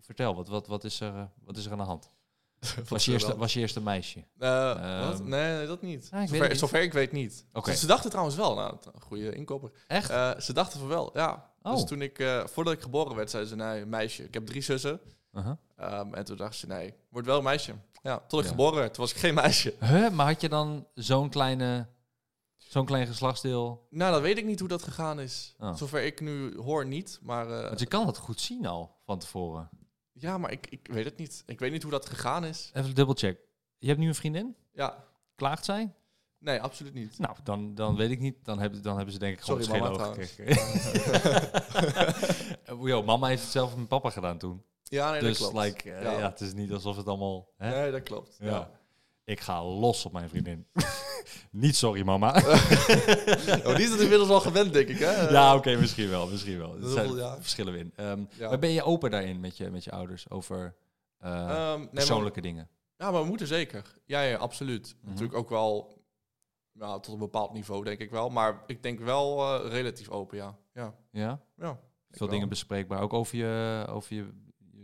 vertel, 0.00 0.34
wat, 0.34 0.48
wat, 0.48 0.66
wat, 0.66 0.84
is 0.84 1.00
er, 1.00 1.14
eh, 1.14 1.24
wat 1.44 1.56
is 1.56 1.66
er 1.66 1.72
aan 1.72 1.78
de 1.78 1.84
hand? 1.84 2.10
Was 2.88 3.04
je, 3.04 3.12
eerste, 3.12 3.36
was 3.36 3.52
je 3.52 3.60
eerste 3.60 3.80
meisje? 3.80 4.18
Uh, 4.18 5.04
wat? 5.08 5.20
Ehm. 5.20 5.28
Nee, 5.28 5.66
dat 5.66 5.82
niet. 5.82 6.08
Ah, 6.12 6.22
ik 6.22 6.28
zover, 6.28 6.40
het 6.42 6.50
niet. 6.50 6.58
zover 6.60 6.82
ik 6.82 6.92
weet 6.92 7.12
niet. 7.12 7.46
Oké. 7.52 7.70
Ze, 7.70 7.76
ze 7.76 7.86
dachten 7.86 8.10
trouwens 8.10 8.36
wel, 8.36 8.54
nou, 8.54 8.76
een 8.94 9.00
goede 9.00 9.34
inkoper. 9.34 9.70
Echt? 9.86 10.10
Eh, 10.10 10.38
ze 10.38 10.52
dachten 10.52 10.78
van 10.78 10.88
wel, 10.88 11.10
ja. 11.14 11.50
Oh. 11.62 11.72
Dus 11.72 11.84
toen 11.84 12.02
ik, 12.02 12.18
eh, 12.18 12.46
voordat 12.46 12.72
ik 12.72 12.80
geboren 12.80 13.16
werd, 13.16 13.30
zeiden 13.30 13.50
ze, 13.50 13.56
nee, 13.64 13.84
meisje. 13.86 14.24
Ik 14.24 14.34
heb 14.34 14.46
drie 14.46 14.62
zussen. 14.62 15.00
Uh-huh. 15.32 15.52
Ehm, 15.76 16.14
en 16.14 16.24
toen 16.24 16.36
dachten 16.36 16.58
ze, 16.58 16.66
nee, 16.66 16.94
wordt 17.10 17.26
wel 17.26 17.38
een 17.38 17.44
meisje. 17.44 17.74
Ja, 18.02 18.18
tot 18.28 18.38
ik 18.40 18.44
Ja. 18.44 18.50
geboren 18.50 18.74
werd, 18.78 18.94
toen 18.94 19.02
was 19.04 19.12
ik 19.12 19.18
geen 19.20 19.34
meisje. 19.34 19.74
Huh? 19.80 20.10
Maar 20.10 20.26
had 20.26 20.40
je 20.40 20.48
dan 20.48 20.86
zo'n 20.94 21.28
kleine, 21.28 21.86
zo'n 22.56 22.86
klein 22.86 23.06
geslachtsdeel? 23.06 23.86
Nou, 23.90 24.12
dan 24.12 24.22
weet 24.22 24.38
ik 24.38 24.44
niet 24.44 24.58
hoe 24.60 24.68
dat 24.68 24.82
gegaan 24.82 25.20
is. 25.20 25.54
Oh. 25.58 25.74
Zover 25.74 26.02
ik 26.04 26.20
nu 26.20 26.56
hoor 26.58 26.86
niet, 26.86 27.18
maar... 27.22 27.50
eh, 27.50 27.66
Want 27.66 27.80
je 27.80 27.86
kan 27.86 28.06
het 28.06 28.16
goed 28.16 28.40
zien 28.40 28.66
al 28.66 28.96
van 29.04 29.18
tevoren. 29.18 29.68
Ja, 30.18 30.38
maar 30.38 30.50
ik, 30.52 30.66
ik 30.70 30.88
weet 30.92 31.04
het 31.04 31.16
niet. 31.16 31.42
Ik 31.46 31.58
weet 31.58 31.72
niet 31.72 31.82
hoe 31.82 31.90
dat 31.92 32.06
gegaan 32.06 32.44
is. 32.44 32.70
Even 32.74 32.94
dubbelcheck. 32.94 33.38
Je 33.78 33.86
hebt 33.88 33.98
nu 33.98 34.08
een 34.08 34.14
vriendin? 34.14 34.56
Ja, 34.72 35.04
Klaagt 35.34 35.64
zij? 35.64 35.92
nee, 36.38 36.60
absoluut 36.60 36.94
niet. 36.94 37.18
Nou, 37.18 37.36
dan, 37.44 37.74
dan 37.74 37.96
weet 37.96 38.10
ik 38.10 38.20
niet. 38.20 38.44
Dan 38.44 38.58
hebben, 38.58 38.82
dan 38.82 38.96
hebben 38.96 39.12
ze 39.12 39.18
denk 39.18 39.36
ik 39.36 39.40
gewoon 39.44 39.62
Sorry, 39.64 39.80
mama, 39.80 39.94
ogen 40.04 40.26
gekregen. 40.26 40.66
Yo, 42.88 43.02
mama 43.02 43.26
heeft 43.26 43.42
het 43.42 43.50
zelf 43.50 43.76
met 43.76 43.88
papa 43.88 44.10
gedaan 44.10 44.38
toen. 44.38 44.62
Ja, 44.82 45.10
nee, 45.10 45.20
dus 45.20 45.38
dat 45.38 45.50
klopt. 45.50 45.64
like, 45.66 45.92
eh, 45.92 46.02
Ja. 46.02 46.10
ja. 46.10 46.28
het 46.30 46.40
is 46.40 46.52
niet 46.52 46.72
alsof 46.72 46.96
het 46.96 47.06
allemaal... 47.06 47.48
Hè? 47.56 47.70
Nee, 47.80 47.90
dat 47.90 48.02
klopt. 48.02 48.36
Ja. 48.40 48.46
Ja. 48.46 48.70
Ik 49.24 49.40
ga 49.40 49.64
los 49.64 50.04
op 50.04 50.12
mijn 50.12 50.28
vriendin. 50.28 50.66
niet 51.50 51.76
sorry, 51.76 52.02
mama. 52.04 52.34
Oh, 53.64 53.74
die 53.76 53.84
is 53.84 53.90
het 53.90 54.00
inmiddels 54.00 54.28
al 54.28 54.40
gewend, 54.40 54.72
denk 54.72 54.88
ik, 54.88 54.98
hè? 54.98 55.28
ja, 55.28 55.54
oké, 55.56 55.76
misschien 55.76 56.08
wel. 56.08 56.28
Misschien 56.28 56.58
wel. 56.58 56.74
Er 56.74 56.80
Dat 56.80 56.90
zijn 56.90 57.14
ja. 57.14 57.36
verschillen 57.40 57.72
we 57.72 57.78
in. 57.78 57.92
Ehm, 57.96 58.24
Ja. 58.30 58.48
Maar 58.48 58.58
ben 58.58 58.70
je 58.70 58.82
open 58.82 59.10
daarin 59.10 59.40
met 59.40 59.56
je, 59.56 59.70
met 59.70 59.84
je 59.84 59.90
ouders 59.90 60.30
over 60.30 60.74
eh, 61.18 61.30
Ehm, 61.32 61.48
nee, 61.50 61.78
maar- 61.78 61.88
persoonlijke 61.88 62.40
dingen? 62.40 62.68
Ja, 62.96 63.10
maar 63.10 63.22
we 63.22 63.28
moeten 63.28 63.46
zeker. 63.46 63.82
Ja, 64.04 64.20
ja 64.22 64.36
absoluut. 64.36 64.96
Mhm. 65.00 65.08
Natuurlijk 65.10 65.38
ook 65.38 65.48
wel 65.48 66.02
nou, 66.72 67.02
tot 67.02 67.12
een 67.12 67.18
bepaald 67.18 67.52
niveau, 67.52 67.84
denk 67.84 68.00
ik 68.00 68.10
wel. 68.10 68.28
Maar 68.30 68.62
ik 68.66 68.82
denk 68.82 69.00
wel 69.00 69.42
eh, 69.64 69.70
relatief 69.70 70.08
open, 70.08 70.36
ja. 70.36 70.56
Ja, 70.74 70.94
Ja? 71.10 71.40
ja. 71.56 71.78
Veel 72.10 72.28
dingen 72.28 72.48
bespreekbaar. 72.48 73.00
Ook 73.00 73.12
over 73.12 73.36
je, 73.36 73.84
over 73.90 74.14
je, 74.14 74.26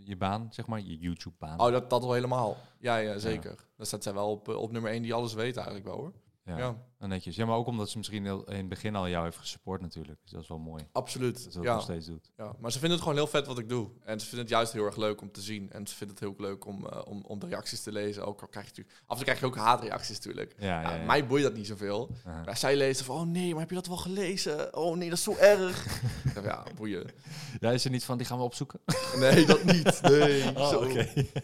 je 0.04 0.16
baan, 0.16 0.48
zeg 0.50 0.66
maar. 0.66 0.80
Je 0.80 0.98
YouTube-baan. 0.98 1.60
Oh, 1.60 1.70
dat, 1.72 1.90
dat 1.90 2.02
wel 2.02 2.12
helemaal. 2.12 2.56
Ja, 2.78 2.96
ja 2.96 3.18
zeker. 3.18 3.66
Dan 3.76 3.86
staat 3.86 4.02
zij 4.02 4.12
wel 4.14 4.30
op, 4.30 4.48
eh, 4.48 4.56
op 4.56 4.72
nummer 4.72 4.90
1 4.90 5.02
die 5.02 5.14
alles 5.14 5.34
weet 5.34 5.56
eigenlijk 5.56 5.86
wel, 5.86 5.96
hoor. 5.96 6.12
Ja. 6.46 6.58
Ja, 6.58 6.91
Netjes. 7.08 7.36
Ja, 7.36 7.46
maar 7.46 7.56
ook 7.56 7.66
omdat 7.66 7.90
ze 7.90 7.96
misschien 7.96 8.24
heel- 8.24 8.44
in 8.48 8.56
het 8.56 8.68
begin 8.68 8.94
al 8.96 9.08
jou 9.08 9.24
heeft 9.24 9.36
gesupport 9.36 9.80
natuurlijk. 9.80 10.18
Dus 10.22 10.30
dat 10.30 10.42
is 10.42 10.48
wel 10.48 10.58
mooi. 10.58 10.84
absoluut. 10.92 11.34
Dat 11.44 11.52
ze 11.52 11.58
dat 11.58 11.62
ja. 11.66 11.74
nog 11.74 11.82
steeds 11.82 12.06
doet. 12.06 12.30
Ja, 12.36 12.52
maar 12.58 12.72
ze 12.72 12.78
vinden 12.78 12.98
het 12.98 13.06
gewoon 13.08 13.16
heel 13.22 13.26
vet 13.30 13.46
wat 13.46 13.58
ik 13.58 13.68
doe. 13.68 13.88
En 14.04 14.20
ze 14.20 14.26
vinden 14.26 14.44
het 14.46 14.54
juist 14.54 14.72
heel 14.72 14.84
erg 14.84 14.96
leuk 14.96 15.20
om 15.20 15.32
te 15.32 15.40
zien. 15.40 15.70
En 15.72 15.86
ze 15.86 15.94
vinden 15.94 16.16
het 16.16 16.24
heel 16.24 16.34
leuk 16.46 16.66
om, 16.66 16.86
eh, 16.86 17.00
om, 17.04 17.24
om 17.26 17.38
de 17.38 17.46
reacties 17.46 17.82
te 17.82 17.92
lezen. 17.92 18.26
Ook 18.26 18.40
al 18.40 18.48
krijg 18.48 18.64
je 18.66 18.70
natuurlijk... 18.70 18.96
Af 19.06 19.08
en 19.10 19.16
toe 19.16 19.24
krijg 19.24 19.40
je 19.40 19.46
ook 19.46 19.56
haatreacties 19.56 20.16
natuurlijk. 20.16 20.54
Ja, 20.58 20.80
ja. 20.96 21.04
Mij 21.04 21.26
boeit 21.26 21.42
dat 21.42 21.54
niet 21.54 21.66
zoveel. 21.66 22.10
Maar 22.44 22.56
zij 22.56 22.76
lezen 22.76 23.04
van, 23.04 23.16
oh 23.16 23.26
nee, 23.26 23.50
maar 23.50 23.60
heb 23.60 23.68
je 23.68 23.74
dat 23.74 23.86
wel 23.86 23.96
gelezen? 23.96 24.76
Oh 24.76 24.96
nee, 24.96 25.08
dat 25.08 25.18
is 25.18 25.24
zo 25.24 25.36
erg. 25.36 25.86
Ja, 26.42 26.62
boeien. 26.76 27.10
Ja, 27.60 27.70
is 27.70 27.84
er 27.84 27.90
niet 27.90 28.04
van, 28.04 28.16
die 28.18 28.26
gaan 28.26 28.38
we 28.38 28.44
opzoeken? 28.44 28.80
Nee, 29.20 29.46
dat 29.46 29.64
niet. 29.64 30.00
Nee, 30.02 30.56
Oh, 30.58 30.68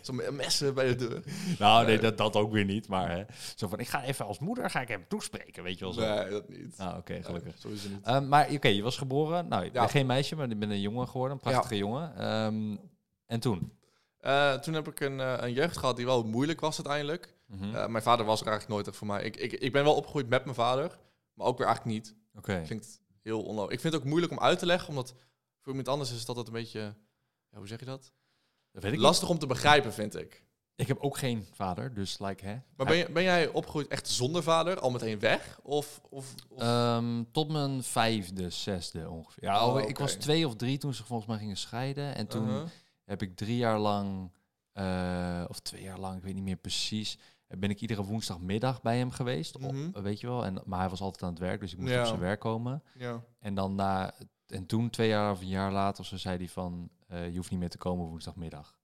zo, 0.02 0.12
messen 0.30 0.74
bij 0.74 0.86
de 0.86 0.94
deur. 1.08 1.22
Nou, 1.58 1.86
nee, 1.86 1.94
Nee. 1.94 2.02
dat, 2.02 2.18
dat 2.18 2.36
ook 2.36 2.52
weer 2.52 2.64
niet. 2.64 2.88
Maar 2.88 3.10
hè, 3.10 3.24
zo 3.56 3.68
van, 3.68 3.78
ik 3.78 3.88
ga 3.88 4.02
even 4.04 4.26
als 4.26 4.38
moeder 4.38 4.70
ga 4.70 4.80
ik 4.80 4.88
hem 4.88 5.04
toespreken, 5.08 5.47
weet 5.56 5.78
je 5.78 5.84
wel 5.84 5.92
zo. 5.92 6.00
Nee, 6.00 6.30
dat 6.30 6.48
niet. 6.48 6.74
Ah, 6.78 6.96
oké, 6.96 7.22
gelukkig. 7.22 7.52
Nee, 7.52 7.60
zo 7.60 7.68
is 7.68 7.82
het 7.82 7.92
niet. 7.92 8.04
Ehm, 8.04 8.28
maar 8.28 8.50
oké, 8.50 8.68
je 8.68 8.82
was 8.82 8.96
geboren. 8.96 9.48
Nou, 9.48 9.64
je 9.64 9.70
Ja. 9.72 9.78
bent 9.80 9.90
geen 9.90 10.06
meisje, 10.06 10.36
maar 10.36 10.48
je 10.48 10.56
bent 10.56 10.72
een 10.72 10.80
jongen 10.80 11.08
geworden. 11.08 11.36
Een 11.36 11.42
prachtige 11.42 11.76
jongen. 11.76 12.16
Ehm, 12.16 12.76
en 13.26 13.40
toen? 13.40 13.72
Eh, 14.18 14.54
toen 14.54 14.74
heb 14.74 14.88
ik 14.88 15.00
een, 15.00 15.20
eh, 15.20 15.34
een 15.38 15.52
jeugd 15.52 15.76
gehad 15.76 15.96
die 15.96 16.04
wel 16.06 16.24
moeilijk 16.24 16.60
was 16.60 16.76
uiteindelijk. 16.76 17.34
Mhm. 17.46 17.74
Eh, 17.74 17.86
mijn 17.86 18.02
vader 18.02 18.26
was 18.26 18.40
er 18.40 18.46
eigenlijk 18.46 18.74
nooit 18.74 18.86
echt 18.86 18.96
voor 18.96 19.06
mij. 19.06 19.22
Ik, 19.22 19.36
ik, 19.36 19.52
ik 19.52 19.72
ben 19.72 19.84
wel 19.84 19.94
opgegroeid 19.94 20.28
met 20.28 20.42
mijn 20.44 20.56
vader, 20.56 20.98
maar 21.34 21.46
ook 21.46 21.58
weer 21.58 21.66
eigenlijk 21.66 21.96
niet. 21.96 22.14
Oké. 22.34 22.62
Klinkt 22.66 23.00
heel 23.22 23.42
onlogisch. 23.42 23.74
Ik 23.74 23.80
vind 23.80 23.92
het 23.92 24.02
ook 24.02 24.08
moeilijk 24.08 24.32
om 24.32 24.40
uit 24.40 24.58
te 24.58 24.66
leggen, 24.66 24.88
omdat 24.88 25.14
voor 25.60 25.68
iemand 25.68 25.88
anders 25.88 26.12
is 26.12 26.18
het 26.18 26.28
altijd 26.28 26.46
een 26.46 26.52
beetje... 26.52 26.80
Ja, 27.50 27.58
hoe 27.58 27.66
zeg 27.66 27.78
je 27.78 27.84
dat? 27.84 28.12
Dat 28.72 28.82
weet 28.82 28.92
ik 28.92 28.98
Lastig 28.98 29.28
om 29.28 29.38
te 29.38 29.46
begrijpen, 29.46 29.92
vind 29.92 30.16
ik. 30.16 30.42
Ik 30.78 30.88
heb 30.88 30.98
ook 30.98 31.18
geen 31.18 31.46
vader, 31.52 31.94
dus 31.94 32.18
like, 32.18 32.44
hè. 32.46 32.56
Maar 32.76 32.86
ben, 32.86 32.96
je, 32.96 33.10
ben 33.10 33.22
jij 33.22 33.48
opgegroeid 33.48 33.88
echt 33.88 34.08
zonder 34.08 34.42
vader, 34.42 34.80
al 34.80 34.90
meteen 34.90 35.18
weg? 35.18 35.60
Of, 35.62 36.00
of, 36.10 36.34
of- 36.48 36.60
Ehm, 36.60 37.22
tot 37.32 37.48
mijn 37.48 37.82
vijfde, 37.82 38.50
zesde 38.50 39.08
ongeveer. 39.10 39.44
Ja, 39.44 39.66
Oh, 39.66 39.80
ik 39.88 39.98
was 39.98 40.12
twee 40.14 40.46
of 40.46 40.56
drie 40.56 40.78
toen 40.78 40.94
ze 40.94 41.04
volgens 41.04 41.28
mij 41.28 41.38
gingen 41.38 41.56
scheiden. 41.56 42.14
En 42.14 42.26
toen 42.26 42.46
Uh-huh. 42.48 42.66
heb 43.04 43.22
ik 43.22 43.36
drie 43.36 43.56
jaar 43.56 43.78
lang, 43.78 44.32
eh, 44.72 45.44
of 45.48 45.58
twee 45.60 45.82
jaar 45.82 45.98
lang, 45.98 46.16
ik 46.16 46.22
weet 46.22 46.34
niet 46.34 46.44
meer 46.44 46.56
precies, 46.56 47.18
ben 47.46 47.70
ik 47.70 47.80
iedere 47.80 48.04
woensdagmiddag 48.04 48.82
bij 48.82 48.98
hem 48.98 49.10
geweest. 49.10 49.54
Op- 49.56 49.72
Mhm. 49.72 50.02
weet 50.02 50.20
je 50.20 50.26
wel. 50.26 50.44
En, 50.44 50.62
maar 50.64 50.80
hij 50.80 50.88
was 50.88 51.00
altijd 51.00 51.22
aan 51.22 51.30
het 51.30 51.38
werk, 51.38 51.60
dus 51.60 51.72
ik 51.72 51.78
moest 51.78 51.92
Ja. 51.92 52.00
op 52.00 52.06
zijn 52.06 52.20
werk 52.20 52.40
komen. 52.40 52.82
Ja. 52.94 53.22
En 53.38 53.54
dan 53.54 53.74
na, 53.74 54.12
en 54.46 54.66
toen 54.66 54.90
twee 54.90 55.08
jaar 55.08 55.32
of 55.32 55.40
een 55.40 55.48
jaar 55.48 55.72
later, 55.72 56.04
zo 56.04 56.16
zei 56.16 56.36
hij 56.36 56.48
van, 56.48 56.88
eh, 57.08 57.28
je 57.30 57.36
hoeft 57.36 57.50
niet 57.50 57.60
meer 57.60 57.68
te 57.70 57.78
komen 57.78 58.06
woensdagmiddag. 58.06 58.77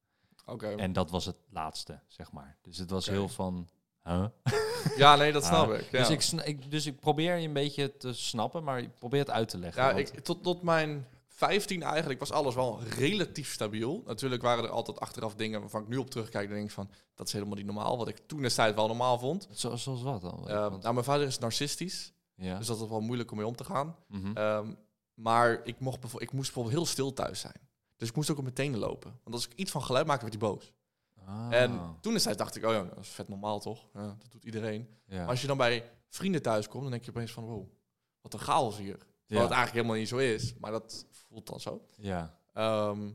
Oké. 0.46 0.66
En 0.74 0.92
dat 0.92 1.11
was 1.11 1.24
het 1.24 1.37
laatste, 1.50 2.00
zeg 2.07 2.33
maar. 2.33 2.57
Dus 2.62 2.78
het 2.78 2.90
was 2.90 3.07
heel 3.07 3.28
van, 3.28 3.68
huh? 4.02 4.24
Ja, 4.96 5.16
nee, 5.16 5.33
dat 5.33 5.44
snap 5.44 5.68
Ah, 5.70 5.78
ik. 5.78 5.90
Ja. 5.90 6.09
Dus, 6.09 6.33
ik, 6.33 6.70
dus 6.70 6.87
ik 6.87 7.00
probeer 7.00 7.37
je 7.37 7.46
een 7.46 7.52
beetje 7.52 7.96
te 7.96 8.12
snappen, 8.12 8.64
maar 8.64 8.78
ik 8.78 8.94
probeer 8.98 9.20
het 9.20 9.30
uit 9.30 9.48
te 9.48 9.59
leggen. 9.59 9.83
Ja, 9.83 9.94
want- 9.94 10.12
ik, 10.16 10.20
tot, 10.20 10.42
tot 10.42 10.62
mijn 10.62 11.07
15 11.28 11.83
eigenlijk 11.83 12.20
was 12.20 12.30
alles 12.33 12.54
wel 12.54 12.83
relatief 12.83 13.52
stabiel. 13.52 14.02
Natuurlijk 14.07 14.42
waren 14.42 14.64
er 14.64 14.70
altijd 14.70 15.00
achteraf 15.00 15.35
dingen 15.35 15.61
waarvan 15.61 15.83
ik 15.83 15.88
nu 15.88 15.96
op 15.96 16.11
terugkijk 16.11 16.48
en 16.48 16.54
denk 16.54 16.70
van, 16.70 16.90
dat 17.14 17.26
is 17.26 17.33
helemaal 17.33 17.57
niet 17.57 17.66
normaal. 17.66 17.98
Wat 17.98 18.09
ik 18.09 18.18
toen 18.26 18.42
destijds 18.42 18.76
wel 18.76 18.87
normaal 18.87 19.18
vond. 19.18 19.48
Zo, 19.52 19.76
zoals 19.76 20.02
wat 20.02 20.20
dan? 20.20 20.48
Eh, 20.48 20.68
Want- 20.68 20.83
nou, 20.83 20.94
mijn 20.94 21.07
vader 21.07 21.26
is 21.26 21.38
narcistisch, 21.38 22.12
ja. 22.35 22.59
dus 22.59 22.66
dat 22.66 22.80
is 22.80 22.88
wel 22.88 23.00
moeilijk 23.00 23.30
om 23.30 23.37
mee 23.37 23.46
om 23.46 23.57
te 23.57 23.64
gaan. 23.64 23.96
Mhm. 24.09 24.37
Ehm, 24.37 24.72
maar 25.14 25.61
ik, 25.64 25.80
mocht 25.80 26.04
ik 26.04 26.33
moest 26.33 26.44
bijvoorbeeld 26.52 26.74
heel 26.74 26.87
stil 26.87 27.12
thuis 27.12 27.40
zijn. 27.40 27.61
Dus 27.96 28.09
ik 28.09 28.16
moest 28.16 28.30
ook 28.30 28.37
op 28.37 28.42
mijn 28.42 28.54
tenen 28.54 28.78
lopen. 28.78 29.11
Want 29.22 29.35
als 29.37 29.44
ik 29.46 29.52
iets 29.54 29.70
van 29.70 29.83
geluid 29.83 30.07
maakte, 30.07 30.26
werd 30.26 30.40
hij 30.40 30.50
boos. 30.50 30.72
Ah, 31.26 31.46
En 31.50 31.96
toen 32.00 32.12
destijds 32.12 32.38
dacht 32.38 32.57
ik, 32.57 32.64
oh 32.64 32.72
ja, 32.72 32.83
dat 32.85 32.98
is 32.98 33.09
vet 33.09 33.28
normaal 33.28 33.61
toch? 33.61 33.88
Ja, 33.92 34.16
dat 34.18 34.30
doet 34.33 34.44
iedereen. 34.44 34.88
ja. 35.07 35.16
Maar 35.18 35.28
als 35.28 35.40
je 35.40 35.46
dan 35.46 35.57
bij 35.57 35.90
vrienden 36.09 36.42
thuis 36.42 36.68
komt, 36.68 36.83
dan 36.83 36.90
denk 36.92 37.04
je 37.04 37.11
opeens 37.11 37.33
van, 37.33 37.44
wow, 37.44 37.66
wat 38.20 38.33
een 38.33 38.38
chaos 38.40 38.78
hier. 38.78 38.98
ja. 39.26 39.40
Wat 39.40 39.50
eigenlijk 39.50 39.72
helemaal 39.72 39.96
niet 39.96 40.09
zo 40.09 40.16
is, 40.16 40.54
maar 40.54 40.70
dat 40.70 41.07
voelt 41.11 41.46
dan 41.46 41.61
zo. 41.61 41.87
ja. 41.96 42.38
Ehm, 42.52 43.11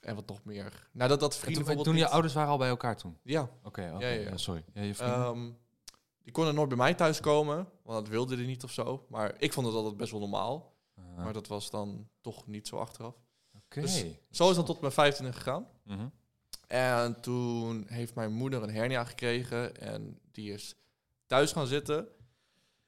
en 0.00 0.14
wat 0.14 0.26
nog 0.28 0.44
meer? 0.44 0.88
Nou, 0.92 1.08
dat, 1.08 1.20
dat 1.20 1.32
En 1.32 1.38
vrienden 1.40 1.64
toen, 1.64 1.74
bijvoorbeeld 1.74 1.84
toen 1.84 1.94
je 1.96 2.02
niet- 2.02 2.12
ouders 2.12 2.34
waren 2.34 2.50
al 2.50 2.58
bij 2.58 2.68
elkaar 2.68 2.96
toen? 2.96 3.18
Ja, 3.22 3.50
Oké, 3.62 3.82
ja, 3.82 3.98
ja. 4.00 4.08
ja, 4.08 4.36
sorry. 4.36 4.64
Ja, 4.72 4.82
je 4.82 4.94
vrienden? 4.94 5.18
ehm, 5.24 5.50
die 6.22 6.32
konden 6.32 6.54
nooit 6.54 6.68
bij 6.68 6.76
mij 6.76 6.94
thuis 6.94 7.20
komen, 7.20 7.56
want 7.82 7.98
dat 7.98 8.08
wilde 8.08 8.36
hij 8.36 8.44
niet 8.46 8.64
of 8.64 8.70
zo. 8.70 9.06
Maar 9.08 9.34
ik 9.38 9.52
vond 9.52 9.66
het 9.66 9.74
altijd 9.76 9.96
best 9.96 10.10
wel 10.10 10.20
normaal. 10.20 10.74
Ah, 10.94 11.16
Maar 11.16 11.32
dat 11.32 11.46
was 11.46 11.70
dan 11.70 12.08
toch 12.20 12.46
niet 12.46 12.68
zo 12.68 12.76
achteraf. 12.78 13.14
Dus- 13.68 14.04
Zo 14.30 14.50
is 14.50 14.56
dat 14.56 14.66
tot 14.66 14.80
mijn 14.80 14.92
15e 14.92 15.32
gegaan. 15.32 15.66
Mhm. 15.84 16.08
En 16.66 17.20
toen 17.20 17.84
heeft 17.88 18.14
mijn 18.14 18.32
moeder 18.32 18.62
een 18.62 18.74
hernia 18.74 19.04
gekregen 19.04 19.80
en 19.80 20.18
die 20.32 20.52
is 20.52 20.74
thuis 21.26 21.52
gaan 21.52 21.66
zitten. 21.66 22.08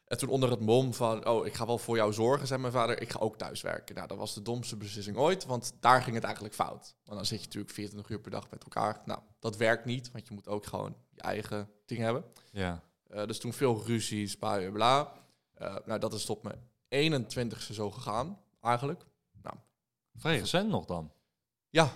En 0.04 0.18
toen 0.18 0.28
onder 0.28 0.50
het 0.50 0.60
mom 0.60 0.94
van, 0.94 1.26
oh, 1.26 1.46
ik 1.46 1.54
ga 1.54 1.66
wel 1.66 1.78
voor 1.78 1.96
jou 1.96 2.12
zorgen, 2.12 2.46
zei 2.46 2.60
mijn 2.60 2.72
vader, 2.72 3.00
ik 3.00 3.10
ga 3.10 3.18
ook 3.18 3.36
thuis 3.36 3.60
werken. 3.60 3.94
Nou, 3.94 4.08
dat 4.08 4.16
was 4.18 4.34
de 4.34 4.42
domste 4.42 4.76
beslissing 4.76 5.16
ooit, 5.16 5.46
want 5.46 5.72
daar 5.80 6.02
ging 6.02 6.14
het 6.14 6.24
eigenlijk 6.24 6.54
fout. 6.54 6.94
Want 7.04 7.16
dan 7.16 7.26
zit 7.26 7.38
je 7.38 7.44
natuurlijk 7.44 7.72
24 7.74 8.10
uur 8.12 8.20
per 8.20 8.30
dag 8.30 8.50
met 8.50 8.62
elkaar. 8.62 9.02
Nou, 9.04 9.20
dat 9.38 9.56
werkt 9.56 9.84
niet, 9.84 10.10
want 10.12 10.28
je 10.28 10.34
moet 10.34 10.48
ook 10.48 10.66
gewoon 10.66 10.96
je 11.10 11.20
eigen 11.20 11.70
ding 11.86 12.00
hebben. 12.00 12.24
Ja. 12.52 12.82
Eh, 13.06 13.26
dus 13.26 13.38
toen 13.38 13.52
veel 13.52 13.82
ruzies, 13.86 14.36
bla 14.36 14.58
bla 14.58 14.70
bla. 14.70 15.12
Eh, 15.54 15.76
nou, 15.86 16.00
dat 16.00 16.12
is 16.12 16.24
tot 16.24 16.42
mijn 16.42 16.68
21ste 16.88 17.74
zo 17.74 17.90
gegaan, 17.90 18.38
eigenlijk. 18.60 19.04
Vrij 20.14 20.38
recent 20.38 20.68
nog 20.70 20.84
dan. 20.84 21.12
Ja, 21.70 21.90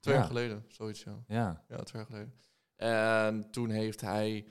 twee 0.00 0.14
Ja. 0.14 0.20
jaar 0.20 0.28
geleden, 0.28 0.64
zoiets, 0.68 1.02
ja. 1.02 1.18
Ja. 1.26 1.64
Ja, 1.68 1.76
twee 1.76 2.02
jaar 2.02 2.10
geleden. 2.10 2.34
En 2.76 3.50
toen 3.50 3.70
heeft 3.70 4.00
hij, 4.00 4.48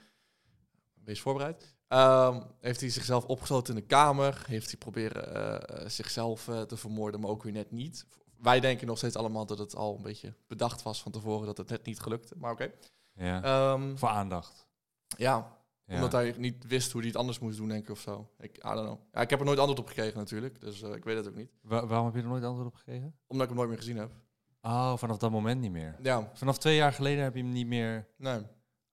wees 1.04 1.22
voorbereid, 1.22 1.76
Ehm, 1.88 2.41
heeft 2.60 2.80
hij 2.80 2.89
zichzelf 2.89 3.26
opgesloten 3.26 3.74
in 3.76 3.80
de 3.80 3.86
kamer, 3.88 4.43
heeft 4.48 4.67
hij 4.70 4.78
proberen 4.78 5.36
eh, 5.36 5.82
eh, 5.84 5.89
zichzelf 5.89 6.48
eh, 6.48 6.62
te 6.62 6.78
vermoorden, 6.78 7.20
maar 7.20 7.30
ook 7.30 7.43
weer 7.43 7.52
net 7.52 7.72
niet. 7.72 8.06
Wij 8.38 8.60
denken 8.60 8.88
nog 8.88 8.98
steeds 8.98 9.15
allemaal 9.15 9.46
dat 9.46 9.58
het 9.58 9.76
al 9.76 9.96
een 9.96 10.02
beetje 10.02 10.34
bedacht 10.48 10.84
was 10.84 11.02
van 11.02 11.12
tevoren, 11.12 11.46
dat 11.46 11.58
het 11.58 11.70
net 11.70 11.86
niet 11.86 12.00
gelukte, 12.00 12.34
maar 12.38 12.52
oké. 12.52 12.72
ja. 13.13 13.43
Ehm, 13.43 13.96
Voor 13.96 14.10
aandacht. 14.10 14.67
ja, 15.17 15.57
Ja. 15.88 15.95
omdat 15.95 16.12
hij 16.12 16.34
niet 16.38 16.67
wist 16.67 16.91
hoe 16.91 17.02
hij 17.02 17.10
het 17.10 17.19
anders 17.19 17.39
moest 17.39 17.58
doen, 17.58 17.67
denk 17.67 17.84
ik, 17.84 17.89
of 17.89 18.00
zo. 18.00 18.30
Ik, 18.39 18.58
I 18.58 18.62
don't 18.62 18.86
know. 18.88 19.00
Ja, 19.12 19.21
ik 19.21 19.30
heb 19.30 19.39
er 19.39 19.45
nooit 19.45 19.58
antwoord 19.60 19.80
op 19.80 19.88
gekregen 19.88 20.17
natuurlijk, 20.17 20.62
dus 20.62 20.82
eh, 20.82 20.93
ik 20.95 21.04
weet 21.04 21.17
het 21.17 21.28
ook 21.28 21.36
niet. 21.36 21.50
Wa- 21.62 21.86
waarom 21.88 22.06
heb 22.06 22.15
je 22.15 22.21
er 22.21 22.28
nooit 22.28 22.43
antwoord 22.43 22.67
op 22.67 22.76
gegeven? 22.76 23.15
Omdat 23.28 23.43
ik 23.43 23.47
hem 23.50 23.58
nooit 23.58 23.69
meer 23.69 23.78
gezien 23.78 23.97
heb. 23.97 24.12
Oh, 24.62 24.97
vanaf 24.97 25.17
dat 25.17 25.32
moment 25.32 25.62
niet 25.62 25.71
meer. 25.71 25.95
Ja, 26.02 26.30
Vanaf 26.34 26.58
twee 26.58 26.76
jaar 26.76 26.93
geleden 26.93 27.23
heb 27.23 27.36
je 27.36 27.41
hem 27.41 27.52
niet 27.52 27.67
meer... 27.67 28.08
nee. 28.17 28.41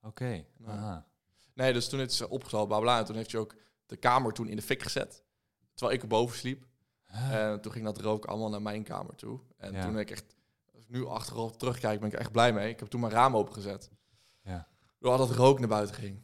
Oké. 0.02 0.24
Nee. 0.24 0.44
Aha. 0.66 1.07
Nee, 1.54 1.72
dus 1.72 1.88
toen 1.88 2.00
is 2.00 2.16
ze 2.16 2.38
bla 2.48 2.64
bla. 2.80 2.98
En 2.98 3.04
toen 3.04 3.16
heeft 3.16 3.33
hij 3.33 3.40
ook 3.40 3.54
de 3.87 3.96
kamer 3.96 4.33
toen 4.33 4.48
in 4.48 4.57
de 4.57 4.62
fik 4.62 4.83
gezet. 4.83 5.24
Terwijl 5.74 5.96
ik 5.96 6.02
erboven 6.02 6.37
sliep. 6.37 6.66
En 7.30 7.61
toen 7.61 7.72
ging 7.72 7.85
dat 7.85 8.00
rook 8.00 8.24
allemaal 8.24 8.48
naar 8.50 8.62
mijn 8.62 8.83
kamer 8.83 9.14
toe. 9.14 9.40
En 9.57 9.72
Ja. 9.72 9.83
toen 9.83 9.92
ben 9.92 10.00
ik 10.00 10.11
echt, 10.11 10.37
als 10.74 10.83
ik 10.83 10.88
nu 10.90 11.07
achteraf 11.07 11.57
terugkijk, 11.57 12.00
ben 12.00 12.09
ik 12.12 12.18
echt 12.18 12.33
blij 12.33 12.52
mee. 12.52 12.68
Ik 12.68 12.78
heb 12.80 12.88
toen 12.88 13.00
mijn 13.00 13.12
raam 13.12 13.37
opengezet. 13.37 13.90
Ja. 14.42 14.68
Doordat 14.98 15.28
het 15.28 15.37
rook 15.38 15.59
naar 15.59 15.68
buiten 15.68 15.94
ging. 15.94 16.22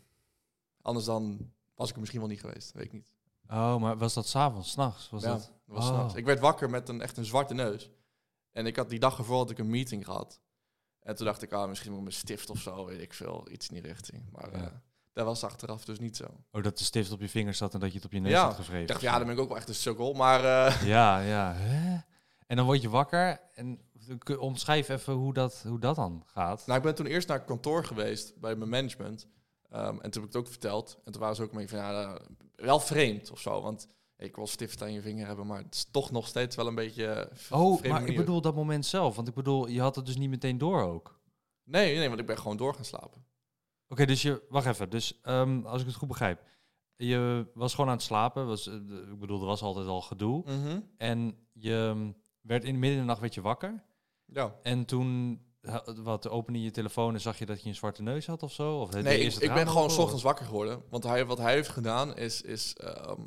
Anders 0.83 1.07
dan 1.07 1.53
was 1.75 1.89
ik 1.89 1.95
er 1.95 2.01
misschien 2.01 2.21
wel 2.21 2.29
niet 2.31 2.41
geweest, 2.41 2.73
weet 2.73 2.85
ik 2.85 2.93
niet. 2.93 3.15
Oh, 3.49 3.77
maar 3.77 3.99
was 3.99 4.15
dat 4.15 4.27
s'avonds, 4.27 4.71
s'nachts? 4.71 5.11
Was 5.11 5.23
ja, 5.23 5.29
dat? 5.29 5.41
dat 5.41 5.53
was 5.77 5.85
Oh. 5.89 5.95
s'nachts. 5.95 6.15
Ik 6.15 6.25
werd 6.25 6.41
wakker 6.41 6.71
met 6.71 6.89
een 6.89 7.01
echt 7.01 7.17
een 7.17 7.25
zwarte 7.25 7.55
neus. 7.55 7.91
En 8.53 8.67
ik 8.67 8.77
had 8.77 8.91
die 8.91 8.99
dag 8.99 9.19
ervoor 9.19 9.37
had 9.37 9.51
ik 9.51 9.59
een 9.59 9.71
meeting 9.71 10.05
gehad. 10.05 10.41
En 11.01 11.17
toen 11.17 11.27
dacht 11.27 11.43
ik, 11.43 11.53
ah, 11.53 11.69
misschien 11.69 11.91
moet 11.91 11.99
ik 11.99 12.05
mijn 12.07 12.17
stift 12.17 12.51
of 12.51 12.59
zo, 12.59 12.85
weet 12.87 13.01
ik 13.01 13.13
veel, 13.15 13.47
iets 13.51 13.69
in 13.69 13.75
die 13.75 13.83
richting. 13.83 14.29
Maar 14.33 14.57
Ja. 14.57 14.65
eh, 14.65 14.73
dat 15.13 15.25
was 15.25 15.45
achteraf 15.45 15.85
dus 15.85 15.99
niet 15.99 16.17
zo. 16.17 16.25
Oh, 16.53 16.63
dat 16.63 16.79
de 16.79 16.85
stift 16.85 17.13
op 17.13 17.21
je 17.21 17.29
vingers 17.29 17.59
zat 17.59 17.75
en 17.75 17.81
dat 17.81 17.89
je 17.91 17.97
het 17.97 18.05
op 18.05 18.13
je 18.13 18.21
neus 18.21 18.33
Ja, 18.33 18.45
had 18.45 18.55
gevreven. 18.55 18.81
Ik 18.83 18.89
dacht, 18.89 19.01
ja, 19.01 19.17
dan 19.17 19.27
ben 19.27 19.35
ik 19.35 19.41
ook 19.41 19.49
wel 19.49 19.57
echt 19.57 19.69
een 19.69 19.75
sukkel. 19.75 20.13
Maar 20.13 20.45
eh, 20.45 20.83
Ja, 20.95 21.21
ja. 21.21 21.53
Hè? 21.55 21.99
En 22.47 22.57
dan 22.57 22.65
word 22.65 22.83
je 22.83 22.89
wakker 22.89 23.41
en 23.55 23.81
omschrijf 24.39 24.89
even 24.89 25.13
hoe 25.15 25.33
dat, 25.35 25.65
hoe 25.69 25.79
dat 25.79 25.97
dan 25.97 26.23
gaat. 26.27 26.67
nou, 26.67 26.79
ik 26.79 26.85
ben 26.85 26.95
toen 26.95 27.07
eerst 27.07 27.29
naar 27.29 27.45
kantoor 27.45 27.85
geweest 27.85 28.37
bij 28.41 28.57
mijn 28.57 28.71
management. 28.71 29.27
Ehm, 29.71 29.87
en 30.01 30.11
toen 30.11 30.23
heb 30.23 30.23
ik 30.23 30.23
het 30.23 30.37
ook 30.37 30.49
verteld. 30.49 31.01
En 31.05 31.13
toen 31.13 31.21
waren 31.21 31.37
ze 31.37 31.43
ook 31.43 31.53
mee 31.53 31.69
van, 31.69 31.79
ja, 31.79 32.15
eh, 32.15 32.21
wel 32.55 32.81
vreemd 32.81 33.31
of 33.31 33.41
zo. 33.41 33.61
Want 33.63 33.89
ik 34.17 34.37
wil 34.37 34.47
stift 34.47 34.83
aan 34.83 34.93
je 34.93 35.01
vinger 35.03 35.27
hebben, 35.27 35.47
maar 35.47 35.63
het 35.63 35.75
is 35.75 35.85
toch 35.91 36.11
nog 36.11 36.27
steeds 36.27 36.57
wel 36.57 36.67
een 36.67 36.75
beetje... 36.75 37.07
eh, 37.07 37.61
oh, 37.61 37.83
maar 37.83 38.05
ik 38.07 38.17
bedoel 38.17 38.41
dat 38.41 38.55
moment 38.55 38.87
zelf. 38.87 39.17
Want 39.17 39.29
ik 39.29 39.35
bedoel, 39.35 39.67
je 39.69 39.81
had 39.81 39.97
het 39.97 40.07
dus 40.07 40.17
niet 40.17 40.31
meteen 40.31 40.59
door 40.59 40.83
ook. 40.83 41.21
Nee, 41.65 41.97
nee, 41.97 42.09
want 42.09 42.21
ik 42.21 42.27
ben 42.27 42.39
gewoon 42.39 42.57
door 42.57 42.75
gaan 42.75 42.85
slapen. 42.85 43.25
Oké, 43.89 44.05
dus 44.07 44.23
je... 44.23 44.43
Wacht 44.49 44.67
even. 44.67 44.91
Dus 44.91 45.21
ehm, 45.23 45.67
als 45.67 45.81
ik 45.81 45.87
het 45.87 45.97
goed 45.97 46.09
begrijp. 46.09 46.43
Je 46.97 47.51
was 47.55 47.75
gewoon 47.75 47.91
aan 47.91 47.97
het 47.97 48.05
slapen. 48.05 48.47
Was, 48.47 48.67
eh, 48.67 48.75
de- 48.75 49.09
ik 49.13 49.19
bedoel, 49.19 49.41
er 49.41 49.47
was 49.47 49.63
altijd 49.63 49.87
al 49.87 50.01
gedoe. 50.01 50.45
En 50.97 51.37
je 51.53 51.93
mm, 51.95 52.17
werd 52.41 52.65
in 52.65 52.73
midden 52.79 52.93
in 52.93 52.99
de 52.99 53.09
nacht 53.09 53.21
werd 53.21 53.35
je 53.35 53.41
wakker. 53.41 53.85
Ja. 54.25 54.55
En 54.63 54.85
toen... 54.85 55.41
Wat, 56.03 56.29
opende 56.29 56.63
je 56.63 56.71
telefoon 56.71 57.15
en 57.15 57.21
zag 57.21 57.39
je 57.39 57.47
dat 57.47 57.63
je 57.63 57.69
een 57.69 57.75
zwarte 57.75 58.03
neus 58.03 58.27
had 58.27 58.43
of 58.43 58.53
zo? 58.53 58.81
Of 58.81 58.91
Nee, 58.91 59.21
ik, 59.21 59.55
ben 59.55 59.69
gewoon 59.69 59.91
s 59.91 59.99
ochtends 59.99 60.23
wakker 60.23 60.47
geworden. 60.47 60.83
Want 60.91 61.05
hij, 61.05 61.27
wat 61.27 61.39
hij 61.39 61.53
heeft 61.53 61.69
gedaan 61.69 62.17
is... 62.17 62.43
is 62.43 62.75
ehm, 62.75 63.21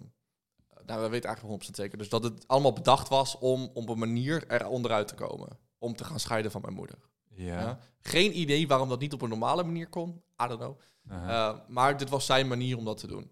nou, 0.85 1.01
we 1.01 1.09
weten 1.09 1.29
eigenlijk 1.29 1.63
100% 1.63 1.69
zeker. 1.69 1.97
Dus 1.97 2.09
dat 2.09 2.23
het 2.23 2.47
allemaal 2.47 2.73
bedacht 2.73 3.09
was 3.09 3.37
om 3.37 3.69
op 3.73 3.89
een 3.89 3.99
manier 3.99 4.47
er 4.47 4.67
onderuit 4.67 5.07
te 5.07 5.15
komen. 5.15 5.57
Om 5.77 5.95
te 5.95 6.03
gaan 6.03 6.19
scheiden 6.19 6.51
van 6.51 6.61
mijn 6.61 6.73
moeder. 6.73 6.97
Ja. 7.29 7.59
Ja. 7.59 7.79
Geen 7.99 8.39
idee 8.39 8.67
waarom 8.67 8.89
dat 8.89 8.99
niet 8.99 9.13
op 9.13 9.21
een 9.21 9.29
normale 9.29 9.63
manier 9.63 9.87
kon. 9.87 10.21
I 10.43 10.47
don't 10.47 10.59
know. 10.59 10.79
Uh, 11.11 11.57
maar 11.67 11.97
dit 11.97 12.09
was 12.09 12.25
zijn 12.25 12.47
manier 12.47 12.77
om 12.77 12.85
dat 12.85 12.97
te 12.97 13.07
doen. 13.07 13.31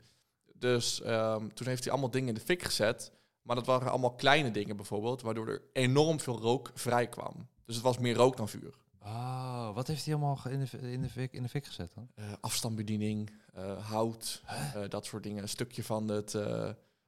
Dus 0.53 1.01
ehm, 1.01 1.47
toen 1.47 1.67
heeft 1.67 1.83
hij 1.83 1.91
allemaal 1.91 2.11
dingen 2.11 2.27
in 2.27 2.33
de 2.33 2.39
fik 2.39 2.63
gezet. 2.63 3.11
Maar 3.41 3.55
dat 3.55 3.65
waren 3.65 3.89
allemaal 3.89 4.15
kleine 4.15 4.51
dingen 4.51 4.75
bijvoorbeeld. 4.75 5.21
Waardoor 5.21 5.47
er 5.47 5.61
enorm 5.73 6.19
veel 6.19 6.39
rook 6.39 6.71
vrij 6.73 7.07
kwam. 7.07 7.47
Dus 7.65 7.75
het 7.75 7.83
was 7.83 7.97
meer 7.97 8.15
rook 8.15 8.37
dan 8.37 8.49
vuur. 8.49 8.73
Oh, 9.03 9.73
wat 9.75 9.87
heeft 9.87 10.05
hij 10.05 10.13
allemaal 10.13 10.39
in 10.49 10.59
de, 10.59 10.91
in 10.91 11.01
de, 11.01 11.09
fik, 11.09 11.33
in 11.33 11.43
de 11.43 11.49
fik 11.49 11.65
gezet 11.65 11.91
dan? 11.95 12.11
Eh, 12.15 12.31
afstandsbediening, 12.41 13.31
eh, 13.53 13.89
hout, 13.89 14.43
eh, 14.45 14.81
dat 14.89 15.05
soort 15.05 15.23
dingen. 15.23 15.41
Een 15.41 15.49
stukje 15.49 15.83
van 15.83 16.07
het... 16.07 16.33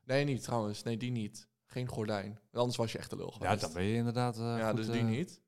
nee, 0.04 0.24
niet 0.24 0.44
trouwens. 0.44 0.84
Nee, 0.84 0.98
die 0.98 1.12
niet. 1.12 1.48
Geen 1.66 1.88
gordijn. 1.88 2.40
Anders 2.52 2.78
was 2.78 2.92
je 2.92 2.98
echt 2.98 3.10
de 3.10 3.16
lul 3.16 3.28
Ja, 3.32 3.38
geweest. 3.38 3.62
dan 3.62 3.74
ben 3.74 3.84
je 3.84 3.96
inderdaad. 3.96 4.36
ja, 4.38 4.68
goed, 4.68 4.78
dus 4.78 4.90
die 4.90 5.04
niet. 5.04 5.42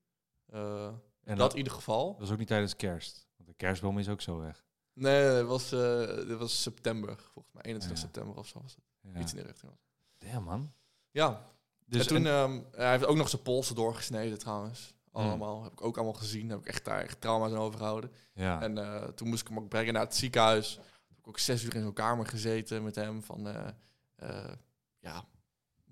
En 0.46 1.00
dat 1.24 1.38
dat, 1.38 1.52
in 1.52 1.58
ieder 1.58 1.72
geval. 1.72 2.10
dat 2.10 2.18
was 2.20 2.30
ook 2.30 2.38
niet 2.38 2.48
tijdens 2.48 2.76
kerst. 2.76 3.26
Want 3.36 3.48
de 3.48 3.54
kerstboom 3.54 3.98
is 3.98 4.08
ook 4.08 4.20
zo 4.20 4.38
weg. 4.38 4.64
Nee, 4.92 5.14
het 5.22 5.46
was, 5.46 5.70
het 5.70 6.38
was 6.38 6.62
september, 6.62 7.16
volgens 7.32 7.54
mij. 7.54 7.62
21 7.62 7.90
Ja. 8.00 8.04
september 8.06 8.36
of 8.38 8.46
zo 8.46 8.60
was 8.62 8.74
het. 8.74 8.84
Ja. 9.14 9.20
Iets 9.20 9.32
in 9.32 9.38
de 9.38 9.44
richting. 9.46 9.72
Damn, 10.18 10.44
man. 10.44 10.72
Ja, 11.10 11.50
Dus 11.86 12.00
en 12.00 12.06
toen, 12.06 12.16
en- 12.26 12.32
ehm, 12.32 12.60
hij 12.70 12.90
heeft 12.90 13.04
ook 13.06 13.16
nog 13.16 13.28
zijn 13.28 13.42
polsen 13.42 13.74
doorgesneden 13.74 14.38
trouwens. 14.38 14.94
Hmm. 15.20 15.28
Allemaal. 15.28 15.62
Heb 15.62 15.72
ik 15.72 15.84
ook 15.84 15.96
allemaal 15.96 16.14
gezien. 16.14 16.50
Heb 16.50 16.58
ik 16.58 16.66
echt 16.66 16.84
daar 16.84 17.00
echt 17.00 17.20
trauma's 17.20 17.52
aan 17.52 17.58
overgehouden. 17.58 18.10
ja. 18.34 18.62
En 18.62 18.78
eh, 18.78 19.08
toen 19.08 19.28
moest 19.28 19.40
ik 19.40 19.48
hem 19.48 19.58
ook 19.58 19.68
brengen 19.68 19.92
naar 19.92 20.02
het 20.02 20.16
ziekenhuis. 20.16 20.76
Heb 21.08 21.18
ik 21.18 21.28
ook 21.28 21.38
zes 21.38 21.62
uur 21.64 21.74
in 21.74 21.82
zo'n 21.82 21.92
kamer 21.92 22.26
gezeten 22.26 22.82
met 22.84 22.94
hem. 22.94 23.22
Van, 23.22 23.48
eh, 23.48 23.68
eh, 24.16 24.52
ja, 24.98 25.24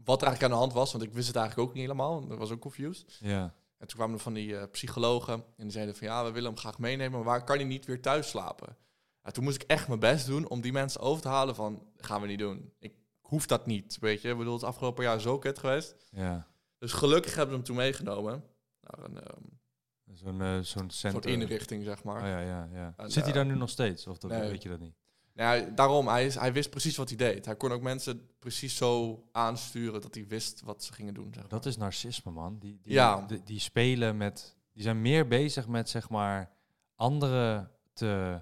wat 0.04 0.20
er 0.20 0.26
eigenlijk 0.26 0.42
aan 0.42 0.50
de 0.58 0.64
hand 0.64 0.72
was. 0.72 0.92
Want 0.92 1.04
ik 1.04 1.12
wist 1.12 1.26
het 1.26 1.37
eigenlijk 1.37 1.68
ook 1.68 1.74
niet 1.74 1.82
helemaal. 1.82 2.26
Dat 2.26 2.38
was 2.38 2.50
ook 2.50 2.60
confused. 2.60 3.16
ja. 3.20 3.54
En 3.78 3.87
toen 3.90 3.98
kwamen 3.98 4.16
er 4.16 4.22
van 4.22 4.32
die 4.34 4.66
psychologen. 4.66 5.34
En 5.34 5.44
die 5.62 5.70
zeiden 5.70 5.96
van, 5.96 6.06
ja, 6.06 6.24
we 6.24 6.30
willen 6.30 6.50
hem 6.50 6.58
graag 6.58 6.78
meenemen. 6.78 7.12
Maar 7.12 7.24
waar 7.24 7.44
kan 7.44 7.56
hij 7.56 7.64
niet 7.64 7.87
weer 7.87 8.02
thuis 8.02 8.28
slapen? 8.28 8.76
Ja, 9.24 9.30
toen 9.30 9.44
moest 9.44 9.62
ik 9.62 9.68
echt 9.68 9.88
mijn 9.88 10.00
best 10.00 10.26
doen 10.26 10.48
om 10.48 10.60
die 10.60 10.72
mensen 10.72 11.00
over 11.00 11.22
te 11.22 11.28
halen 11.28 11.54
van... 11.54 11.82
gaan 11.96 12.20
we 12.20 12.26
niet 12.26 12.38
doen. 12.38 12.72
Ik 12.78 12.94
hoef 13.20 13.46
dat 13.46 13.66
niet, 13.66 13.98
weet 14.00 14.22
je. 14.22 14.28
Ik 14.30 14.38
bedoel, 14.38 14.52
het 14.54 14.62
afgelopen 14.62 15.04
jaar 15.04 15.20
zo 15.20 15.38
kut 15.38 15.58
geweest. 15.58 15.96
ja. 16.10 16.46
Dus 16.78 16.92
gelukkig 16.92 17.34
hebben 17.34 17.48
we 17.50 17.56
hem 17.56 17.64
toen 17.64 17.76
meegenomen. 17.76 18.44
Naar 18.85 19.05
een 19.05 19.20
ehm, 19.20 19.42
Zo'n 20.12 20.40
eh, 20.40 20.59
zo'n 20.61 20.90
soort 20.90 21.27
inrichting, 21.27 21.85
zeg 21.85 22.05
maar. 22.05 22.23
Oh 22.23 22.29
ja, 22.29 22.40
ja, 22.40 22.68
ja. 22.73 22.94
En, 22.97 23.11
Zit 23.11 23.23
hij 23.23 23.33
eh, 23.33 23.38
daar 23.38 23.47
nu 23.47 23.55
nog 23.55 23.70
steeds? 23.70 24.07
Of 24.07 24.18
dat, 24.18 24.31
nee. 24.31 24.51
weet 24.51 24.62
je 24.62 24.68
dat 24.68 24.81
niet? 24.81 24.94
Nou 25.33 25.57
ja, 25.57 25.70
daarom, 25.70 26.09
hij, 26.09 26.27
is, 26.27 26.35
hij 26.35 26.53
wist 26.53 26.70
precies 26.70 26.97
wat 26.97 27.09
hij 27.09 27.16
deed. 27.16 27.44
Hij 27.44 27.57
kon 27.57 27.73
ook 27.73 27.83
mensen 27.83 28.29
precies 28.38 28.77
zo 28.77 29.25
aansturen 29.33 30.01
dat 30.01 30.14
hij 30.14 30.27
wist 30.27 30.61
wat 30.61 30.85
ze 30.85 30.92
gingen 30.92 31.14
doen. 31.14 31.29
Zeg 31.33 31.42
maar. 31.42 31.49
Dat 31.49 31.66
is 31.66 31.77
narcisme, 31.77 32.31
man. 32.33 32.59
Die, 32.59 32.79
die, 32.83 32.92
Ja. 32.92 33.25
die, 33.27 33.42
die 33.44 33.59
spelen 33.59 34.16
met... 34.16 34.57
Die 34.73 34.83
zijn 34.83 35.01
meer 35.03 35.27
bezig 35.27 35.68
met, 35.68 35.88
zeg 35.88 36.09
maar, 36.09 36.51
anderen 36.94 37.70
te 37.92 38.40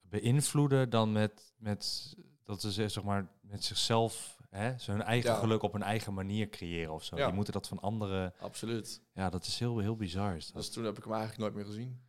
beïnvloeden 0.00 0.90
dan 0.90 1.12
met, 1.12 1.52
met 1.56 2.14
dat 2.44 2.60
ze 2.60 2.70
zeg 2.70 3.02
maar 3.02 3.28
met 3.40 3.64
zichzelf 3.64 4.39
hè, 4.50 4.72
hun 4.84 5.02
eigen 5.02 5.30
Ja. 5.30 5.36
geluk 5.38 5.62
op 5.62 5.72
hun 5.72 5.82
eigen 5.82 6.14
manier 6.14 6.48
creëren 6.48 6.92
of 6.92 7.04
zo. 7.04 7.16
Ja. 7.16 7.24
Die 7.26 7.34
moeten 7.34 7.52
dat 7.52 7.68
van 7.68 7.80
anderen. 7.80 8.32
Absoluut. 8.40 9.02
Ja, 9.12 9.30
dat 9.30 9.46
is 9.46 9.58
heel, 9.58 9.78
heel 9.78 9.96
bizar. 9.96 10.36
Is 10.36 10.46
dat. 10.46 10.54
Dus 10.54 10.70
toen 10.70 10.84
heb 10.84 10.96
ik 10.96 11.04
hem 11.04 11.12
eigenlijk 11.12 11.42
nooit 11.42 11.54
meer 11.54 11.64
gezien. 11.64 12.00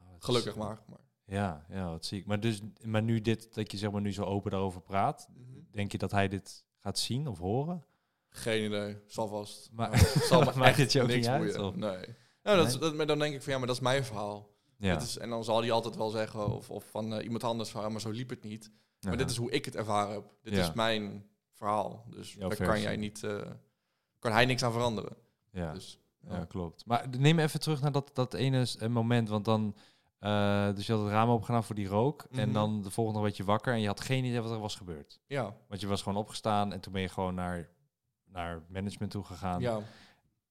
Oh, 0.00 0.06
is- 0.18 0.24
Gelukkig 0.24 0.56
maar. 0.56 0.82
maar. 0.88 1.04
Ja, 1.24 1.64
ja, 1.68 1.90
wat 1.90 2.04
zie 2.04 2.18
ik. 2.20 2.26
Maar 2.26 2.40
dus, 2.40 2.60
maar 2.84 3.02
nu 3.02 3.20
dit, 3.20 3.54
dat 3.54 3.70
je 3.72 3.78
zeg 3.78 3.90
maar 3.90 4.00
nu 4.00 4.12
zo 4.12 4.22
open 4.22 4.50
daarover 4.50 4.80
praat, 4.80 5.28
denk 5.70 5.92
je 5.92 5.98
dat 5.98 6.10
hij 6.10 6.28
dit 6.28 6.64
gaat 6.78 6.98
zien 6.98 7.26
of 7.28 7.38
horen? 7.38 7.84
Geen 8.28 8.64
idee. 8.64 8.96
Zal 9.06 9.28
vast. 9.28 9.68
Maar- 9.72 9.98
zal 10.22 10.40
me 10.44 10.44
Maakt 10.44 10.58
echt 10.60 10.76
het 10.78 10.92
je 10.92 11.02
ook 11.02 11.08
niks 11.08 11.26
uit? 11.26 11.56
Nee. 11.56 11.76
Nou, 11.76 12.06
dat, 12.42 12.66
Nee? 12.68 12.78
dat, 12.78 12.94
maar 12.94 13.06
dan 13.06 13.18
denk 13.18 13.34
ik 13.34 13.42
van 13.42 13.52
ja, 13.52 13.58
maar 13.58 13.66
dat 13.66 13.76
is 13.76 13.82
mijn 13.82 14.04
verhaal. 14.04 14.54
Ja. 14.78 14.96
Is, 15.00 15.18
en 15.18 15.28
dan 15.30 15.44
zal 15.44 15.60
hij 15.60 15.70
altijd 15.70 15.96
wel 15.96 16.10
zeggen, 16.10 16.52
of, 16.54 16.70
of 16.70 16.84
van 16.90 17.14
eh, 17.14 17.24
iemand 17.24 17.44
anders 17.44 17.70
van, 17.70 17.92
maar 17.92 18.00
zo 18.00 18.10
liep 18.10 18.30
het 18.30 18.42
niet. 18.42 18.70
Maar 19.00 19.16
dit 19.16 19.30
is 19.30 19.36
hoe 19.36 19.50
ik 19.50 19.64
het 19.64 19.76
ervaren 19.76 20.12
heb. 20.14 20.34
Dit 20.42 20.54
Ja. 20.54 20.60
is 20.62 20.72
mijn 20.72 21.26
verhaal. 21.56 22.04
Dus 22.10 22.32
Jouw 22.34 22.48
daar 22.48 22.66
kan 22.66 22.80
jij 22.80 22.96
niet, 22.96 23.22
eh, 23.22 23.50
kan 24.18 24.32
hij 24.32 24.44
niks 24.44 24.62
aan 24.62 24.72
veranderen. 24.72 25.16
ja. 25.50 25.72
Dus, 25.72 25.98
Ja, 26.28 26.44
klopt. 26.44 26.86
Maar 26.86 27.06
neem 27.18 27.38
even 27.38 27.60
terug 27.60 27.80
naar 27.80 27.92
dat, 27.92 28.10
dat 28.14 28.34
ene 28.34 28.66
eh, 28.78 28.88
moment, 28.88 29.28
want 29.28 29.44
dan... 29.44 29.76
eh, 30.18 30.74
dus 30.74 30.86
je 30.86 30.92
had 30.92 31.02
het 31.02 31.10
raam 31.12 31.28
opgedaan 31.28 31.64
voor 31.64 31.74
die 31.74 31.86
rook. 31.86 32.26
En 32.30 32.44
Mhm. 32.44 32.52
dan 32.52 32.82
de 32.82 32.90
volgende 32.90 33.20
werd 33.20 33.36
je 33.36 33.44
wakker 33.44 33.72
en 33.72 33.80
je 33.80 33.86
had 33.86 34.00
geen 34.00 34.24
idee 34.24 34.40
wat 34.40 34.50
er 34.50 34.58
was 34.58 34.74
gebeurd. 34.76 35.20
ja, 35.26 35.56
Want 35.68 35.80
je 35.80 35.86
was 35.86 36.02
gewoon 36.02 36.18
opgestaan 36.18 36.72
en 36.72 36.80
toen 36.80 36.92
ben 36.92 37.02
je 37.02 37.08
gewoon 37.08 37.34
naar, 37.34 37.68
naar 38.24 38.62
management 38.68 39.10
toe 39.10 39.24
gegaan. 39.24 39.60
ja. 39.60 39.80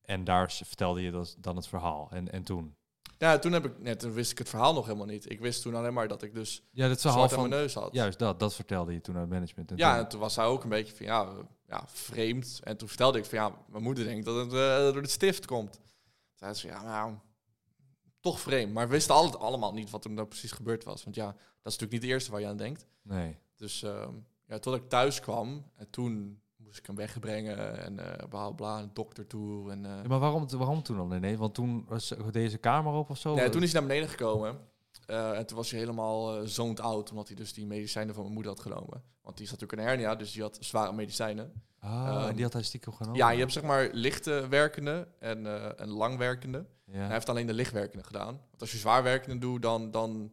En 0.01 0.23
daar 0.23 0.51
vertelde 0.51 1.01
je 1.01 1.11
dat, 1.11 1.35
dan 1.39 1.55
het 1.55 1.67
verhaal. 1.67 2.07
En, 2.11 2.31
en 2.31 2.43
toen? 2.43 2.75
Ja, 3.25 3.39
toen, 3.39 3.51
heb 3.51 3.65
ik, 3.65 3.79
nee, 3.79 3.95
toen 3.95 4.13
wist 4.13 4.31
ik 4.31 4.37
het 4.37 4.49
verhaal 4.49 4.73
nog 4.73 4.85
helemaal 4.85 5.05
niet. 5.05 5.29
Ik 5.31 5.39
wist 5.39 5.61
toen 5.61 5.75
alleen 5.75 5.93
maar 5.93 6.07
dat 6.07 6.21
ik 6.21 6.33
dus 6.33 6.63
Ja, 6.71 6.87
het 6.87 7.01
verhaal 7.01 7.17
zwart 7.17 7.33
aan 7.33 7.39
van... 7.39 7.49
mijn 7.49 7.61
neus 7.61 7.73
had. 7.73 7.93
Juist 7.93 8.19
dat, 8.19 8.39
dat 8.39 8.53
vertelde 8.55 8.93
je 8.93 9.01
toen 9.01 9.15
aan 9.15 9.21
het 9.21 9.29
management. 9.29 9.71
En 9.71 9.77
Ja, 9.77 9.91
toen- 9.93 10.03
en 10.03 10.09
toen 10.09 10.19
was 10.19 10.35
hij 10.35 10.45
ook 10.45 10.63
een 10.63 10.69
beetje 10.69 10.95
van, 10.95 11.05
ja, 11.05 11.31
ja, 11.67 11.83
vreemd. 11.87 12.59
En 12.63 12.77
toen 12.77 12.87
vertelde 12.87 13.17
ik 13.17 13.25
van, 13.25 13.37
ja, 13.37 13.51
mijn 13.67 13.83
moeder 13.83 14.03
denkt 14.03 14.25
dat 14.25 14.35
het 14.35 14.53
eh, 14.53 14.93
door 14.93 15.01
de 15.01 15.07
stift 15.07 15.45
komt. 15.45 15.73
Toen 15.73 15.83
zei 16.33 16.53
ze, 16.53 16.67
ja, 16.67 16.83
nou, 16.83 17.13
toch 18.19 18.39
vreemd. 18.39 18.73
Maar 18.73 18.85
we 18.85 18.91
wisten 18.93 19.15
altijd 19.15 19.41
allemaal 19.41 19.73
niet 19.73 19.89
wat 19.89 20.03
er 20.05 20.11
nou 20.11 20.27
precies 20.27 20.51
gebeurd 20.51 20.83
was. 20.83 21.03
Want 21.03 21.15
ja, 21.15 21.25
dat 21.25 21.35
is 21.37 21.61
natuurlijk 21.63 21.91
niet 21.91 22.01
de 22.01 22.07
eerste 22.07 22.31
waar 22.31 22.41
je 22.41 22.47
aan 22.47 22.57
denkt. 22.57 22.85
Nee. 23.01 23.37
Dus 23.55 23.83
ehm, 23.83 24.13
ja, 24.47 24.59
tot 24.59 24.75
ik 24.75 24.89
thuis 24.89 25.19
kwam 25.19 25.71
en 25.75 25.89
toen 25.89 26.41
moest 26.65 26.77
ik 26.77 26.85
hem 26.85 26.95
wegbrengen 26.95 27.79
en 27.83 28.19
eh 28.19 28.27
bla 28.29 28.49
bla, 28.51 28.79
een 28.79 28.89
dokter 28.93 29.27
toe. 29.27 29.71
En, 29.71 29.85
eh, 29.85 29.91
Ja, 30.01 30.07
maar 30.07 30.19
waarom, 30.19 30.49
waarom 30.49 30.83
toen 30.83 30.97
dan? 30.97 31.19
Nee, 31.19 31.37
want 31.37 31.53
toen 31.53 31.85
was 31.87 32.13
deze 32.31 32.57
kamer 32.57 32.93
op 32.93 33.09
of 33.09 33.17
zo? 33.17 33.35
nee, 33.35 33.49
toen 33.49 33.63
is 33.63 33.71
hij 33.71 33.79
naar 33.81 33.89
beneden 33.89 34.09
gekomen. 34.09 34.57
Eh, 35.05 35.37
en 35.37 35.45
toen 35.45 35.57
was 35.57 35.71
hij 35.71 35.79
helemaal 35.79 36.47
zoned 36.47 36.79
out, 36.79 37.09
omdat 37.09 37.27
hij 37.27 37.35
dus 37.35 37.53
die 37.53 37.65
medicijnen 37.65 38.13
van 38.13 38.23
mijn 38.23 38.33
moeder 38.33 38.51
had 38.51 38.61
genomen. 38.61 39.03
Want 39.21 39.37
die 39.37 39.47
zat 39.47 39.59
natuurlijk 39.59 39.89
een 39.89 39.95
hernia, 39.97 40.15
dus 40.15 40.31
die 40.31 40.41
had 40.41 40.57
zware 40.59 40.93
medicijnen. 40.93 41.51
Ah, 41.79 42.07
Ehm, 42.07 42.27
en 42.27 42.35
die 42.35 42.43
had 42.43 42.53
hij 42.53 42.63
stiekem 42.63 42.93
genomen? 42.93 43.17
Ja, 43.19 43.29
je 43.29 43.39
hebt 43.39 43.51
zeg 43.51 43.63
maar 43.63 43.89
lichte 43.91 44.47
werkende 44.47 45.07
en, 45.19 45.45
en 45.77 45.89
langwerkende. 45.89 46.65
Ja. 46.85 46.93
Hij 46.97 47.13
heeft 47.13 47.29
alleen 47.29 47.47
de 47.47 47.53
lichtwerkende 47.53 48.03
gedaan. 48.03 48.33
Want 48.49 48.61
als 48.61 48.71
je 48.71 48.77
zwaar 48.77 49.03
werkende 49.03 49.37
doet, 49.37 49.61
dan, 49.61 49.91
dan, 49.91 50.31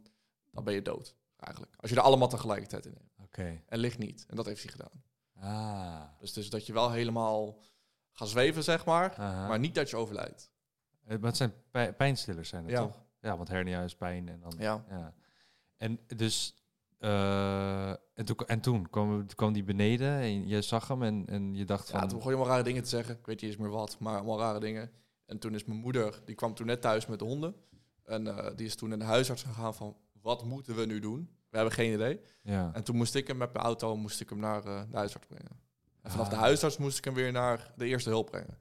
dan 0.50 0.64
ben 0.64 0.74
je 0.74 0.82
dood. 0.82 1.14
Eigenlijk. 1.36 1.74
Als 1.76 1.90
je 1.90 1.96
er 1.96 2.02
allemaal 2.02 2.28
tegelijkertijd 2.28 2.86
in 2.86 2.92
hebt. 2.92 3.10
Oké. 3.28 3.60
En 3.66 3.78
licht 3.78 3.98
niet. 3.98 4.24
En 4.28 4.36
dat 4.36 4.46
heeft 4.46 4.62
hij 4.62 4.70
gedaan. 4.72 5.02
Ah. 5.42 6.02
Dus, 6.18 6.32
dus 6.32 6.50
dat 6.50 6.66
je 6.66 6.72
wel 6.72 6.90
helemaal 6.90 7.58
gaat 8.12 8.28
zweven, 8.28 8.62
zeg 8.64 8.84
maar. 8.84 9.14
Aha. 9.14 9.48
Maar 9.48 9.58
niet 9.58 9.74
dat 9.74 9.90
je 9.90 9.96
overlijdt. 9.96 10.50
Eh, 11.04 11.16
Maar 11.18 11.26
het 11.28 11.36
zijn 11.36 11.52
pij- 11.70 11.92
pijnstillers 11.94 12.48
zijn 12.48 12.62
het 12.64 12.72
Ja. 12.72 12.80
toch? 12.80 13.02
Ja, 13.20 13.36
want 13.36 13.48
hernia 13.48 13.82
is 13.82 13.96
pijn 13.96 14.28
en 14.28 14.40
dan... 14.40 14.52
Ja. 14.58 14.84
Ja. 14.88 15.14
En 15.76 15.98
dus... 16.16 16.54
eh, 16.98 17.90
en, 17.90 18.24
toen, 18.24 18.36
en 18.46 18.60
toen 18.60 18.90
kwam, 18.90 19.26
kwam 19.26 19.52
die 19.52 19.64
beneden 19.64 20.12
en 20.20 20.48
je 20.48 20.62
zag 20.62 20.88
hem 20.88 21.02
en, 21.02 21.26
en 21.26 21.54
je 21.54 21.64
dacht 21.64 21.88
Ja, 21.88 21.98
van... 21.98 22.08
toen 22.08 22.16
begon 22.18 22.32
je 22.32 22.36
allemaal 22.36 22.54
rare 22.56 22.68
dingen 22.68 22.82
te 22.82 22.88
zeggen. 22.88 23.14
Ik 23.18 23.26
weet 23.26 23.40
niet 23.40 23.50
eens 23.50 23.60
meer 23.60 23.70
wat, 23.70 23.98
maar 23.98 24.14
allemaal 24.16 24.38
rare 24.38 24.60
dingen. 24.60 24.90
En 25.26 25.38
toen 25.38 25.54
is 25.54 25.64
mijn 25.64 25.78
moeder, 25.80 26.20
die 26.24 26.34
kwam 26.34 26.54
toen 26.54 26.66
net 26.66 26.80
thuis 26.80 27.06
met 27.06 27.18
de 27.18 27.24
honden. 27.24 27.54
En 28.04 28.26
eh, 28.26 28.56
die 28.56 28.66
is 28.66 28.74
toen 28.76 28.88
naar 28.88 28.98
de 28.98 29.04
huisarts 29.04 29.42
gegaan 29.42 29.74
van, 29.74 29.96
wat 30.20 30.44
moeten 30.44 30.74
we 30.76 30.86
nu 30.86 30.98
doen? 31.00 31.30
We 31.52 31.58
hebben 31.58 31.74
geen 31.76 31.92
idee. 31.92 32.20
Ja. 32.42 32.70
En 32.74 32.82
toen 32.84 32.96
moest 32.96 33.14
ik 33.14 33.26
hem 33.26 33.36
met 33.36 33.52
mijn 33.52 33.64
auto 33.64 33.96
moest 33.96 34.20
ik 34.20 34.28
hem 34.28 34.38
naar 34.38 34.64
eh, 34.64 34.82
de 34.90 34.96
huisarts 34.96 35.26
brengen. 35.26 35.60
En 36.02 36.10
vanaf 36.10 36.26
Ah. 36.26 36.32
de 36.32 36.38
huisarts 36.38 36.76
moest 36.76 36.98
ik 36.98 37.04
hem 37.04 37.14
weer 37.14 37.32
naar 37.32 37.72
de 37.76 37.86
eerste 37.86 38.08
hulp 38.08 38.26
brengen. 38.30 38.58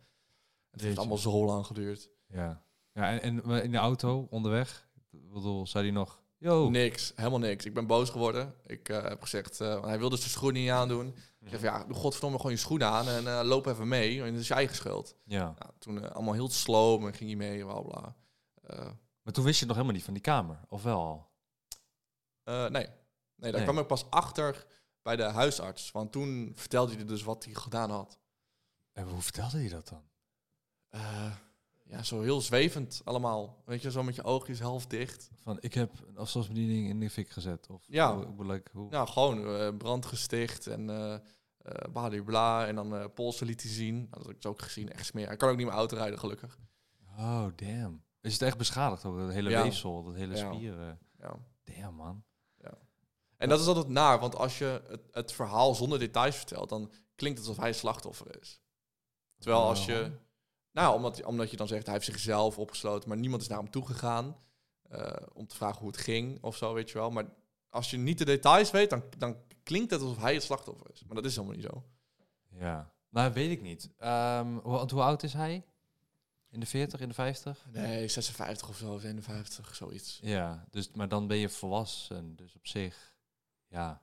Het 0.71 0.81
heeft 0.81 0.97
allemaal 0.97 1.17
zo 1.17 1.45
lang 1.45 1.65
geduurd. 1.65 2.09
Ja. 2.27 2.63
ja 2.93 3.19
en, 3.19 3.43
en 3.43 3.63
in 3.63 3.71
de 3.71 3.77
auto 3.77 4.27
onderweg, 4.29 4.87
ik 5.11 5.33
bedoel, 5.33 5.67
zei 5.67 5.83
hij 5.83 5.93
nog, 5.93 6.21
yo. 6.37 6.69
Niks, 6.69 7.13
helemaal 7.15 7.39
niks. 7.39 7.65
Ik 7.65 7.73
ben 7.73 7.87
boos 7.87 8.09
geworden. 8.09 8.53
Ik 8.65 8.89
eh, 8.89 9.03
heb 9.03 9.21
gezegd, 9.21 9.61
eh, 9.61 9.83
hij 9.83 9.99
wilde 9.99 10.17
zijn 10.17 10.29
schoenen 10.29 10.61
niet 10.61 10.71
aandoen. 10.71 11.15
Ik 11.39 11.49
zeg, 11.49 11.61
ja, 11.61 11.85
godverdomme 11.91 12.37
gewoon 12.37 12.51
je 12.51 12.57
schoenen 12.57 12.87
aan 12.87 13.07
en 13.07 13.45
loop 13.45 13.65
even 13.65 13.87
mee. 13.87 14.23
En 14.23 14.31
dat 14.31 14.41
is 14.41 14.47
je 14.47 14.53
eigen 14.53 14.75
schuld. 14.75 15.15
Ja. 15.23 15.43
Nou, 15.43 15.71
toen 15.79 16.13
allemaal 16.13 16.33
heel 16.33 16.49
sloom 16.49 17.07
en 17.07 17.13
ging 17.13 17.29
hij 17.29 17.37
mee, 17.49 17.63
bla 17.65 17.81
bla. 17.81 18.15
Maar 19.23 19.33
toen 19.33 19.43
wist 19.45 19.59
je 19.59 19.65
nog 19.65 19.75
helemaal 19.75 19.95
niet 19.95 20.05
van 20.05 20.13
die 20.13 20.23
kamer, 20.23 20.59
of 20.69 20.83
wel 20.83 21.29
eh, 22.43 22.59
nee. 22.61 22.69
nee, 22.71 22.87
daar 23.35 23.51
Nee. 23.51 23.63
kwam 23.63 23.77
ik 23.79 23.87
pas 23.87 24.09
achter 24.09 24.65
bij 25.01 25.15
de 25.15 25.23
huisarts. 25.23 25.91
Want 25.91 26.11
toen 26.11 26.51
vertelde 26.55 26.93
hij 26.95 27.05
dus 27.05 27.23
wat 27.23 27.43
hij 27.45 27.53
gedaan 27.53 27.89
had. 27.89 28.19
En 28.91 29.07
hoe 29.07 29.21
vertelde 29.21 29.57
hij 29.57 29.69
dat 29.69 29.87
dan? 29.87 30.03
Eh, 30.89 31.33
ja, 31.83 32.03
zo 32.03 32.21
heel 32.21 32.41
zwevend 32.41 33.01
allemaal. 33.03 33.61
Weet 33.65 33.81
je, 33.81 33.91
zo 33.91 34.03
met 34.03 34.15
je 34.15 34.23
oogjes 34.23 34.59
half 34.59 34.85
dicht. 34.87 35.29
Van, 35.35 35.57
ik 35.59 35.73
heb 35.73 35.91
een 36.07 36.17
afstandsbediening 36.17 36.89
in 36.89 36.99
de 36.99 37.09
fik 37.09 37.29
gezet. 37.29 37.67
Of, 37.69 37.83
Ja. 37.87 38.15
hoe- 38.15 38.45
like, 38.45 38.71
hoe? 38.73 38.89
Nou, 38.89 39.07
gewoon 39.07 39.45
eh, 39.55 39.77
brand 39.77 40.05
gesticht 40.05 40.67
en 40.67 40.89
eh, 40.89 41.17
bladibla. 41.91 42.67
En 42.67 42.75
dan 42.75 42.95
eh 42.95 43.05
polsen 43.13 43.47
liet 43.47 43.61
hij 43.61 43.71
zien. 43.71 43.95
Nou, 43.95 44.09
dat 44.09 44.21
heb 44.25 44.35
ik 44.35 44.41
dus 44.41 44.51
ook 44.51 44.61
gezien, 44.61 44.89
echt 44.91 45.05
smeer. 45.05 45.27
Hij 45.27 45.37
kan 45.37 45.49
ook 45.49 45.57
niet 45.57 45.65
meer 45.65 45.75
auto 45.75 45.95
rijden, 45.95 46.19
gelukkig. 46.19 46.59
Oh, 47.17 47.45
damn. 47.55 48.03
Is 48.21 48.33
het 48.33 48.41
echt 48.41 48.57
beschadigd 48.57 49.05
ook, 49.05 49.17
dat 49.17 49.31
hele 49.31 49.49
Ja. 49.49 49.63
weefsel, 49.63 50.03
dat 50.03 50.13
hele 50.15 50.35
Ja. 50.35 50.53
spieren? 50.53 50.99
Ja. 51.17 51.35
Damn, 51.63 51.95
man. 51.95 52.23
En 53.41 53.49
dat 53.49 53.59
is 53.59 53.67
altijd 53.67 53.87
naar, 53.87 54.19
want 54.19 54.35
als 54.35 54.57
je 54.57 54.81
het, 54.87 55.01
het 55.11 55.31
verhaal 55.31 55.75
zonder 55.75 55.99
details 55.99 56.35
vertelt, 56.35 56.69
dan 56.69 56.91
klinkt 57.15 57.39
het 57.39 57.47
alsof 57.47 57.63
hij 57.63 57.73
slachtoffer 57.73 58.41
is. 58.41 58.61
Terwijl 59.37 59.63
als 59.63 59.85
je, 59.85 59.93
Waarom? 59.93 60.19
nou, 60.71 60.95
omdat, 60.95 61.23
omdat 61.23 61.51
je 61.51 61.57
dan 61.57 61.67
zegt 61.67 61.85
hij 61.85 61.93
heeft 61.93 62.05
zichzelf 62.05 62.57
opgesloten, 62.57 63.09
maar 63.09 63.17
niemand 63.17 63.41
is 63.41 63.47
naar 63.47 63.57
hem 63.57 63.69
toegegaan 63.69 64.37
eh 64.89 65.13
om 65.33 65.47
te 65.47 65.55
vragen 65.55 65.79
hoe 65.79 65.87
het 65.87 65.97
ging 65.97 66.43
of 66.43 66.55
zo, 66.57 66.73
weet 66.73 66.89
je 66.89 66.97
wel. 66.97 67.09
Maar 67.11 67.25
als 67.69 67.89
je 67.89 67.97
niet 67.97 68.17
de 68.17 68.25
details 68.25 68.71
weet, 68.71 68.89
dan, 68.89 69.03
dan 69.17 69.37
klinkt 69.63 69.91
het 69.91 70.01
alsof 70.01 70.17
hij 70.17 70.33
het 70.33 70.43
slachtoffer 70.43 70.91
is. 70.93 71.03
Maar 71.03 71.15
dat 71.15 71.25
is 71.25 71.35
helemaal 71.35 71.55
niet 71.55 71.65
zo. 71.65 71.83
Ja. 72.49 72.93
Nou, 73.09 73.33
weet 73.33 73.51
ik 73.51 73.61
niet. 73.61 73.89
Ehm, 73.97 74.47
hoe, 74.53 74.71
want 74.71 74.91
hoe 74.91 75.01
oud 75.01 75.23
is 75.23 75.33
hij? 75.33 75.65
In 76.49 76.59
de 76.59 76.65
40, 76.65 76.99
in 76.99 77.07
de 77.07 77.13
50? 77.13 77.65
Nee, 77.71 78.07
56 78.07 78.69
of 78.69 78.77
zo, 78.77 78.99
51, 78.99 79.75
zoiets. 79.75 80.19
Ja, 80.21 80.65
dus, 80.69 80.91
maar 80.91 81.07
dan 81.07 81.27
ben 81.27 81.37
je 81.37 81.49
volwassen. 81.49 82.35
Dus 82.35 82.55
op 82.55 82.67
zich, 82.67 83.10
ja. 83.71 84.01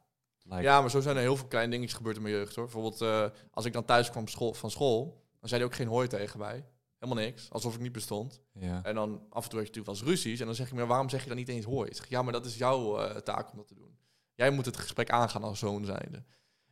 Ja, 0.60 0.80
maar 0.80 0.90
zo 0.90 1.00
zijn 1.00 1.16
er 1.16 1.22
heel 1.22 1.36
veel 1.36 1.46
kleine 1.46 1.70
dingetjes 1.70 1.96
gebeurd 1.96 2.16
in 2.16 2.22
mijn 2.22 2.34
jeugd 2.34 2.54
hoor. 2.54 2.64
Bijvoorbeeld 2.64 3.00
eh, 3.00 3.24
als 3.50 3.64
ik 3.64 3.72
dan 3.72 3.84
thuis 3.84 4.10
kwam 4.10 4.28
school, 4.28 4.54
van 4.54 4.70
school, 4.70 5.24
dan 5.40 5.48
zei 5.48 5.60
hij 5.60 5.70
ook 5.70 5.76
geen 5.76 5.88
hooi 5.88 6.08
tegen 6.08 6.38
mij. 6.38 6.66
Helemaal 6.98 7.24
niks, 7.24 7.50
alsof 7.50 7.74
ik 7.74 7.80
niet 7.80 7.92
bestond. 7.92 8.40
ja. 8.52 8.82
En 8.82 8.94
dan 8.94 9.22
af 9.30 9.44
en 9.44 9.50
toe 9.50 9.58
had 9.58 9.68
je 9.68 9.74
natuurlijk 9.74 9.86
wel 9.86 9.94
eens 9.94 10.04
ruzies. 10.04 10.40
En 10.40 10.46
dan 10.46 10.54
zeg 10.54 10.66
ik, 10.66 10.72
maar 10.72 10.86
waarom 10.86 11.08
zeg 11.08 11.22
je 11.22 11.28
dan 11.28 11.36
niet 11.36 11.48
eens 11.48 11.64
hooi? 11.64 11.94
Zeg, 11.94 12.08
ja, 12.08 12.22
maar 12.22 12.32
dat 12.32 12.44
is 12.46 12.56
jouw 12.56 12.98
eh, 12.98 13.16
taak 13.16 13.50
om 13.50 13.56
dat 13.56 13.66
te 13.66 13.74
doen. 13.74 13.98
Jij 14.34 14.50
moet 14.50 14.64
het 14.66 14.76
gesprek 14.76 15.10
aangaan 15.10 15.42
als 15.42 15.58
zoon 15.58 15.84
zijnde. 15.84 16.24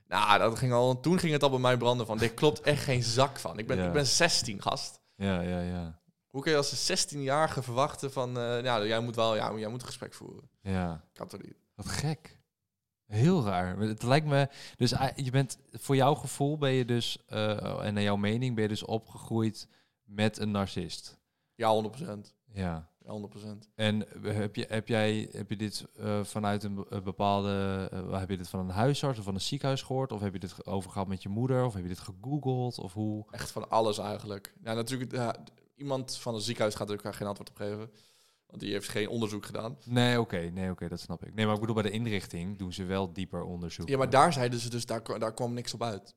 Nou, 0.06 0.38
dat 0.38 0.58
ging 0.58 0.72
al, 0.72 1.00
toen 1.00 1.18
ging 1.18 1.32
het 1.32 1.42
al 1.42 1.50
bij 1.50 1.58
mij 1.58 1.76
branden 1.76 2.06
van, 2.06 2.18
dit 2.18 2.34
klopt 2.40 2.60
echt 2.60 2.82
geen 2.82 3.02
zak 3.02 3.38
van. 3.38 3.58
Ik 3.58 3.66
ben, 3.66 3.76
Ja. 3.76 3.86
ik 3.86 3.92
ben 3.92 4.06
16, 4.06 4.62
gast. 4.62 5.00
ja, 5.14 5.40
ja, 5.40 5.60
ja. 5.60 6.00
Hoe 6.26 6.42
kun 6.42 6.50
je 6.50 6.56
als 6.56 6.88
een 6.88 6.98
16-jarige 6.98 7.62
verwachten 7.62 8.12
van, 8.12 8.38
eh 8.38 8.62
ja, 8.62 8.84
jij 8.84 9.00
moet 9.00 9.16
wel, 9.16 9.34
ja, 9.36 9.52
jij 9.56 9.68
moet 9.68 9.80
een 9.80 9.86
gesprek 9.86 10.14
voeren. 10.14 10.50
Ja. 10.60 11.04
Kan 11.12 11.28
toch 11.28 11.42
niet? 11.42 11.56
Wat 11.74 11.88
gek. 11.88 12.38
Heel 13.06 13.44
raar. 13.44 13.78
Het 13.78 14.02
lijkt 14.02 14.26
me. 14.26 14.48
Dus 14.76 14.94
ah, 14.94 15.16
je 15.16 15.30
bent 15.30 15.58
voor 15.72 15.96
jouw 15.96 16.14
gevoel 16.14 16.58
ben 16.58 16.70
je 16.72 16.84
dus 16.84 17.18
eh, 17.26 17.84
en 17.86 17.94
naar 17.94 18.02
jouw 18.02 18.16
mening 18.16 18.54
ben 18.54 18.62
je 18.62 18.68
dus 18.68 18.84
opgegroeid 18.84 19.68
met 20.04 20.38
een 20.38 20.50
narcist. 20.50 21.18
Ja, 21.54 21.82
100%. 21.98 22.06
Ja. 22.52 22.90
Ja, 23.04 23.28
100%. 23.28 23.70
En 23.74 24.06
heb, 24.22 24.56
je, 24.56 24.66
heb 24.68 24.88
jij 24.88 25.28
heb 25.32 25.50
je 25.50 25.56
dit 25.56 25.84
eh, 25.96 26.24
vanuit 26.24 26.62
een 26.64 26.74
be- 26.74 26.86
een 26.88 27.02
bepaalde 27.02 27.88
eh, 27.92 28.18
heb 28.18 28.30
je 28.30 28.36
dit 28.36 28.48
van 28.48 28.60
een 28.60 28.68
huisarts 28.68 29.18
of 29.18 29.24
van 29.24 29.34
een 29.34 29.40
ziekenhuis 29.40 29.82
gehoord 29.82 30.12
of 30.12 30.20
heb 30.20 30.32
je 30.32 30.38
dit 30.38 30.52
ge- 30.52 30.64
overgehad 30.66 31.06
met 31.08 31.22
je 31.22 31.28
moeder 31.28 31.64
of 31.64 31.74
heb 31.74 31.82
je 31.82 31.88
dit 31.88 31.98
gegoogeld 31.98 32.78
of 32.78 32.92
hoe? 32.92 33.24
Echt 33.30 33.50
van 33.50 33.70
alles 33.70 33.98
eigenlijk. 33.98 34.54
Ja, 34.64 34.72
natuurlijk, 34.74 35.12
ja, 35.12 35.34
iemand 35.74 36.16
van 36.16 36.34
een 36.34 36.40
ziekenhuis 36.40 36.74
gaat 36.74 36.90
er 36.90 37.06
ook 37.06 37.14
geen 37.14 37.28
antwoord 37.28 37.50
op 37.50 37.56
geven. 37.56 37.90
Want 38.46 38.60
die 38.60 38.72
heeft 38.72 38.88
geen 38.88 39.08
onderzoek 39.08 39.46
gedaan. 39.46 39.78
Nee, 39.84 40.20
oké, 40.20 40.38
nee, 40.38 40.70
oké, 40.70 40.88
dat 40.88 41.00
snap 41.00 41.24
ik. 41.24 41.34
Nee, 41.34 41.44
maar 41.44 41.54
ik 41.54 41.60
bedoel 41.60 41.74
bij 41.74 41.84
de 41.84 41.90
inrichting 41.90 42.58
doen 42.58 42.72
ze 42.72 42.84
wel 42.84 43.12
dieper 43.12 43.42
onderzoek. 43.42 43.88
Ja, 43.88 43.96
maar 43.96 44.10
daar 44.10 44.32
zeiden 44.32 44.58
ze 44.58 44.70
dus, 44.70 44.86
daar, 44.86 45.18
daar 45.18 45.34
kwam 45.34 45.54
niks 45.54 45.74
op 45.74 45.82
uit. 45.82 46.14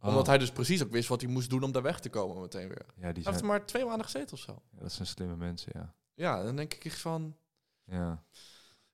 Oh, 0.00 0.08
Omdat 0.08 0.26
hij 0.26 0.38
dus 0.38 0.50
precies 0.50 0.82
ook 0.82 0.90
wist 0.90 1.08
wat 1.08 1.20
hij 1.20 1.30
moest 1.30 1.50
doen 1.50 1.62
om 1.62 1.72
daar 1.72 1.82
weg 1.82 2.00
te 2.00 2.08
komen 2.08 2.40
meteen 2.40 2.68
weer. 2.68 2.86
ja, 2.96 3.12
die 3.12 3.22
Hij 3.22 3.32
heeft 3.32 3.44
maar 3.44 3.66
twee 3.66 3.84
maanden 3.84 4.04
gezeten 4.04 4.32
of 4.32 4.38
zo. 4.38 4.62
ja, 4.72 4.80
dat 4.80 4.92
zijn 4.92 5.08
slimme 5.08 5.36
mensen, 5.36 5.72
ja. 5.74 5.94
Ja, 6.14 6.42
dan 6.42 6.56
denk 6.56 6.74
ik 6.74 6.84
echt 6.84 7.00
van... 7.00 7.36
Ja. 7.84 8.24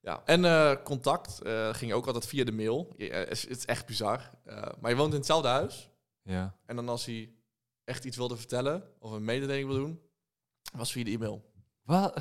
Ja. 0.00 0.22
En 0.24 0.44
eh, 0.44 0.82
contact 0.82 1.42
eh, 1.42 1.74
ging 1.74 1.92
ook 1.92 2.06
altijd 2.06 2.26
via 2.26 2.44
de 2.44 2.52
mail. 2.52 2.94
Ja, 2.96 3.14
het, 3.14 3.30
is, 3.30 3.42
het 3.42 3.56
is 3.58 3.64
echt 3.64 3.86
bizar. 3.86 4.30
Eh, 4.44 4.62
maar 4.80 4.90
je 4.90 4.96
woont 4.96 5.12
in 5.12 5.18
hetzelfde 5.18 5.48
huis. 5.48 5.90
Ja. 6.22 6.56
En 6.66 6.76
dan 6.76 6.88
als 6.88 7.04
hij 7.04 7.34
echt 7.84 8.04
iets 8.04 8.16
wilde 8.16 8.36
vertellen 8.36 8.82
of 8.98 9.10
een 9.10 9.24
mededeling 9.24 9.68
wil 9.68 9.76
doen, 9.76 10.00
was 10.72 10.92
via 10.92 11.04
de 11.04 11.10
e-mail. 11.10 11.52
Wat? 11.84 12.14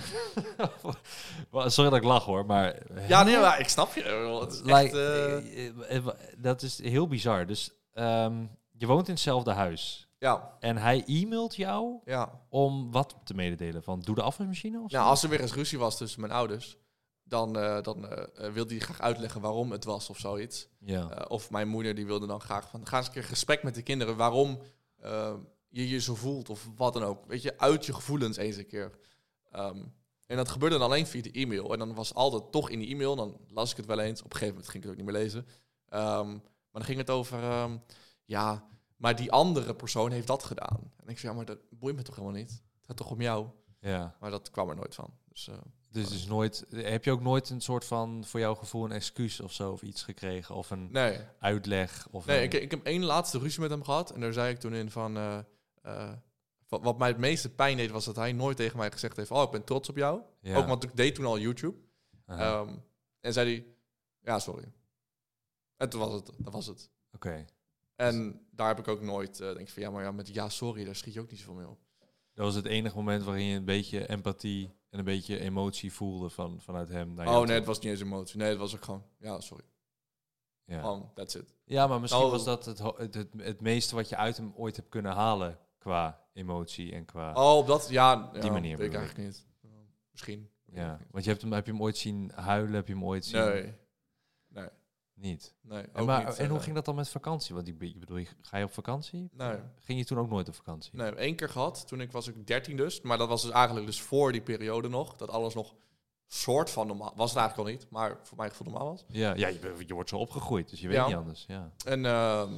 Wa- 1.52 1.69
Sorry 1.69 1.89
dat 1.89 1.99
ik 1.99 2.06
lach 2.06 2.23
hoor, 2.26 2.45
maar... 2.45 2.78
Ja, 3.08 3.23
nee, 3.23 3.38
maar 3.39 3.60
ik 3.60 3.67
snap 3.69 3.93
je. 3.93 4.04
Het 4.41 4.52
is 4.54 4.62
echt, 4.62 4.82
Like, 4.82 4.99
eh, 4.99 5.67
eh, 5.67 5.95
eh, 5.95 6.06
dat 6.38 6.62
is 6.62 6.82
heel 6.82 7.08
bizar. 7.08 7.45
Dus 7.45 7.71
ehm, 7.93 8.45
je 8.71 8.86
woont 8.88 9.08
in 9.08 9.13
hetzelfde 9.13 9.52
huis. 9.52 10.08
ja, 10.19 10.56
En 10.60 10.78
hij 10.78 11.04
e-mailt 11.06 11.56
jou 11.56 11.99
ja. 12.06 12.41
om 12.49 12.91
wat 12.91 13.15
te 13.23 13.34
mededelen? 13.34 13.84
Van 13.84 13.99
doe 13.99 14.15
de 14.15 14.21
afwasmachine 14.21 14.80
of 14.82 14.91
zo? 14.91 14.97
Nou, 14.97 15.10
als 15.10 15.23
er 15.23 15.30
weer 15.30 15.41
eens 15.41 15.54
ruzie 15.54 15.80
was 15.80 15.97
tussen 15.97 16.21
mijn 16.21 16.34
ouders, 16.34 16.78
dan, 17.23 17.58
eh, 17.60 17.82
dan 17.82 18.08
wilde 18.54 18.73
hij 18.73 18.80
graag 18.84 19.02
uitleggen 19.02 19.41
waarom 19.41 19.71
het 19.71 19.84
was 19.86 20.10
of 20.10 20.17
zoiets. 20.19 20.67
Ja. 20.80 21.26
Of 21.28 21.49
mijn 21.49 21.67
moeder 21.67 21.95
die 21.95 22.06
wilde 22.06 22.28
dan 22.28 22.41
graag 22.41 22.69
van, 22.69 22.88
ga 22.88 22.97
eens 22.97 23.08
een 23.08 23.13
keer 23.13 23.23
gesprek 23.23 23.63
met 23.63 23.76
de 23.76 23.82
kinderen 23.82 24.15
waarom 24.15 24.60
je 25.69 25.89
je 25.89 25.99
zo 25.99 26.15
voelt 26.15 26.49
of 26.49 26.69
wat 26.76 26.93
dan 26.93 27.04
ook. 27.04 27.26
Weet 27.28 27.41
je, 27.41 27.60
uit 27.60 27.86
je 27.86 27.93
gevoelens 27.93 28.38
eens 28.38 28.58
een 28.58 28.67
keer. 28.67 28.91
Ehm, 29.54 29.84
en 30.26 30.38
dat 30.38 30.50
gebeurde 30.50 30.78
dan 30.78 30.86
alleen 30.88 31.08
via 31.08 31.22
de 31.22 31.32
e-mail. 31.32 31.74
En 31.74 31.80
dan 31.80 31.94
was 31.94 32.13
altijd 32.13 32.52
toch 32.52 32.70
in 32.70 32.80
die 32.80 32.89
e-mail, 32.89 33.16
dan 33.16 33.38
las 33.50 33.72
ik 33.72 33.78
het 33.78 33.86
wel 33.86 34.00
eens. 34.00 34.20
Op 34.20 34.26
een 34.26 34.32
gegeven 34.38 34.54
moment 34.54 34.70
ging 34.72 34.84
ik 34.84 34.89
het 34.89 35.00
ook 35.00 35.06
niet 35.06 35.13
meer 35.13 35.24
lezen. 35.24 35.48
Ehm, 35.89 36.30
maar 36.32 36.42
dan 36.82 36.84
ging 36.84 36.98
het 36.98 37.10
over, 37.10 37.44
ehm, 37.44 37.78
ja, 38.26 38.68
maar 38.98 39.16
die 39.16 39.32
andere 39.32 39.76
persoon 39.76 40.12
heeft 40.12 40.28
dat 40.28 40.44
gedaan. 40.44 40.92
En 41.04 41.08
ik 41.08 41.20
zei, 41.20 41.32
ja, 41.32 41.38
maar 41.38 41.46
dat 41.48 41.60
boeit 41.70 41.96
me 41.96 42.02
toch 42.02 42.16
helemaal 42.16 42.38
niet. 42.38 42.50
Het 42.52 42.86
gaat 42.86 42.98
toch 42.98 43.12
om 43.12 43.22
jou. 43.22 43.48
ja. 43.80 44.16
Maar 44.20 44.32
dat 44.32 44.52
kwam 44.52 44.70
er 44.70 44.76
nooit 44.76 44.96
van. 44.96 45.13
Dus, 45.30 45.48
eh, 45.48 45.56
Dus 45.89 46.12
is 46.12 46.26
nooit, 46.26 46.66
heb 46.70 47.04
je 47.04 47.12
ook 47.12 47.22
nooit 47.22 47.50
een 47.50 47.62
soort 47.62 47.86
van 47.86 48.24
voor 48.26 48.39
jouw 48.39 48.56
gevoel 48.56 48.86
een 48.86 48.92
excuus 48.92 49.39
of 49.39 49.54
zo 49.54 49.72
of 49.72 49.82
iets 49.82 50.04
gekregen? 50.04 50.56
Of 50.56 50.70
een 50.72 50.92
nee, 50.92 51.20
uitleg? 51.39 52.08
Of 52.12 52.26
Nee, 52.26 52.38
een- 52.38 52.44
ik, 52.44 52.54
ik 52.54 52.72
heb 52.72 52.86
één 52.86 53.04
laatste 53.04 53.38
ruzie 53.39 53.62
met 53.62 53.70
hem 53.70 53.84
gehad. 53.84 54.12
En 54.12 54.20
daar 54.20 54.34
zei 54.34 54.54
ik 54.54 54.60
toen 54.60 54.74
in 54.74 54.92
van... 54.92 55.18
eh, 55.18 55.38
eh, 55.82 56.12
wat, 56.74 56.84
wat 56.84 56.98
mij 56.98 57.08
het 57.08 57.18
meeste 57.18 57.50
pijn 57.50 57.78
deed, 57.78 57.92
was 57.92 58.06
dat 58.06 58.16
hij 58.16 58.32
nooit 58.32 58.58
tegen 58.58 58.78
mij 58.78 58.92
gezegd 58.92 59.18
heeft... 59.18 59.32
Oh, 59.32 59.44
ik 59.44 59.52
ben 59.52 59.64
trots 59.64 59.90
op 59.90 59.96
jou. 59.98 60.22
ja. 60.42 60.58
Ook 60.58 60.68
want 60.68 60.84
ik 60.84 60.96
deed 60.96 61.16
toen 61.16 61.26
al 61.26 61.40
YouTube. 61.40 61.78
Ehm, 62.26 62.76
en 63.20 63.34
zei 63.34 63.50
hij... 63.54 63.66
Ja, 64.22 64.40
sorry. 64.40 64.72
En 65.78 65.90
toen 65.90 66.00
was 66.00 66.14
het. 66.14 66.32
Dat 66.38 66.54
was 66.54 66.66
het. 66.66 66.90
Oké. 67.14 67.46
En 67.96 68.46
daar 68.52 68.68
heb 68.68 68.80
ik 68.80 68.88
ook 68.88 69.02
nooit... 69.02 69.40
eh 69.40 69.48
denk 69.48 69.60
ik 69.60 69.70
van, 69.70 69.82
ja, 69.84 69.90
maar 69.90 70.04
ja, 70.04 70.12
met 70.12 70.28
ja, 70.34 70.50
sorry, 70.50 70.86
daar 70.86 70.96
schiet 70.96 71.14
je 71.14 71.20
ook 71.20 71.30
niet 71.30 71.40
zoveel 71.40 71.54
mee 71.54 71.68
op. 71.68 71.80
Dat 72.34 72.46
was 72.46 72.56
het 72.56 72.66
enige 72.66 72.96
moment 72.96 73.24
waarin 73.24 73.46
je 73.46 73.56
een 73.56 73.66
beetje 73.66 74.08
empathie 74.08 74.76
en 74.90 75.00
een 75.00 75.06
beetje 75.06 75.40
emotie 75.40 75.94
voelde 75.94 76.30
van, 76.30 76.62
vanuit 76.62 76.90
hem. 76.90 77.14
Naar 77.14 77.28
oh, 77.28 77.34
nee, 77.36 77.46
toe. 77.46 77.56
het 77.56 77.66
was 77.66 77.80
niet 77.80 77.92
eens 77.92 78.02
emotie. 78.02 78.38
Nee, 78.38 78.50
het 78.50 78.58
was 78.58 78.76
ook 78.76 78.84
gewoon... 78.84 79.06
Ja, 79.18 79.40
sorry. 79.40 79.64
Ja. 80.66 81.12
That's 81.14 81.36
it. 81.36 81.56
ja, 81.66 81.88
maar 81.88 82.00
misschien 82.00 82.24
Oh. 82.24 82.32
was 82.32 82.44
dat 82.44 82.66
het, 82.66 82.80
het, 82.80 83.14
het, 83.14 83.30
het 83.38 83.62
meeste 83.62 83.96
wat 83.96 84.10
je 84.10 84.16
uit 84.16 84.38
hem 84.38 84.54
ooit 84.56 84.76
hebt 84.76 84.90
kunnen 84.90 85.12
halen 85.12 85.60
qua 85.78 86.23
emotie 86.34 86.91
en 86.91 87.06
qua... 87.06 87.34
Oh, 87.34 87.58
op 87.58 87.67
dat... 87.67 87.89
Ja, 87.89 88.30
ja 88.34 88.52
manier 88.52 88.78
weet 88.78 88.88
ik 88.91 88.96
eigenlijk 88.98 89.28
niet. 89.28 89.46
Misschien. 90.12 90.50
ja, 90.65 91.00
want 91.12 91.24
je 91.24 91.30
hebt 91.30 91.41
hem, 91.41 91.52
heb 91.52 91.65
je 91.65 91.72
hem 91.72 91.82
ooit 91.82 91.98
zien 91.98 92.32
huilen, 92.36 92.74
heb 92.74 92.88
je 92.88 92.93
hem 92.93 93.06
ooit 93.06 93.26
zien... 93.26 93.39
Nee. 93.41 93.74
Nee. 94.48 94.67
Niet. 95.13 95.56
Nee, 95.62 95.84
En, 95.93 96.06
maar, 96.06 96.26
niet, 96.26 96.38
en 96.38 96.48
hoe 96.50 96.58
eh, 96.58 96.63
ging 96.63 96.76
dat 96.76 96.86
dan 96.86 96.96
met 96.96 97.10
vakantie? 97.10 97.56
Want 97.56 97.67
ik 97.67 97.78
be- 97.78 97.86
ik 97.86 98.00
bedoel, 98.00 98.24
ga 98.41 98.58
je 98.58 98.63
op 98.63 98.74
vakantie? 98.74 99.30
Nee. 99.32 99.58
Ging 99.80 100.00
je 100.00 100.06
toen 100.06 100.17
ook 100.17 100.30
nooit 100.30 100.48
op 100.48 100.56
vakantie? 100.56 100.91
Nee, 100.96 101.12
één 101.15 101.36
keer 101.36 101.50
gehad. 101.50 101.88
Toen 101.88 102.02
ik 102.02 102.12
was 102.12 102.28
ik 102.28 102.48
13 102.48 102.78
dus. 102.78 103.02
Maar 103.02 103.17
dat 103.17 103.28
was 103.28 103.41
dus 103.41 103.52
eigenlijk 103.52 103.86
dus 103.86 104.02
voor 104.02 104.32
die 104.32 104.41
periode 104.41 104.88
nog. 104.89 105.15
Dat 105.15 105.30
alles 105.30 105.54
nog 105.54 105.76
soort 106.28 106.69
van 106.69 106.88
normaal... 106.88 107.13
Was 107.15 107.30
het 107.30 107.39
eigenlijk 107.39 107.69
al 107.69 107.76
niet, 107.76 107.89
maar 107.89 108.19
voor 108.24 108.38
mijn 108.38 108.50
gevoel 108.50 108.67
normaal 108.67 108.88
was. 108.89 109.06
Ja, 109.08 109.34
ja 109.36 109.48
je, 109.48 109.93
wordt 109.93 110.10
zo 110.10 110.17
opgegroeid, 110.17 110.69
dus 110.69 110.80
je 110.82 110.88
weet 110.88 110.96
Ja. 110.98 111.08
niet 111.08 111.15
anders. 111.15 111.46
Ja. 111.48 111.72
En 111.86 112.06
ehm, 112.06 112.54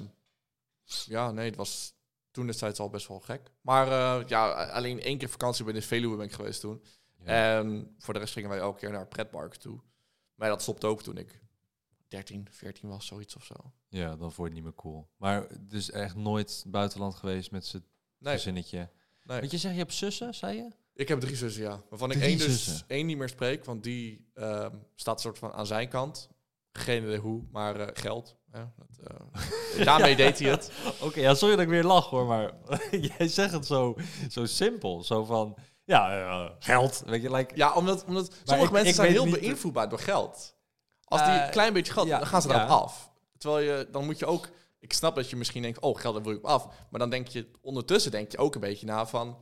ja, 1.06 1.32
nee, 1.32 1.46
het 1.46 1.56
was 1.56 1.95
toen 2.36 2.46
destijds 2.46 2.80
al 2.80 2.90
best 2.90 3.08
wel 3.08 3.20
gek. 3.20 3.52
Maar 3.62 3.88
eh, 3.88 4.28
ja, 4.28 4.52
alleen 4.66 5.02
één 5.02 5.18
keer 5.18 5.30
vakantie 5.30 5.64
bij 5.64 5.74
de 5.74 5.82
Veluwe 5.82 6.16
ben 6.18 6.26
ik 6.26 6.32
geweest 6.32 6.62
toen. 6.62 6.84
Ja. 7.24 7.58
En 7.58 7.96
voor 7.98 8.14
de 8.14 8.20
rest 8.20 8.34
gingen 8.34 8.50
wij 8.50 8.60
elke 8.60 8.80
keer 8.80 8.92
naar 8.92 9.08
pretparken 9.08 9.60
toe. 9.60 9.80
Maar 10.36 10.50
dat 10.50 10.62
stopte 10.62 10.88
ook 10.88 11.02
toen 11.02 11.18
ik 11.18 11.42
13, 12.08 12.48
14 12.52 12.90
was, 12.90 13.06
zoiets 13.06 13.36
of 13.36 13.46
zo. 13.46 13.56
Ja, 13.88 14.08
dan 14.10 14.18
word 14.20 14.36
je 14.36 14.44
het 14.44 14.54
niet 14.54 14.64
meer 14.64 14.74
cool. 14.74 15.10
Maar 15.18 15.48
dus 15.60 15.92
echt 15.92 16.16
nooit 16.16 16.64
buitenland 16.68 17.16
geweest 17.16 17.52
met 17.52 17.66
z'n 17.66 17.84
Nee, 18.18 18.34
gezinnetje. 18.34 18.90
nee. 19.24 19.40
Want 19.40 19.52
je 19.52 19.58
zegt, 19.58 19.74
je 19.74 19.80
hebt 19.80 19.94
zussen, 19.94 20.34
zei 20.34 20.58
je? 20.58 20.70
Ik 20.94 21.08
heb 21.08 21.20
drie 21.20 21.36
zussen, 21.36 21.64
ja. 21.64 21.82
Waarvan 21.90 22.12
ik 22.12 22.22
één 22.22 22.38
dus 22.38 22.84
één 22.88 23.06
niet 23.06 23.18
meer 23.18 23.30
spreek, 23.30 23.66
want 23.66 23.84
die 23.84 24.30
ehm, 24.34 24.76
staat 24.96 25.22
soort 25.22 25.38
van 25.38 25.52
aan 25.54 25.66
zijn 25.68 25.90
kant. 25.90 26.30
Geen 26.72 27.04
idee 27.04 27.18
hoe, 27.18 27.44
maar 27.52 27.80
eh, 27.80 27.88
geld. 27.94 28.36
Ja, 28.56 28.72
dat, 28.76 29.12
eh, 29.78 29.86
daarmee 29.90 30.16
deed 30.16 30.40
hij 30.40 30.50
het. 30.50 30.72
Oké, 31.02 31.20
ja, 31.20 31.34
sorry 31.34 31.56
dat 31.56 31.64
ik 31.64 31.70
weer 31.70 31.84
lach 31.84 32.10
hoor, 32.10 32.26
maar 32.26 32.52
jij 33.18 33.28
zegt 33.28 33.52
het 33.54 33.66
zo, 33.66 33.96
zo 34.30 34.46
simpel. 34.46 35.04
Zo 35.04 35.24
van, 35.24 35.56
ja, 35.84 36.18
eh, 36.20 36.52
geld. 36.60 37.04
Weet 37.06 37.22
je, 37.22 37.32
like, 37.32 37.56
Ja, 37.56 37.74
omdat, 37.74 38.06
omdat 38.06 38.34
sommige 38.44 38.68
ik- 38.68 38.74
mensen 38.74 38.90
ik 38.90 38.96
zijn 38.96 39.12
heel 39.12 39.40
beïnvloedbaar 39.40 39.90
door 39.90 40.00
geld. 40.00 40.56
Als 41.04 41.24
die 41.24 41.32
Eh, 41.32 41.46
een 41.46 41.52
klein 41.52 41.74
beetje 41.74 41.94
geld, 41.94 42.08
ja, 42.08 42.18
dan 42.18 42.28
gaan 42.28 42.42
ze 42.42 42.50
erop 42.50 42.70
af. 42.70 43.12
Terwijl 43.38 43.66
je, 43.66 43.88
dan 43.92 44.06
moet 44.06 44.20
je 44.20 44.26
ook... 44.26 44.50
Ik 44.80 44.94
snap 44.94 45.16
dat 45.16 45.30
je 45.30 45.36
misschien 45.36 45.62
denkt, 45.62 45.80
oh, 45.80 46.00
geld, 46.00 46.14
daar 46.14 46.24
wil 46.24 46.32
ik 46.32 46.38
op 46.38 46.46
af. 46.46 46.68
Maar 46.90 47.00
dan 47.00 47.10
denk 47.10 47.28
je, 47.28 47.48
ondertussen 47.62 48.12
denk 48.12 48.32
je 48.32 48.38
ook 48.38 48.56
een 48.56 48.62
beetje 48.62 48.86
na 48.86 49.06
van... 49.06 49.38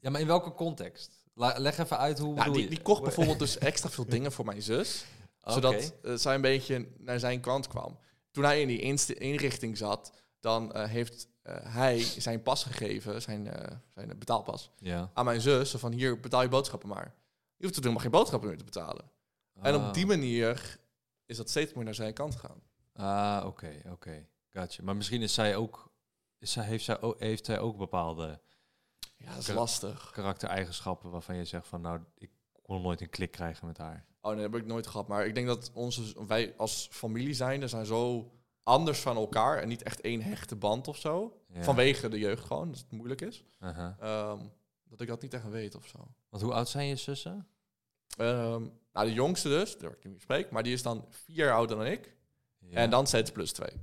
ja, 0.00 0.10
maar 0.10 0.20
in 0.20 0.26
welke 0.26 0.52
context? 0.52 1.22
Leg 1.34 1.78
even 1.78 1.98
uit 1.98 2.18
hoe 2.18 2.34
Nou, 2.34 2.52
die, 2.52 2.82
kocht 2.82 3.02
bijvoorbeeld 3.02 3.38
dus 3.38 3.58
extra 3.58 3.88
veel 3.90 4.06
dingen 4.06 4.32
voor 4.32 4.44
mijn 4.44 4.62
zus. 4.62 5.04
Zodat 5.44 5.94
eh, 6.02 6.14
zij 6.14 6.34
een 6.34 6.40
beetje 6.40 6.88
naar 6.98 7.18
zijn 7.18 7.40
kant 7.40 7.68
kwam. 7.68 7.98
Toen 8.34 8.44
hij 8.44 8.60
in 8.60 8.68
die 8.68 9.14
inrichting 9.18 9.76
zat, 9.76 10.12
dan 10.40 10.72
eh, 10.72 10.88
heeft 10.88 11.28
eh, 11.42 11.56
hij 11.62 11.98
zijn 12.02 12.42
pas 12.42 12.64
gegeven, 12.64 13.22
zijn, 13.22 13.46
eh, 13.48 13.76
zijn 13.94 14.18
betaalpas, 14.18 14.70
Ja. 14.78 15.10
aan 15.14 15.24
mijn 15.24 15.40
zus. 15.40 15.70
Van 15.70 15.92
hier, 15.92 16.20
betaal 16.20 16.42
je 16.42 16.48
boodschappen 16.48 16.88
maar. 16.88 17.14
Je 17.56 17.64
hoeft 17.64 17.74
er 17.76 17.80
helemaal 17.82 18.02
geen 18.02 18.10
boodschappen 18.10 18.48
meer 18.48 18.58
te 18.58 18.64
betalen. 18.64 19.10
En 19.60 19.74
Ah. 19.74 19.86
op 19.86 19.94
die 19.94 20.06
manier 20.06 20.78
is 21.26 21.36
dat 21.36 21.48
steeds 21.50 21.72
meer 21.74 21.84
naar 21.84 21.94
zijn 21.94 22.12
kant 22.14 22.34
gegaan. 22.34 22.62
Ah, 22.92 23.46
oké, 23.46 23.72
oké. 23.90 24.26
Gotcha. 24.48 24.82
Maar 24.82 24.96
misschien 24.96 25.22
is 25.22 25.34
zij 25.34 25.56
ook, 25.56 25.92
is 26.38 26.52
zij, 26.52 26.64
heeft, 26.64 26.84
zij 26.84 27.00
ook, 27.00 27.20
heeft 27.20 27.44
zij 27.46 27.58
ook 27.58 27.76
bepaalde 27.76 28.40
Ja, 29.16 29.30
dat 29.30 29.38
is 29.38 29.48
Oké. 29.48 29.58
lastig. 29.58 30.10
karaktereigenschappen 30.10 31.10
waarvan 31.10 31.36
je 31.36 31.44
zegt 31.44 31.66
van, 31.68 31.80
nou, 31.80 32.00
ik 32.14 32.30
kon 32.62 32.82
nooit 32.82 33.00
een 33.00 33.10
klik 33.10 33.30
krijgen 33.30 33.66
met 33.66 33.78
haar. 33.78 34.04
Oh 34.24 34.30
nee, 34.30 34.42
dat 34.42 34.52
heb 34.52 34.62
ik 34.62 34.66
nooit 34.66 34.86
gehad. 34.86 35.08
Maar 35.08 35.26
ik 35.26 35.34
denk 35.34 35.46
dat 35.46 35.70
onze, 35.74 36.26
wij 36.26 36.54
als 36.56 36.88
familie 36.90 37.34
zijnde 37.34 37.68
zijn 37.68 37.86
zo 37.86 38.32
anders 38.62 39.00
van 39.00 39.16
elkaar. 39.16 39.58
En 39.58 39.68
niet 39.68 39.82
echt 39.82 40.00
één 40.00 40.22
hechte 40.22 40.56
band 40.56 40.88
of 40.88 40.96
zo. 40.96 41.40
Ja. 41.48 41.62
Vanwege 41.62 42.08
de 42.08 42.18
jeugd 42.18 42.44
gewoon, 42.44 42.70
dat 42.70 42.78
het 42.78 42.90
moeilijk 42.90 43.20
is. 43.20 43.44
Aha. 43.58 43.96
Ehm, 44.00 44.46
dat 44.84 45.00
ik 45.00 45.08
dat 45.08 45.22
niet 45.22 45.34
echt 45.34 45.48
weet 45.48 45.74
of 45.74 45.86
zo. 45.86 45.98
Want 46.28 46.42
hoe 46.42 46.52
oud 46.52 46.68
zijn 46.68 46.86
je 46.86 46.96
zussen? 46.96 47.48
Ehm, 48.16 48.62
nou, 48.92 49.06
de 49.06 49.12
jongste 49.12 49.48
dus, 49.48 49.78
daar 49.78 49.90
ik 49.90 50.04
niet 50.04 50.12
meer 50.12 50.20
spreek, 50.20 50.50
maar 50.50 50.62
die 50.62 50.72
is 50.72 50.82
dan 50.82 51.06
vier 51.08 51.36
jaar 51.36 51.54
ouder 51.54 51.76
dan 51.76 51.86
ik. 51.86 52.16
Ja. 52.58 52.76
En 52.76 52.90
dan 52.90 53.06
steeds 53.06 53.32
plus 53.32 53.52
twee. 53.52 53.82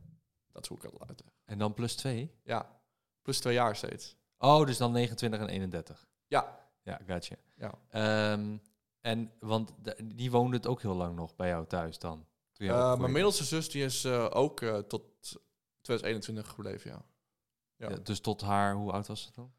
Dat 0.52 0.64
is 0.64 0.68
hoe 0.70 0.78
ik 0.78 0.84
het 0.84 1.10
uit. 1.10 1.24
En 1.46 1.58
dan 1.58 1.74
plus 1.74 1.96
twee? 1.96 2.32
Ja, 2.44 2.82
plus 3.22 3.40
twee 3.40 3.54
jaar 3.54 3.76
steeds. 3.76 4.16
Oh, 4.38 4.66
dus 4.66 4.78
dan 4.78 4.92
29 4.92 5.40
en 5.40 5.48
31. 5.48 6.08
Ja. 6.28 6.60
Ja, 6.84 7.00
gotcha. 7.08 7.36
Ja. 7.56 7.74
Ehm, 7.90 8.58
en, 9.02 9.32
want 9.40 9.72
die 10.04 10.32
woonde 10.32 10.56
het 10.56 10.68
ook 10.68 10.82
heel 10.82 10.96
lang 10.96 11.16
nog 11.16 11.36
bij 11.36 11.48
jou 11.48 11.66
thuis 11.68 12.00
dan? 12.00 12.26
Toen 12.54 12.66
jij 12.68 12.76
Eh, 12.76 12.98
mijn 12.98 13.12
middelste 13.12 13.44
zus 13.44 13.70
die 13.70 13.84
is 13.84 14.04
eh, 14.04 14.28
ook 14.30 14.62
eh, 14.62 14.78
tot 14.78 15.04
2021 15.82 16.48
gebleven, 16.48 16.92
ja. 16.92 17.02
ja. 17.76 17.90
Ja, 17.90 17.96
dus 18.04 18.20
tot 18.20 18.42
haar, 18.42 18.74
hoe 18.74 18.92
oud 18.92 19.08
was 19.08 19.22
ze 19.22 19.32
toen? 19.32 19.52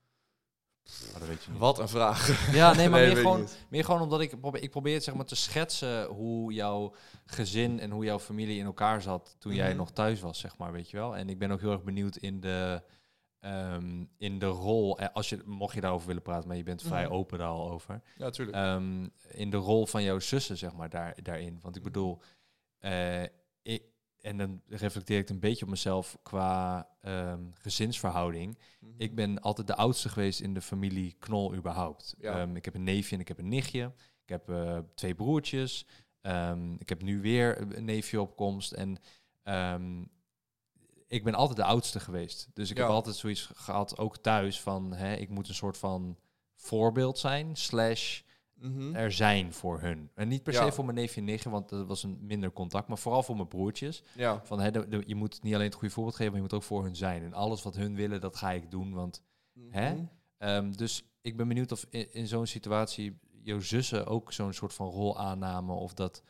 Oh, 1.06 1.18
dat 1.18 1.28
weet 1.28 1.44
je 1.44 1.50
niet. 1.50 1.60
Wat 1.60 1.78
een 1.78 1.88
vraag. 1.88 2.28
Ja, 2.54 2.72
nee, 2.74 2.88
maar 2.88 3.00
Nee, 3.00 3.08
meer, 3.12 3.16
gewoon, 3.22 3.46
meer 3.68 3.84
gewoon 3.84 4.00
omdat 4.00 4.20
ik 4.20 4.40
probeer, 4.40 4.62
ik 4.62 4.70
probeer 4.70 4.94
het 4.94 5.04
zeg 5.04 5.14
maar 5.14 5.24
te 5.24 5.34
schetsen 5.34 6.04
hoe 6.06 6.52
jouw 6.52 6.94
gezin 7.26 7.80
en 7.80 7.90
hoe 7.90 8.04
jouw 8.04 8.18
familie 8.18 8.58
in 8.58 8.64
elkaar 8.64 9.02
zat 9.02 9.36
toen 9.38 9.54
jij 9.54 9.68
Mhm. 9.68 9.76
nog 9.76 9.90
thuis 9.90 10.20
was, 10.20 10.38
zeg 10.38 10.58
maar, 10.58 10.72
weet 10.72 10.90
je 10.90 10.96
wel. 10.96 11.16
En 11.16 11.28
ik 11.28 11.38
ben 11.38 11.50
ook 11.50 11.60
heel 11.60 11.72
erg 11.72 11.82
benieuwd 11.82 12.16
in 12.16 12.40
de, 12.40 12.82
ehm, 13.42 14.04
in 14.18 14.38
de 14.38 14.46
rol, 14.46 14.98
eh, 14.98 15.06
als 15.12 15.28
je, 15.28 15.42
mocht 15.44 15.74
je 15.74 15.80
daarover 15.80 16.06
willen 16.06 16.22
praten, 16.22 16.48
maar 16.48 16.56
je 16.56 16.62
bent 16.62 16.82
vrij 16.82 17.04
Mhm. 17.04 17.12
open 17.12 17.38
daar 17.38 17.48
al 17.48 17.70
over. 17.70 18.02
Ja, 18.16 18.24
natuurlijk. 18.24 18.56
Ehm, 18.56 19.08
in 19.28 19.50
de 19.50 19.56
rol 19.56 19.86
van 19.86 20.02
jouw 20.02 20.18
zussen, 20.18 20.56
zeg 20.58 20.72
maar, 20.74 20.88
daar, 20.90 21.22
daarin. 21.22 21.58
Want 21.60 21.76
ik 21.76 21.82
bedoel, 21.82 22.20
eh, 22.78 23.22
ik, 23.62 23.82
en 24.20 24.36
dan 24.36 24.62
reflecteer 24.68 25.18
ik 25.18 25.28
een 25.28 25.40
beetje 25.40 25.64
op 25.64 25.70
mezelf 25.70 26.18
qua 26.22 26.88
ehm, 27.00 27.44
gezinsverhouding. 27.52 28.58
Mhm. 28.80 28.92
Ik 28.96 29.14
ben 29.14 29.40
altijd 29.40 29.66
de 29.66 29.76
oudste 29.76 30.08
geweest 30.08 30.40
in 30.40 30.54
de 30.54 30.60
familie 30.60 31.16
Knol 31.18 31.54
überhaupt. 31.54 32.14
Ja. 32.18 32.42
Ik 32.54 32.64
heb 32.64 32.74
een 32.74 32.84
neefje 32.84 33.14
en 33.14 33.20
ik 33.20 33.28
heb 33.28 33.38
een 33.38 33.48
nichtje. 33.48 33.92
Ik 34.22 34.28
heb 34.28 34.48
eh, 34.48 34.78
twee 34.94 35.14
broertjes. 35.14 35.86
Ik 36.78 36.88
heb 36.88 37.02
nu 37.02 37.20
weer 37.20 37.76
een 37.76 37.84
neefje 37.84 38.20
op 38.20 38.36
komst. 38.36 38.72
En 38.72 38.98
ik 41.12 41.24
ben 41.24 41.34
altijd 41.34 41.56
de 41.56 41.64
oudste 41.64 42.00
geweest. 42.00 42.48
Dus 42.54 42.70
ik 42.70 42.76
heb 42.76 42.86
altijd 42.86 43.16
zoiets 43.16 43.42
ge- 43.46 43.54
gehad, 43.54 43.98
ook 43.98 44.16
thuis, 44.16 44.60
van 44.60 44.92
hè, 44.94 45.14
ik 45.14 45.28
moet 45.28 45.48
een 45.48 45.54
soort 45.54 45.76
van 45.78 46.16
voorbeeld 46.54 47.18
zijn. 47.18 47.56
Slash 47.56 48.20
Mhm. 48.54 48.94
er 48.94 49.12
zijn 49.12 49.52
voor 49.52 49.80
hun. 49.80 50.10
En 50.14 50.28
niet 50.28 50.42
per 50.42 50.52
Ja. 50.52 50.64
se 50.64 50.72
voor 50.72 50.84
mijn 50.84 50.96
neefje 50.96 51.20
en 51.20 51.26
nichtje, 51.26 51.50
want 51.50 51.68
dat 51.68 51.86
was 51.86 52.02
een 52.02 52.18
minder 52.20 52.52
contact. 52.52 52.88
Maar 52.88 52.98
vooral 52.98 53.22
voor 53.22 53.36
mijn 53.36 53.48
broertjes. 53.48 54.02
Ja. 54.14 54.40
Van, 54.44 54.60
hè, 54.60 54.70
de- 54.70 54.88
de- 54.88 55.02
je 55.06 55.14
moet 55.14 55.42
niet 55.42 55.54
alleen 55.54 55.66
het 55.66 55.74
goede 55.74 55.94
voorbeeld 55.94 56.16
geven, 56.16 56.32
maar 56.32 56.40
je 56.42 56.46
moet 56.48 56.56
ook 56.58 56.66
voor 56.66 56.82
hun 56.84 56.96
zijn. 56.96 57.22
En 57.22 57.32
alles 57.34 57.62
wat 57.62 57.74
hun 57.74 57.94
willen, 57.94 58.20
dat 58.20 58.36
ga 58.36 58.50
ik 58.52 58.70
doen. 58.70 58.92
Want, 58.94 59.22
Hè? 59.70 59.94
Mhm. 59.94 60.04
ehm, 60.38 60.72
dus 60.72 61.04
ik 61.20 61.36
ben 61.36 61.48
benieuwd 61.48 61.72
of 61.72 61.86
in, 61.90 62.12
in 62.12 62.26
zo'n 62.26 62.46
situatie 62.46 63.18
jouw 63.42 63.60
zussen 63.60 64.06
ook 64.06 64.32
zo'n 64.32 64.52
soort 64.52 64.74
van 64.74 64.88
rol 64.88 65.18
aannamen. 65.18 65.76
Of 65.76 65.94
dat, 65.94 66.22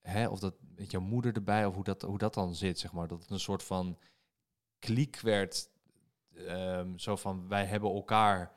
hè, 0.00 0.28
of 0.28 0.38
dat 0.38 0.54
met 0.76 0.90
jouw 0.90 1.00
moeder 1.00 1.34
erbij, 1.34 1.66
of 1.66 1.74
hoe 1.74 1.84
dat, 1.84 2.02
hoe 2.02 2.18
dat 2.18 2.34
dan 2.34 2.54
zit, 2.54 2.78
zeg 2.78 2.92
maar. 2.92 3.08
Dat 3.08 3.22
het 3.22 3.30
een 3.30 3.40
soort 3.40 3.62
van 3.62 3.98
kliek 4.80 5.20
werd. 5.20 5.68
ehm, 6.46 6.96
zo 6.98 7.16
van, 7.16 7.48
wij 7.48 7.64
hebben 7.64 7.90
elkaar 7.94 8.52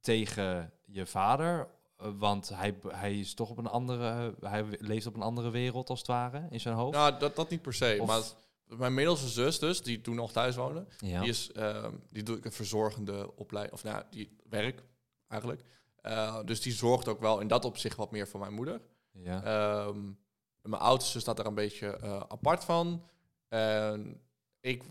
tegen 0.00 0.72
je 0.86 1.06
vader. 1.06 1.68
eh, 1.96 2.08
Want 2.18 2.48
hij, 2.48 2.78
hij 2.88 3.18
is 3.18 3.34
toch 3.34 3.50
op 3.50 3.58
een 3.58 3.66
andere, 3.66 4.34
hij 4.40 4.64
leeft 4.78 5.06
op 5.06 5.14
een 5.14 5.22
andere 5.22 5.50
wereld 5.50 5.88
als 5.90 5.98
het 5.98 6.08
ware 6.08 6.46
in 6.50 6.60
zijn 6.60 6.74
hoofd. 6.74 6.96
Nou, 6.96 7.18
dat, 7.18 7.36
dat 7.36 7.50
niet 7.50 7.62
per 7.62 7.74
se. 7.74 7.96
Of- 8.00 8.06
Maar 8.06 8.16
het- 8.16 8.36
mijn 8.78 8.94
middelste 8.94 9.28
zus 9.28 9.58
dus, 9.58 9.82
die 9.82 10.00
toen 10.00 10.14
nog 10.14 10.32
thuis 10.32 10.56
woonde, 10.56 10.86
ja. 10.98 11.20
die, 11.20 11.28
is, 11.28 11.52
ehm, 11.52 11.92
die 12.10 12.22
doet 12.22 12.44
een 12.44 12.52
verzorgende 12.52 13.36
opleiding, 13.36 13.74
of 13.76 13.84
nou, 13.84 14.04
die 14.10 14.36
werk 14.48 14.82
eigenlijk. 15.28 15.62
Eh, 15.96 16.38
dus 16.44 16.60
die 16.60 16.72
zorgt 16.72 17.08
ook 17.08 17.20
wel 17.20 17.40
in 17.40 17.48
dat 17.48 17.64
opzicht 17.64 17.96
wat 17.96 18.10
meer 18.10 18.28
voor 18.28 18.40
mijn 18.40 18.54
moeder. 18.54 18.80
ja. 19.12 19.42
Ehm, 19.44 20.00
mijn 20.62 20.82
oudste 20.82 21.20
staat 21.20 21.36
daar 21.36 21.46
een 21.46 21.54
beetje 21.54 21.96
eh, 21.96 22.20
apart 22.28 22.64
van. 22.64 23.08
En 23.48 24.20
ik, 24.60 24.82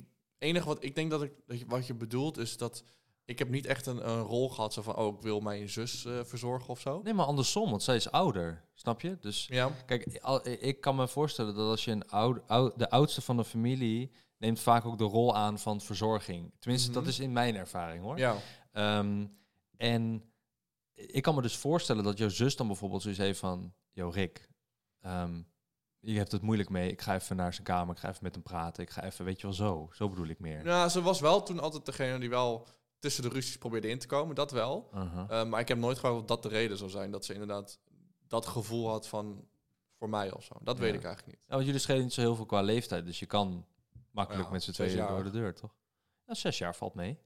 enige 0.42 0.66
wat 0.68 0.84
ik 0.84 0.96
denk 0.96 1.12
dat 1.12 1.24
ik 1.24 1.32
dat 1.46 1.60
je, 1.60 1.66
wat 1.68 1.88
je 1.88 1.94
bedoelt 1.94 2.38
is 2.38 2.58
dat 2.58 2.84
ik 3.26 3.40
heb 3.40 3.50
niet 3.50 3.66
echt 3.66 3.86
een, 3.86 4.10
een 4.10 4.22
rol 4.22 4.50
gehad 4.50 4.74
zo 4.74 4.82
van 4.82 4.96
oh 4.96 5.16
ik 5.16 5.22
wil 5.22 5.40
mijn 5.40 5.70
zus 5.70 6.06
eh, 6.06 6.20
verzorgen 6.24 6.70
of 6.70 6.80
zo. 6.80 7.02
Nee, 7.04 7.14
maar 7.14 7.26
andersom, 7.26 7.70
want 7.70 7.84
zij 7.84 7.96
is 7.96 8.12
ouder, 8.12 8.66
snap 8.74 9.02
je? 9.02 9.18
Dus 9.20 9.48
Ja. 9.48 9.72
kijk, 9.86 10.18
al- 10.22 10.48
ik 10.48 10.82
kan 10.82 10.96
me 10.96 11.08
voorstellen 11.08 11.56
dat 11.56 11.70
als 11.70 11.86
je 11.86 11.92
een 11.92 12.08
oud, 12.10 12.48
oud, 12.48 12.80
de 12.80 12.90
oudste 12.90 13.22
van 13.22 13.38
de 13.38 13.44
familie 13.44 14.12
neemt 14.38 14.60
vaak 14.60 14.86
ook 14.86 14.98
de 14.98 15.04
rol 15.04 15.36
aan 15.36 15.60
van 15.60 15.82
verzorging. 15.82 16.52
Tenminste, 16.60 16.90
Mhm. 16.92 17.00
dat 17.00 17.08
is 17.08 17.20
in 17.20 17.32
mijn 17.32 17.56
ervaring 17.56 18.04
hoor. 18.04 18.18
Ja. 18.18 18.38
Ehm, 18.72 19.26
en 19.78 20.24
ik 20.94 21.22
kan 21.22 21.36
me 21.36 21.42
dus 21.42 21.56
voorstellen 21.58 22.04
dat 22.04 22.18
jouw 22.18 22.30
zus 22.30 22.56
dan 22.56 22.68
bijvoorbeeld 22.68 23.02
zoiets 23.02 23.20
heeft 23.20 23.40
van, 23.40 23.74
yo 23.92 24.10
Rick, 24.10 24.50
ehm, 25.00 25.42
je 26.02 26.18
hebt 26.18 26.32
het 26.32 26.42
moeilijk 26.42 26.70
mee, 26.70 26.92
ik 26.92 27.02
ga 27.02 27.16
even 27.16 27.36
naar 27.36 27.54
zijn 27.54 27.66
kamer, 27.66 27.96
ik 27.96 28.02
ga 28.02 28.10
even 28.10 28.24
met 28.24 28.34
hem 28.34 28.44
praten, 28.44 28.84
ik 28.84 28.90
ga 28.90 29.04
even, 29.04 29.26
weet 29.26 29.42
je 29.42 29.48
wel, 29.48 29.56
zo. 29.56 29.90
Zo 29.94 30.10
bedoel 30.10 30.28
ik 30.28 30.40
meer. 30.40 30.64
Nou, 30.64 30.90
ze 30.90 31.02
was 31.02 31.20
wel 31.20 31.44
toen 31.44 31.60
altijd 31.60 31.86
degene 31.86 32.20
die 32.20 32.30
wel 32.30 32.68
tussen 33.00 33.24
de 33.24 33.30
ruzies 33.30 33.58
probeerde 33.58 33.88
in 33.90 34.00
te 34.00 34.08
komen, 34.08 34.36
dat 34.36 34.52
wel. 34.52 34.90
Uh-huh. 34.94 35.42
Eh, 35.42 35.48
maar 35.48 35.60
ik 35.60 35.68
heb 35.68 35.78
nooit 35.78 36.00
gehad 36.00 36.16
dat 36.16 36.28
dat 36.28 36.44
de 36.44 36.50
reden 36.58 36.78
zou 36.78 36.90
zijn 36.90 37.12
dat 37.12 37.26
ze 37.26 37.34
inderdaad 37.34 37.80
dat 38.28 38.46
gevoel 38.46 38.90
had 38.90 39.08
van 39.08 39.48
voor 39.98 40.10
mij 40.10 40.32
of 40.32 40.44
zo. 40.44 40.54
Dat 40.62 40.80
weet 40.80 40.94
ik 40.94 41.04
eigenlijk 41.04 41.38
niet. 41.38 41.46
Ja, 41.48 41.54
want 41.54 41.66
jullie 41.66 41.80
schelen 41.82 42.02
niet 42.02 42.14
zo 42.14 42.22
heel 42.22 42.36
veel 42.36 42.46
qua 42.46 42.62
leeftijd, 42.62 43.06
dus 43.06 43.20
je 43.20 43.26
kan 43.26 43.66
makkelijk 44.12 44.46
Ja, 44.46 44.52
met 44.52 44.64
z'n 44.64 44.72
tweeën 44.72 44.96
jaar. 44.96 45.08
door 45.10 45.24
de 45.24 45.30
deur, 45.30 45.54
toch? 45.56 45.76
Ja, 46.26 46.34
zes 46.34 46.58
jaar 46.58 46.76
valt 46.76 46.94
mee. 46.94 47.20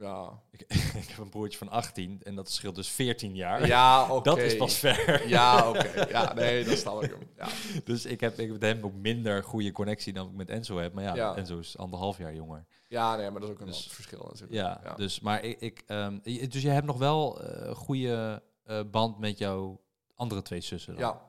Ja, 0.00 0.42
Ik, 0.50 0.60
ik 1.02 1.08
heb 1.08 1.18
een 1.18 1.28
broertje 1.28 1.58
van 1.58 1.68
18 1.68 2.20
en 2.22 2.34
dat 2.34 2.50
scheelt 2.50 2.74
dus 2.74 2.88
14 2.88 3.34
jaar. 3.34 3.66
ja 3.66 4.12
oké. 4.12 4.22
Dat 4.30 4.38
is 4.38 4.56
pas 4.56 4.74
ver. 4.74 5.28
Ja, 5.28 5.68
oké. 5.68 6.06
Ja, 6.08 6.32
nee, 6.34 6.64
dat 6.64 6.78
snap 6.78 7.02
ik 7.02 7.10
hem. 7.10 7.28
Ja. 7.36 7.48
Dus 7.84 8.04
ik 8.06 8.20
heb, 8.20 8.32
ik 8.32 8.38
heb 8.50 8.60
met 8.60 8.62
hem 8.62 8.84
ook 8.84 8.94
minder 8.94 9.42
goede 9.44 9.72
connectie 9.72 10.12
dan 10.12 10.28
ik 10.28 10.34
met 10.34 10.50
Enzo 10.50 10.78
heb. 10.78 10.92
Maar 10.92 11.04
ja, 11.04 11.14
Ja. 11.14 11.36
Enzo 11.36 11.58
is 11.58 11.78
anderhalf 11.78 12.18
jaar 12.18 12.34
jonger. 12.34 12.66
ja, 12.88 13.16
nee, 13.16 13.30
maar 13.30 13.40
dat 13.40 13.48
is 13.48 13.54
ook 13.54 13.60
een 13.60 13.66
Dus- 13.66 13.86
verschil 13.90 14.24
natuurlijk. 14.24 14.52
Ja, 14.52 14.80
Ja. 14.84 14.94
dus 14.94 15.20
maar 15.20 15.42
ik, 15.44 15.60
ik 15.60 15.82
ehm, 15.86 16.18
dus 16.22 16.62
je 16.62 16.68
hebt 16.68 16.86
nog 16.86 16.98
wel 16.98 17.40
eh, 17.42 17.66
een 17.68 17.74
goede 17.74 18.42
eh, 18.64 18.80
band 18.90 19.18
met 19.18 19.38
jouw 19.38 19.80
andere 20.14 20.42
twee 20.42 20.60
zussen. 20.60 20.92
Dan. 20.96 21.02
Ja. 21.02 21.20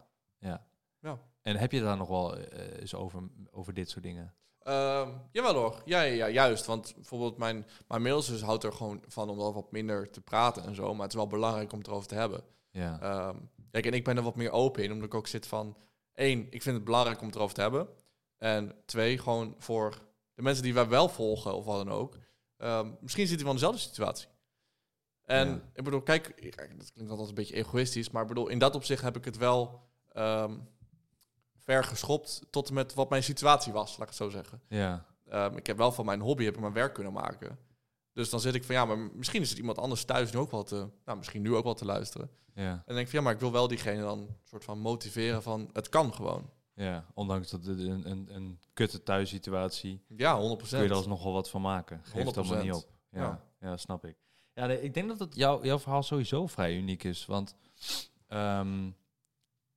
ja. 0.49 0.65
Ja. 1.01 1.19
En 1.41 1.55
heb 1.57 1.71
je 1.71 1.81
daar 1.81 1.97
nog 1.97 2.07
wel 2.07 2.37
eh, 2.37 2.79
eens 2.79 2.95
over, 2.95 3.21
over 3.51 3.73
dit 3.73 3.89
soort 3.89 4.03
dingen? 4.03 4.33
Ehm, 4.67 5.09
jawel 5.31 5.53
hoor. 5.53 5.81
Ja, 5.85 6.01
ja, 6.01 6.13
ja, 6.13 6.29
juist. 6.29 6.65
Want 6.65 6.93
bijvoorbeeld 6.95 7.37
mijn, 7.37 7.65
mijn 7.87 8.01
middelzus 8.01 8.41
houdt 8.41 8.63
er 8.63 8.73
gewoon 8.73 9.03
van 9.07 9.29
om 9.29 9.37
wel 9.37 9.53
wat 9.53 9.71
minder 9.71 10.09
te 10.11 10.21
praten 10.21 10.63
en 10.63 10.75
zo. 10.75 10.93
Maar 10.93 11.01
het 11.03 11.11
is 11.11 11.17
wel 11.17 11.27
belangrijk 11.27 11.71
om 11.71 11.77
het 11.77 11.87
erover 11.87 12.07
te 12.07 12.15
hebben. 12.15 12.43
Ja. 12.71 12.99
Ehm, 13.01 13.35
kijk, 13.71 13.85
en 13.85 13.93
ik 13.93 14.03
ben 14.03 14.17
er 14.17 14.23
wat 14.23 14.35
meer 14.35 14.51
open 14.51 14.83
in, 14.83 14.91
omdat 14.91 15.07
ik 15.07 15.13
ook 15.13 15.27
zit 15.27 15.47
van... 15.47 15.77
één, 16.13 16.47
ik 16.49 16.61
vind 16.61 16.75
het 16.75 16.83
belangrijk 16.85 17.19
om 17.21 17.25
het 17.27 17.35
erover 17.35 17.55
te 17.55 17.61
hebben. 17.61 17.87
En 18.37 18.75
twee, 18.85 19.17
gewoon 19.17 19.55
voor 19.57 20.01
de 20.33 20.41
mensen 20.41 20.63
die 20.63 20.73
wij 20.73 20.87
wel 20.87 21.09
volgen 21.09 21.53
of 21.55 21.65
wat 21.65 21.85
dan 21.85 21.95
ook. 21.95 22.17
ehm, 22.57 22.91
misschien 23.01 23.27
zit 23.27 23.35
hij 23.35 23.43
wel 23.43 23.53
in 23.53 23.59
dezelfde 23.59 23.81
situatie. 23.81 24.27
En 25.23 25.47
Ja. 25.49 25.61
ik 25.73 25.83
bedoel, 25.83 26.01
kijk, 26.01 26.25
dat 26.77 26.91
klinkt 26.93 27.11
altijd 27.11 27.29
een 27.29 27.35
beetje 27.35 27.55
egoïstisch, 27.55 28.09
maar 28.09 28.21
ik 28.21 28.27
bedoel, 28.27 28.47
in 28.47 28.59
dat 28.59 28.75
opzicht 28.75 29.01
heb 29.01 29.15
ik 29.17 29.25
het 29.25 29.37
wel 29.37 29.81
ver 31.67 31.83
geschopt 31.83 32.41
tot 32.49 32.67
en 32.67 32.73
met 32.73 32.93
wat 32.93 33.09
mijn 33.09 33.23
situatie 33.23 33.73
was, 33.73 33.89
laat 33.91 34.01
ik 34.01 34.07
het 34.07 34.15
zo 34.15 34.29
zeggen. 34.29 34.61
Ja. 34.67 35.05
Ehm, 35.29 35.57
ik 35.57 35.67
heb 35.67 35.77
wel 35.77 35.91
van 35.91 36.05
mijn 36.05 36.21
hobby 36.21 36.43
heb 36.43 36.53
ik 36.53 36.59
mijn 36.59 36.73
werk 36.73 36.93
kunnen 36.93 37.13
maken. 37.13 37.59
Dus 38.13 38.29
dan 38.29 38.39
zit 38.39 38.55
ik 38.55 38.63
van 38.63 38.75
ja, 38.75 38.85
maar 38.85 38.97
misschien 38.97 39.41
is 39.41 39.49
het 39.49 39.57
iemand 39.57 39.77
anders 39.77 40.05
thuis 40.05 40.31
nu 40.31 40.39
ook 40.39 40.51
wel 40.51 40.63
te, 40.63 40.87
nou 41.05 41.17
misschien 41.17 41.41
nu 41.41 41.55
ook 41.55 41.63
wel 41.63 41.73
te 41.73 41.85
luisteren. 41.85 42.29
Ja. 42.53 42.71
En 42.71 42.83
dan 42.85 42.95
denk 42.95 42.99
ik 42.99 43.07
van 43.07 43.19
ja, 43.19 43.25
maar 43.25 43.33
ik 43.33 43.39
wil 43.39 43.51
wel 43.51 43.67
diegene 43.67 44.01
dan 44.01 44.27
soort 44.43 44.63
van 44.63 44.79
motiveren 44.79 45.43
van 45.43 45.69
het 45.73 45.89
kan 45.89 46.13
gewoon. 46.13 46.49
Ja. 46.73 47.05
Ondanks 47.13 47.49
dat 47.49 47.65
het 47.65 47.79
een, 47.79 48.09
een, 48.09 48.27
een 48.31 48.59
kutte 48.73 49.03
thuissituatie 49.03 50.03
Ja, 50.07 50.39
100%. 50.41 50.69
kun 50.69 50.79
je 50.79 50.83
er 50.83 50.93
alsnog 50.93 51.23
wel 51.23 51.33
wat 51.33 51.49
van 51.49 51.61
maken. 51.61 52.01
Geef 52.03 52.25
het 52.25 52.37
allemaal 52.37 52.63
niet 52.63 52.73
100%. 52.73 52.75
op. 52.75 52.89
Ja, 53.11 53.21
ja. 53.21 53.41
Ja. 53.59 53.77
snap 53.77 54.05
ik. 54.05 54.15
Ja, 54.53 54.65
nee, 54.65 54.81
ik 54.81 54.93
denk 54.93 55.07
dat 55.07 55.19
het 55.19 55.35
jou, 55.35 55.65
jouw 55.65 55.79
verhaal 55.79 56.03
sowieso 56.03 56.47
vrij 56.47 56.75
uniek 56.75 57.03
is. 57.03 57.25
Want 57.25 57.55
ehm, 58.27 58.89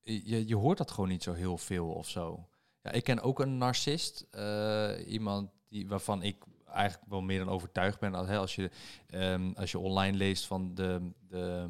je, 0.03 0.49
je 0.49 0.57
hoort 0.57 0.79
dat 0.79 0.91
gewoon 0.91 1.09
niet 1.09 1.23
zo 1.23 1.33
heel 1.33 1.59
veel 1.59 1.89
of 1.89 2.09
zo. 2.09 2.49
Ja, 2.83 2.91
ik 2.93 3.05
ken 3.05 3.21
ook 3.21 3.41
een 3.41 3.59
narcist. 3.59 4.27
eh, 4.31 4.91
iemand 5.07 5.51
die, 5.69 5.89
waarvan 5.89 6.23
ik 6.23 6.45
eigenlijk 6.67 7.11
wel 7.11 7.21
meer 7.21 7.39
dan 7.39 7.49
overtuigd 7.49 7.99
ben. 8.01 8.15
Als, 8.15 8.55
je, 8.55 8.71
ehm, 9.07 9.53
als 9.55 9.71
je 9.71 9.79
online 9.79 10.17
leest 10.17 10.45
van 10.47 10.75
de, 10.75 11.11
de, 11.29 11.69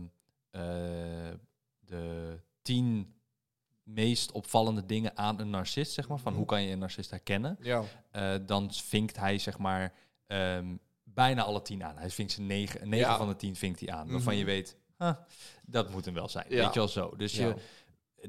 eh, 0.50 0.60
de 1.78 2.38
tien 2.62 3.14
meest 3.82 4.32
opvallende 4.32 4.86
dingen 4.86 5.16
aan 5.16 5.40
een 5.40 5.50
narcist, 5.50 5.92
zeg 5.92 6.08
maar. 6.08 6.18
Van 6.18 6.34
hoe 6.34 6.46
kan 6.46 6.62
je 6.62 6.72
een 6.72 6.78
narcist 6.78 7.10
herkennen? 7.10 7.56
Ja, 7.60 7.82
eh, 8.10 8.34
dan 8.46 8.72
vinkt 8.72 9.16
hij 9.16 9.38
zeg 9.38 9.58
maar 9.58 9.94
ehm, 10.26 10.76
bijna 11.04 11.42
alle 11.42 11.62
tien 11.62 11.84
aan. 11.84 11.96
Hij 11.98 12.10
vinkt 12.10 12.32
ze 12.32 12.40
negen, 12.40 12.88
negen 12.88 13.06
Ja. 13.10 13.16
van 13.16 13.28
de 13.28 13.36
tien 13.36 13.56
vinkt 13.56 13.80
hij 13.80 13.90
aan. 13.90 14.10
Waarvan 14.10 14.32
Mhm. 14.32 14.38
je 14.40 14.44
weet, 14.44 14.76
huh, 14.98 15.12
dat 15.64 15.90
moet 15.90 16.04
hem 16.04 16.14
wel 16.14 16.28
zijn. 16.28 16.46
Ja. 16.48 16.56
Weet 16.64 16.72
je 16.74 16.78
wel 16.78 16.88
zo. 16.88 17.16
Dus, 17.16 17.36
je, 17.36 17.54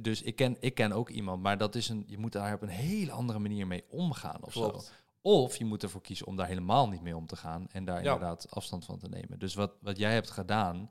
dus 0.02 0.22
ik, 0.22 0.36
ken, 0.36 0.58
ik 0.60 0.76
ken 0.76 0.92
ook 0.92 1.10
iemand, 1.10 1.42
maar 1.44 1.58
dat 1.58 1.76
is 1.76 1.90
een, 1.90 2.04
je 2.08 2.18
moet 2.18 2.32
daar 2.32 2.54
op 2.54 2.62
een 2.62 2.68
hele 2.70 3.12
andere 3.12 3.40
manier 3.40 3.68
mee 3.68 3.84
omgaan 3.90 4.44
of 4.44 4.54
zo. 4.54 4.82
Of 5.22 5.58
je 5.58 5.66
moet 5.66 5.84
ervoor 5.84 6.02
kiezen 6.02 6.28
om 6.28 6.36
daar 6.36 6.48
helemaal 6.48 6.90
niet 6.90 7.02
mee 7.02 7.16
om 7.16 7.26
te 7.28 7.36
gaan 7.36 7.68
en 7.72 7.86
daar 7.86 8.04
Ja. 8.04 8.14
inderdaad 8.14 8.52
afstand 8.52 8.86
van 8.86 8.98
te 9.00 9.10
nemen. 9.10 9.40
Dus 9.40 9.54
wat, 9.56 9.74
wat 9.82 9.98
jij 9.98 10.14
hebt 10.14 10.30
gedaan, 10.30 10.90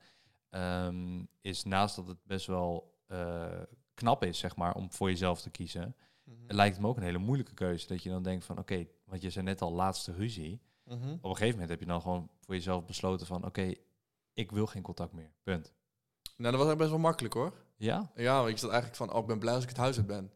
ehm, 0.50 1.24
is 1.40 1.64
naast 1.64 1.96
dat 1.96 2.06
het 2.06 2.24
best 2.24 2.46
wel 2.46 2.98
eh, 3.06 3.62
knap 3.94 4.24
is, 4.24 4.38
zeg 4.38 4.56
maar, 4.56 4.74
om 4.74 4.92
voor 4.92 5.08
jezelf 5.08 5.40
te 5.40 5.50
kiezen, 5.50 5.96
Mhm. 6.24 6.42
het 6.46 6.52
lijkt 6.52 6.78
me 6.80 6.86
ook 6.86 6.96
een 6.96 7.02
hele 7.02 7.18
moeilijke 7.18 7.54
keuze. 7.54 7.86
Dat 7.86 8.02
je 8.02 8.10
dan 8.10 8.22
denkt 8.22 8.44
van, 8.44 8.58
oké, 8.58 8.86
want 9.04 9.22
je 9.22 9.30
zei 9.30 9.44
net 9.44 9.60
al 9.62 9.72
laatste 9.72 10.12
ruzie. 10.12 10.60
Mhm. 10.84 10.94
Op 11.12 11.24
een 11.24 11.30
gegeven 11.30 11.50
moment 11.50 11.68
heb 11.68 11.80
je 11.80 11.86
dan 11.86 12.00
gewoon 12.00 12.30
voor 12.40 12.54
jezelf 12.54 12.84
besloten 12.84 13.26
van, 13.26 13.44
oké, 13.46 13.74
ik 14.32 14.50
wil 14.50 14.66
geen 14.66 14.82
contact 14.82 15.12
meer. 15.12 15.32
Punt. 15.42 15.72
Nou, 16.36 16.50
dat 16.52 16.60
was 16.60 16.68
eigenlijk 16.68 16.78
best 16.78 16.90
wel 16.90 16.98
makkelijk 16.98 17.34
hoor. 17.34 17.52
Ja? 17.80 18.10
Ja, 18.14 18.36
want 18.36 18.48
ik 18.48 18.58
zat 18.58 18.70
eigenlijk 18.70 18.96
van, 18.96 19.12
oh, 19.12 19.20
ik 19.20 19.26
ben 19.26 19.38
blij 19.38 19.54
als 19.54 19.62
ik 19.62 19.68
het 19.68 19.78
huis 19.78 19.96
uit 19.96 20.06
ben. 20.06 20.32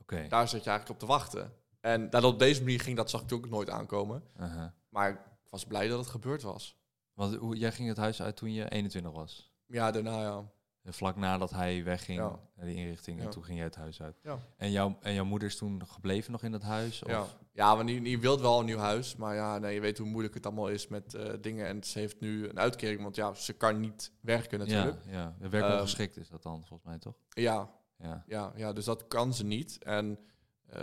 Oké. 0.00 0.26
Daar 0.28 0.48
zat 0.48 0.64
je 0.64 0.70
eigenlijk 0.70 0.88
op 0.88 0.98
te 0.98 1.14
wachten. 1.14 1.52
En 1.80 2.10
dat 2.10 2.24
op 2.24 2.38
deze 2.38 2.62
manier 2.62 2.80
ging, 2.80 2.96
dat 2.96 3.10
zag 3.10 3.22
ik 3.22 3.32
ook 3.32 3.48
nooit 3.48 3.70
aankomen. 3.70 4.22
Uh-huh. 4.40 4.68
Maar 4.88 5.10
ik 5.10 5.18
was 5.50 5.64
blij 5.64 5.88
dat 5.88 5.98
het 5.98 6.08
gebeurd 6.08 6.42
was. 6.42 6.76
Want 7.12 7.34
hoe, 7.34 7.56
jij 7.56 7.72
ging 7.72 7.88
het 7.88 7.96
huis 7.96 8.22
uit 8.22 8.36
toen 8.36 8.52
je 8.52 8.68
21 8.68 9.12
was. 9.12 9.52
Ja, 9.66 9.90
daarna 9.90 10.20
ja. 10.20 10.44
Vlak 10.92 11.16
nadat 11.16 11.50
hij 11.50 11.84
wegging 11.84 12.18
Ja. 12.18 12.38
naar 12.56 12.66
die 12.66 12.74
inrichting 12.74 13.18
en 13.18 13.24
Ja. 13.24 13.30
toen 13.30 13.44
ging 13.44 13.56
jij 13.56 13.66
het 13.66 13.74
huis 13.74 14.02
uit. 14.02 14.16
Ja. 14.22 14.38
En, 14.56 14.70
jouw, 14.70 14.96
en 15.00 15.14
jouw 15.14 15.24
moeder 15.24 15.48
is 15.48 15.56
toen 15.56 15.86
gebleven 15.86 16.32
nog 16.32 16.42
in 16.42 16.52
dat 16.52 16.62
huis? 16.62 17.02
Of? 17.02 17.10
Ja, 17.10 17.26
ja 17.52 17.76
want 17.76 17.88
die, 17.88 18.02
die 18.02 18.18
wilde 18.20 18.42
wel 18.42 18.58
een 18.58 18.64
nieuw 18.64 18.78
huis. 18.78 19.16
Maar 19.16 19.34
ja, 19.34 19.58
nee, 19.58 19.74
je 19.74 19.80
weet 19.80 19.98
hoe 19.98 20.06
moeilijk 20.06 20.34
het 20.34 20.46
allemaal 20.46 20.68
is 20.68 20.88
met 20.88 21.14
eh, 21.14 21.32
dingen. 21.40 21.66
En 21.66 21.82
ze 21.84 21.98
heeft 21.98 22.20
nu 22.20 22.48
een 22.48 22.58
uitkering, 22.58 23.02
want 23.02 23.16
ja, 23.16 23.34
ze 23.34 23.52
kan 23.52 23.80
niet 23.80 24.12
werken 24.20 24.58
natuurlijk. 24.58 24.98
Ja, 25.06 25.12
ja. 25.12 25.34
De 25.38 25.48
werk 25.48 25.64
Ehm, 25.64 25.74
ongeschikt 25.74 26.16
is 26.16 26.28
dat 26.28 26.42
dan, 26.42 26.64
volgens 26.66 26.88
mij 26.88 26.98
toch? 26.98 27.14
Ja, 27.28 27.70
Ja. 27.98 28.24
ja, 28.26 28.52
ja, 28.56 28.72
dus 28.72 28.84
dat 28.84 29.06
kan 29.08 29.34
ze 29.34 29.44
niet. 29.44 29.82
En 29.82 30.18
eh, 30.66 30.82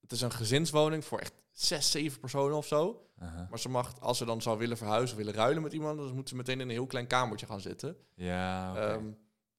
het 0.00 0.12
is 0.12 0.20
een 0.20 0.32
gezinswoning 0.32 1.04
voor 1.04 1.18
echt 1.18 1.32
zes, 1.54 1.90
zeven 1.90 2.20
personen 2.20 2.56
of 2.56 2.66
zo. 2.66 3.08
Uh-huh. 3.22 3.48
Maar 3.50 3.58
ze 3.58 3.68
mag, 3.68 4.00
als 4.00 4.18
ze 4.18 4.24
dan 4.24 4.42
zou 4.42 4.58
willen 4.58 4.76
verhuizen 4.76 5.10
of 5.16 5.24
willen 5.24 5.34
ruilen 5.40 5.62
met 5.62 5.72
iemand, 5.72 5.98
dan 5.98 6.14
moet 6.14 6.28
ze 6.28 6.36
meteen 6.36 6.60
in 6.60 6.66
een 6.68 6.74
heel 6.74 6.86
klein 6.86 7.06
kamertje 7.06 7.46
gaan 7.46 7.60
zitten. 7.60 7.96
Ja. 8.14 8.76
Ehm, 8.76 9.04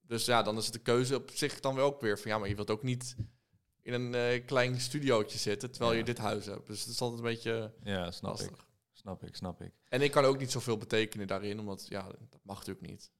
dus 0.01 0.25
ja, 0.25 0.41
dan 0.43 0.57
is 0.57 0.63
het 0.65 0.73
de 0.73 0.79
keuze 0.79 1.15
op 1.15 1.29
zich 1.33 1.59
dan 1.59 1.75
wel 1.75 1.85
ook 1.85 2.01
weer 2.01 2.19
van 2.19 2.31
ja, 2.31 2.37
maar 2.37 2.47
je 2.49 2.55
wilt 2.55 2.69
ook 2.69 2.83
niet 2.83 3.15
in 3.81 3.93
een 3.93 4.13
eh, 4.15 4.45
klein 4.45 4.79
studiootje 4.79 5.37
zitten 5.37 5.71
terwijl 5.71 5.91
Ja. 5.91 5.97
je 5.97 6.03
dit 6.03 6.17
huis 6.17 6.45
hebt. 6.45 6.67
Dus 6.67 6.79
het 6.79 6.89
is 6.89 7.01
altijd 7.01 7.19
een 7.19 7.25
beetje 7.25 7.73
ja, 7.83 8.11
snap 8.11 8.31
lastig. 8.31 8.49
ik. 8.51 8.65
Snap 8.91 9.23
ik, 9.23 9.35
snap 9.35 9.61
ik. 9.61 9.71
En 9.89 10.01
ik 10.01 10.11
kan 10.11 10.23
ook 10.25 10.37
niet 10.39 10.51
zoveel 10.51 10.77
betekenen 10.77 11.27
daarin, 11.27 11.59
omdat 11.59 11.87
ja, 11.87 12.01
dat 12.29 12.39
mag 12.43 12.57
natuurlijk 12.57 12.87
niet. 12.87 13.11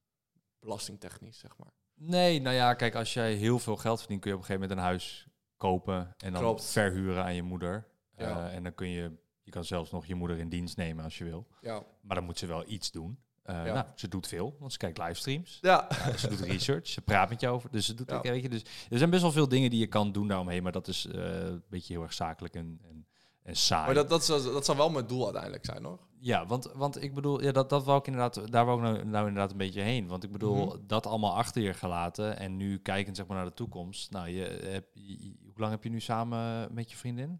Belastingtechnisch, 0.59 1.37
zeg 1.39 1.57
maar. 1.57 1.71
Nee, 1.93 2.41
nou 2.41 2.55
ja, 2.55 2.73
kijk, 2.73 2.95
als 2.95 3.13
jij 3.13 3.33
heel 3.33 3.59
veel 3.59 3.75
geld 3.77 3.99
verdient, 3.99 4.21
kun 4.21 4.29
je 4.31 4.35
op 4.35 4.41
een 4.41 4.47
gegeven 4.47 4.67
moment 4.69 4.85
een 4.87 4.91
huis 4.91 5.27
kopen 5.57 6.13
en 6.17 6.31
dan 6.33 6.41
Klopt. 6.41 6.65
verhuren 6.65 7.23
aan 7.23 7.35
je 7.35 7.43
moeder. 7.43 7.87
Ja. 8.17 8.47
Eh, 8.47 8.55
en 8.55 8.63
dan 8.63 8.73
kun 8.73 8.87
je, 8.87 9.11
je 9.43 9.51
kan 9.51 9.63
zelfs 9.65 9.91
nog 9.91 10.05
je 10.05 10.15
moeder 10.15 10.37
in 10.37 10.49
dienst 10.49 10.77
nemen 10.77 11.03
als 11.03 11.17
je 11.17 11.23
wil. 11.23 11.47
Ja. 11.61 11.83
Maar 12.01 12.15
dan 12.15 12.25
moet 12.25 12.37
ze 12.39 12.45
wel 12.45 12.63
iets 12.67 12.91
doen. 12.91 13.19
Eh, 13.43 13.65
Ja. 13.65 13.73
Nou, 13.73 13.85
ze 13.95 14.07
doet 14.07 14.27
veel, 14.27 14.55
want 14.59 14.71
ze 14.71 14.77
kijkt 14.77 14.97
livestreams. 14.97 15.57
Ja. 15.61 15.87
Ja, 15.89 16.17
ze 16.17 16.27
doet 16.29 16.39
research, 16.39 16.87
ze 16.87 17.01
praat 17.01 17.29
met 17.29 17.39
je 17.41 17.47
over. 17.47 17.71
Dus 17.71 17.85
ze 17.85 17.93
doet 17.93 18.09
Ja. 18.09 18.21
weet 18.21 18.41
je, 18.41 18.49
dus 18.49 18.61
er 18.89 18.97
zijn 18.97 19.09
best 19.09 19.21
wel 19.21 19.31
veel 19.31 19.47
dingen 19.47 19.69
die 19.69 19.79
je 19.79 19.87
kan 19.87 20.11
doen 20.11 20.27
daaromheen, 20.27 20.63
maar 20.63 20.71
dat 20.71 20.87
is 20.87 21.05
eh, 21.05 21.39
een 21.45 21.63
beetje 21.69 21.93
heel 21.93 22.01
erg 22.03 22.13
zakelijk 22.13 22.53
en, 22.55 22.79
en, 22.89 23.05
en 23.43 23.55
saai. 23.55 23.85
Maar 23.85 23.93
dat, 23.95 24.09
dat, 24.09 24.25
zou, 24.25 24.43
dat 24.43 24.65
zou 24.65 24.77
wel 24.77 24.89
mijn 24.89 25.07
doel 25.07 25.23
uiteindelijk 25.23 25.65
zijn, 25.65 25.83
hoor. 25.83 25.99
Ja, 26.19 26.45
want, 26.45 26.71
want 26.73 27.03
ik 27.03 27.13
bedoel, 27.13 27.41
ja, 27.41 27.51
dat, 27.51 27.69
dat 27.69 27.83
wou 27.83 27.99
ik 27.99 28.05
inderdaad, 28.07 28.51
daar 28.51 28.65
wou 28.65 28.77
ik 28.77 28.83
nou, 28.83 29.05
nou 29.05 29.27
inderdaad 29.27 29.51
een 29.51 29.57
beetje 29.57 29.81
heen. 29.81 30.07
Want 30.07 30.23
ik 30.23 30.31
bedoel, 30.31 30.65
Mhm. 30.65 30.77
dat 30.87 31.05
allemaal 31.05 31.35
achter 31.35 31.61
je 31.61 31.73
gelaten 31.73 32.37
en 32.39 32.57
nu 32.57 32.77
kijkend 32.79 33.15
zeg 33.15 33.27
maar 33.27 33.37
naar 33.37 33.45
de 33.45 33.53
toekomst. 33.53 34.11
Nou, 34.11 34.29
je, 34.29 34.43
heb, 34.63 34.85
je- 34.93 35.35
hoe 35.43 35.53
lang 35.59 35.71
heb 35.71 35.83
je 35.83 35.89
nu 35.89 35.99
samen 35.99 36.73
met 36.73 36.91
je 36.91 36.97
vriendin? 36.97 37.39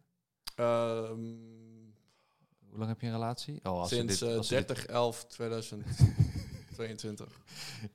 Ehm, 0.55 1.19
Hoe 2.69 2.77
lang 2.83 2.87
heb 2.87 3.01
je 3.01 3.07
een 3.07 3.13
relatie? 3.13 3.59
Oh, 3.63 3.79
als 3.79 3.89
sinds 3.89 4.19
dit- 4.19 4.29
eh, 4.29 4.37
als 4.37 4.47
ze 4.47 4.55
dit- 4.55 4.67
30 4.67 4.85
11 4.85 5.25
2022. 5.25 7.39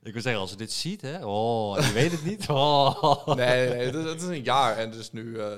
ik 0.03 0.13
wil 0.13 0.23
zeggen, 0.23 0.41
als 0.41 0.51
ze 0.51 0.57
dit 0.57 0.73
ziet, 0.73 1.01
hè? 1.01 1.25
Oh, 1.27 1.79
je 1.81 1.93
weet 1.93 2.11
het 2.13 2.25
niet. 2.25 2.49
Oh. 2.61 3.27
Nee, 3.27 3.37
nee, 3.69 3.85
het, 3.87 3.95
is, 3.95 4.05
het 4.05 4.23
is 4.23 4.29
een 4.29 4.43
jaar 4.43 4.77
en 4.77 4.91
dus 4.91 5.13
nu 5.13 5.39
eh, 5.39 5.53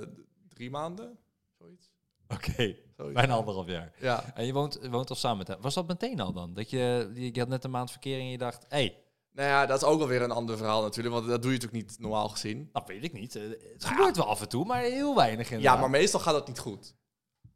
drie 0.49 0.71
maanden, 0.71 1.19
zoiets. 1.59 1.91
Oké, 2.29 2.77
zoiets. 2.97 3.15
bijna 3.15 3.35
anderhalf 3.35 3.67
jaar. 3.69 3.93
Ja, 4.01 4.35
En 4.35 4.47
je 4.47 4.53
woont, 4.53 4.79
woont 4.91 5.11
al 5.11 5.17
samen 5.17 5.39
met 5.39 5.49
hem. 5.49 5.61
Was 5.61 5.75
dat 5.75 5.87
meteen 5.87 6.21
al 6.21 6.33
dan? 6.33 6.55
Dat 6.55 6.71
je, 6.71 7.11
je, 7.15 7.35
je 7.35 7.39
had 7.41 7.49
net 7.49 7.65
een 7.65 7.71
maand 7.71 7.91
verkering 7.91 8.23
en 8.23 8.31
je 8.31 8.39
dacht, 8.39 8.63
hé, 8.69 8.77
hey, 8.77 9.02
nou 9.33 9.49
ja, 9.49 9.67
dat 9.67 9.83
is 9.83 9.89
ook 9.89 10.01
alweer 10.01 10.23
een 10.23 10.31
ander 10.31 10.57
verhaal 10.57 10.83
natuurlijk, 10.83 11.15
want 11.15 11.27
dat 11.29 11.43
doe 11.43 11.53
je 11.53 11.59
natuurlijk 11.59 11.89
niet 11.89 11.99
normaal 12.01 12.29
gezien. 12.29 12.69
dat 12.73 12.83
weet 12.87 13.05
ik 13.05 13.13
niet. 13.13 13.37
Eh, 13.37 13.43
Het 13.73 13.85
gebeurt 13.85 14.17
wel 14.17 14.27
af 14.27 14.41
en 14.41 14.49
toe, 14.49 14.65
maar 14.65 14.81
heel 14.81 15.15
weinig 15.15 15.49
Ja, 15.49 15.55
inderdaad. 15.55 15.81
maar 15.81 15.91
meestal 15.91 16.21
gaat 16.21 16.35
dat 16.35 16.47
niet 16.49 16.59
goed. 16.59 16.95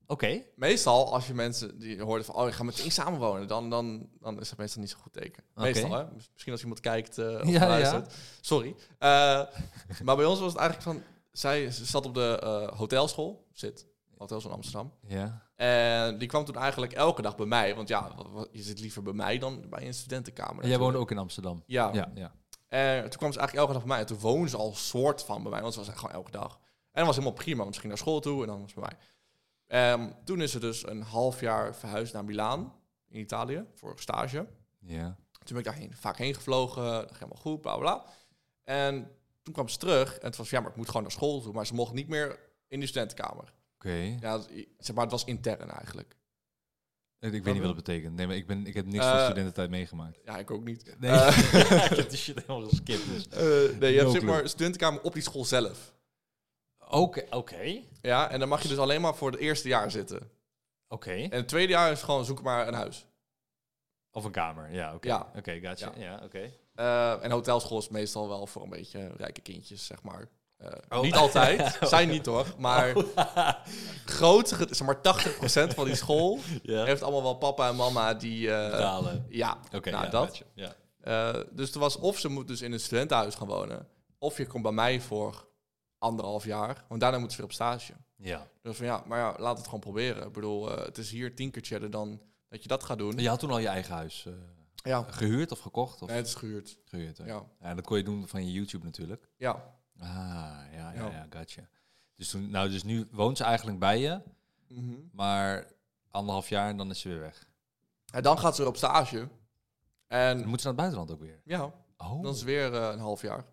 Oké, 0.08 0.42
Meestal, 0.54 1.12
als 1.12 1.26
je 1.26 1.34
mensen 1.34 1.78
die 1.78 2.02
hoorden 2.02 2.24
van, 2.26 2.34
oh, 2.34 2.46
ik 2.48 2.52
ga 2.54 2.62
meteen 2.62 2.90
samenwonen, 2.92 3.48
dan, 3.48 3.70
dan, 3.70 4.08
dan 4.20 4.40
is 4.40 4.48
dat 4.48 4.58
meestal 4.58 4.80
niet 4.80 4.90
zo 4.90 4.96
goed 5.00 5.12
teken. 5.12 5.44
Meestal, 5.54 5.92
hè? 5.92 6.04
Misschien 6.32 6.52
als 6.52 6.60
iemand 6.62 6.80
kijkt 6.80 7.18
uh, 7.18 7.40
of 7.42 7.48
Ja, 7.48 7.66
luistert. 7.68 8.14
Sorry. 8.40 8.68
Uh, 8.68 8.76
maar 10.02 10.16
bij 10.16 10.24
ons 10.24 10.40
was 10.40 10.52
het 10.52 10.60
eigenlijk 10.60 10.82
van, 10.90 11.02
zij 11.32 11.70
zat 11.70 12.06
op 12.06 12.14
de 12.14 12.40
uh, 12.44 12.78
hotelschool, 12.78 13.46
zit, 13.52 13.86
hotelschool 14.18 14.52
in 14.52 14.56
Amsterdam. 14.56 14.92
ja. 15.06 15.44
En 15.56 16.18
die 16.18 16.28
kwam 16.28 16.44
toen 16.44 16.56
eigenlijk 16.56 16.92
elke 16.92 17.22
dag 17.22 17.36
bij 17.36 17.46
mij, 17.46 17.74
want 17.74 17.88
ja, 17.88 18.14
je 18.50 18.62
zit 18.62 18.80
liever 18.80 19.02
bij 19.02 19.12
mij 19.12 19.38
dan 19.38 19.68
bij 19.68 19.86
een 19.86 19.94
studentenkamer. 19.94 20.62
En 20.62 20.68
jij 20.68 20.78
woonde 20.78 20.98
ook 20.98 21.10
in 21.10 21.18
Amsterdam? 21.18 21.62
Ja. 21.66 21.90
Ja, 21.92 22.10
ja. 22.14 22.34
En 22.68 23.02
toen 23.02 23.18
kwam 23.18 23.32
ze 23.32 23.38
eigenlijk 23.38 23.68
elke 23.68 23.72
dag 23.72 23.82
bij 23.82 23.88
mij. 23.88 23.98
En 23.98 24.06
toen 24.06 24.18
woonde 24.18 24.48
ze 24.48 24.56
al 24.56 24.74
soort 24.74 25.22
van 25.22 25.42
bij 25.42 25.50
mij, 25.50 25.60
want 25.60 25.72
ze 25.72 25.78
was 25.78 25.88
echt 25.88 25.98
gewoon 25.98 26.14
elke 26.14 26.30
dag. 26.30 26.52
En 26.52 27.04
dat 27.04 27.06
was 27.06 27.16
helemaal 27.16 27.38
prima, 27.38 27.62
want 27.62 27.74
ze 27.74 27.80
ging 27.80 27.92
naar 27.92 28.02
school 28.02 28.20
toe 28.20 28.40
en 28.40 28.46
dan 28.46 28.60
was 28.60 28.74
bij 28.74 28.82
mij. 28.82 28.98
Um, 29.92 30.14
toen 30.24 30.40
is 30.40 30.50
ze 30.50 30.58
dus 30.58 30.86
een 30.86 31.02
half 31.02 31.40
jaar 31.40 31.74
verhuisd 31.74 32.12
naar 32.12 32.24
Milaan, 32.24 32.74
in 33.08 33.20
Italië, 33.20 33.64
voor 33.74 33.98
stage. 33.98 34.46
Ja. 34.78 35.16
Toen 35.32 35.56
ben 35.56 35.58
ik 35.58 35.64
daarheen, 35.64 35.92
vaak 35.94 36.16
heen 36.18 36.34
gevlogen, 36.34 36.82
dat 36.82 37.00
ging 37.00 37.18
helemaal 37.18 37.42
goed, 37.42 37.60
bla 37.60 37.76
bla. 37.76 38.04
En 38.64 39.10
toen 39.42 39.54
kwam 39.54 39.68
ze 39.68 39.78
terug 39.78 40.18
en 40.18 40.26
het 40.26 40.36
was, 40.36 40.50
ja, 40.50 40.60
maar 40.60 40.70
ik 40.70 40.76
moet 40.76 40.86
gewoon 40.86 41.02
naar 41.02 41.10
school 41.10 41.40
toe. 41.40 41.52
Maar 41.52 41.66
ze 41.66 41.74
mocht 41.74 41.92
niet 41.92 42.08
meer 42.08 42.38
in 42.68 42.80
de 42.80 42.86
studentenkamer. 42.86 43.52
Oké. 43.86 43.94
Okay. 43.94 44.18
Ja, 44.20 44.40
zeg 44.78 44.94
maar, 44.94 45.04
het 45.04 45.12
was 45.12 45.24
intern 45.24 45.70
eigenlijk. 45.70 46.16
Ik, 47.18 47.32
ik 47.32 47.44
weet 47.44 47.54
niet 47.54 47.62
wat 47.62 47.76
het 47.76 47.84
betekent. 47.84 48.16
Nee, 48.16 48.26
maar 48.26 48.36
ik, 48.36 48.46
ben, 48.46 48.66
ik 48.66 48.74
heb 48.74 48.86
niks 48.86 49.04
Uh, 49.04 49.10
van 49.10 49.24
studententijd 49.24 49.70
meegemaakt. 49.70 50.18
Ja, 50.24 50.38
ik 50.38 50.50
ook 50.50 50.64
niet. 50.64 50.94
Nee, 50.98 51.10
Uh, 51.10 51.28
ik 51.90 51.96
heb 51.96 52.08
die 52.10 52.18
shit 52.18 52.40
helemaal 52.46 52.68
geskipt. 52.68 53.06
Dus. 53.08 53.26
Uh, 53.26 53.78
nee, 53.78 53.92
je 53.92 53.96
No 53.96 54.02
hebt 54.02 54.12
zeg 54.12 54.22
maar 54.22 54.48
studentenkamer 54.48 55.02
op 55.02 55.12
die 55.12 55.22
school 55.22 55.44
zelf. 55.44 55.94
Oké, 56.78 57.20
oké. 57.20 57.36
Okay. 57.36 57.88
Ja, 58.02 58.30
en 58.30 58.38
dan 58.38 58.48
mag 58.48 58.62
je 58.62 58.68
dus 58.68 58.78
alleen 58.78 59.00
maar 59.00 59.14
voor 59.14 59.30
het 59.30 59.40
eerste 59.40 59.68
jaar 59.68 59.90
zitten. 59.90 60.16
Oké. 60.16 60.30
Okay. 60.88 61.22
En 61.22 61.36
het 61.36 61.48
tweede 61.48 61.72
jaar 61.72 61.92
is 61.92 62.02
gewoon 62.02 62.24
zoek 62.24 62.42
maar 62.42 62.68
een 62.68 62.74
huis. 62.74 63.06
Of 64.10 64.24
een 64.24 64.30
kamer, 64.30 64.72
ja, 64.72 64.94
oké. 64.94 65.08
Ja. 65.08 65.32
Oké, 65.36 65.60
gotcha. 65.60 65.92
Ja, 65.96 66.02
ja 66.02 66.20
oké. 66.24 66.52
En 67.22 67.30
hotelschool 67.30 67.78
is 67.78 67.88
meestal 67.88 68.28
wel 68.28 68.46
voor 68.46 68.62
een 68.62 68.70
beetje 68.70 69.12
rijke 69.16 69.40
kindjes, 69.40 69.86
zeg 69.86 70.02
maar. 70.02 70.28
Eh, 70.56 70.72
Oh. 70.88 71.00
Niet 71.00 71.14
altijd, 71.14 71.78
zijn 71.88 72.08
niet 72.08 72.26
hoor. 72.26 72.54
Maar 72.58 72.94
groot, 74.04 74.52
ge- 74.52 74.66
zeg 74.70 74.86
maar 74.86 74.96
80% 75.70 75.74
van 75.74 75.84
die 75.84 75.94
school 75.94 76.38
Ja. 76.62 76.84
heeft 76.84 77.02
allemaal 77.02 77.22
wel 77.22 77.34
papa 77.34 77.68
en 77.68 77.76
mama 77.76 78.14
die... 78.14 78.50
eh, 78.54 78.70
Betalen. 78.70 79.26
ja, 79.28 79.58
nou, 79.70 79.90
ja, 79.90 80.06
dat. 80.06 80.42
Ja. 80.54 80.74
Eh, 81.00 81.40
dus 81.50 81.72
er 81.72 81.78
was 81.80 81.96
of 81.96 82.18
ze 82.18 82.28
moet 82.28 82.48
dus 82.48 82.62
in 82.62 82.72
een 82.72 82.80
studentenhuis 82.80 83.34
gaan 83.34 83.46
wonen, 83.46 83.88
of 84.18 84.36
je 84.36 84.46
komt 84.46 84.62
bij 84.62 84.72
mij 84.72 85.00
voor 85.00 85.48
anderhalf 85.98 86.44
jaar, 86.44 86.84
want 86.88 87.00
daarna 87.00 87.18
moeten 87.18 87.36
ze 87.36 87.42
weer 87.42 87.50
op 87.50 87.56
stage. 87.56 87.92
Ja. 88.16 88.46
Dus 88.62 88.76
van 88.76 88.86
ja, 88.86 89.02
maar 89.06 89.18
ja, 89.18 89.34
laat 89.38 89.56
het 89.56 89.64
gewoon 89.64 89.80
proberen. 89.80 90.26
Ik 90.26 90.32
bedoel, 90.32 90.70
eh, 90.76 90.84
het 90.84 90.98
is 90.98 91.10
hier 91.10 91.34
tien 91.34 91.50
keer 91.50 91.62
chiller 91.64 91.90
dan 91.90 92.20
dat 92.48 92.62
je 92.62 92.68
dat 92.68 92.84
gaat 92.84 92.98
doen. 92.98 93.18
Je 93.18 93.28
had 93.28 93.38
toen 93.38 93.50
al 93.50 93.58
je 93.58 93.68
eigen 93.68 93.94
huis 93.94 94.24
eh, 94.26 94.32
Ja, 94.74 95.04
gehuurd 95.08 95.52
of 95.52 95.58
gekocht? 95.58 96.02
Of 96.02 96.08
nee, 96.08 96.16
het 96.16 96.26
is 96.26 96.34
gehuurd. 96.34 96.78
gehuurd, 96.84 97.18
hè? 97.18 97.24
Ja, 97.26 97.42
Ja, 97.60 97.74
dat 97.74 97.84
kon 97.84 97.96
je 97.96 98.02
doen 98.04 98.28
van 98.28 98.46
je 98.46 98.52
YouTube 98.52 98.84
natuurlijk. 98.84 99.28
ja. 99.36 99.74
Ah, 99.98 100.06
ja, 100.08 100.62
ja, 100.72 100.92
Ja. 100.94 101.10
ja, 101.10 101.26
gotcha. 101.30 101.62
Dus, 102.16 102.28
toen, 102.30 102.50
nou, 102.50 102.68
dus 102.70 102.82
nu 102.82 103.08
woont 103.10 103.36
ze 103.36 103.44
eigenlijk 103.44 103.78
bij 103.78 103.98
je, 104.00 104.20
Mhm. 104.68 104.94
maar 105.12 105.66
anderhalf 106.10 106.48
jaar 106.48 106.68
en 106.68 106.76
dan 106.76 106.90
is 106.90 107.00
ze 107.00 107.08
weer 107.08 107.20
weg. 107.20 107.48
En 108.12 108.22
dan 108.22 108.38
gaat 108.38 108.54
ze 108.54 108.60
weer 108.60 108.70
op 108.70 108.76
stage. 108.76 109.16
Dan 109.18 109.28
En 110.06 110.36
moet 110.48 110.60
ze 110.60 110.66
naar 110.66 110.74
het 110.74 110.76
buitenland 110.76 111.10
ook 111.10 111.20
weer. 111.20 111.40
ja, 111.44 111.72
Oh. 111.98 112.22
dan 112.22 112.32
is 112.32 112.36
het 112.36 112.44
weer 112.44 112.74
eh, 112.74 112.88
een 112.92 112.98
half 112.98 113.22
jaar. 113.22 113.44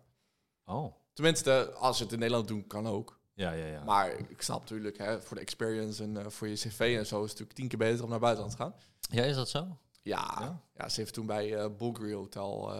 oh. 0.64 0.94
Tenminste, 1.12 1.72
als 1.72 1.96
ze 1.96 2.02
het 2.02 2.12
in 2.12 2.18
Nederland 2.18 2.48
doen, 2.48 2.66
kan 2.66 2.86
ook. 2.86 3.20
Ja, 3.34 3.50
ja, 3.52 3.66
ja. 3.66 3.84
Maar 3.84 4.10
ik 4.10 4.42
snap 4.42 4.60
natuurlijk, 4.60 4.98
hè, 4.98 5.22
voor 5.22 5.36
de 5.36 5.42
experience 5.42 6.02
en 6.02 6.16
eh, 6.16 6.26
voor 6.28 6.48
je 6.48 6.54
cv 6.54 6.94
en 6.98 7.06
zo 7.06 7.24
is 7.24 7.30
het 7.30 7.38
natuurlijk 7.40 7.52
tien 7.52 7.68
keer 7.68 7.78
beter 7.78 8.04
om 8.04 8.10
naar 8.10 8.18
buitenland 8.18 8.56
te 8.56 8.62
gaan. 8.62 8.74
ja, 9.00 9.22
is 9.22 9.34
dat 9.36 9.48
zo? 9.48 9.78
Ja, 10.02 10.36
Ja? 10.40 10.60
ja? 10.76 10.88
ze 10.88 11.00
heeft 11.00 11.14
toen 11.14 11.26
bij 11.26 11.54
eh 11.56 11.68
Bulgari 11.76 12.14
Hotel. 12.14 12.72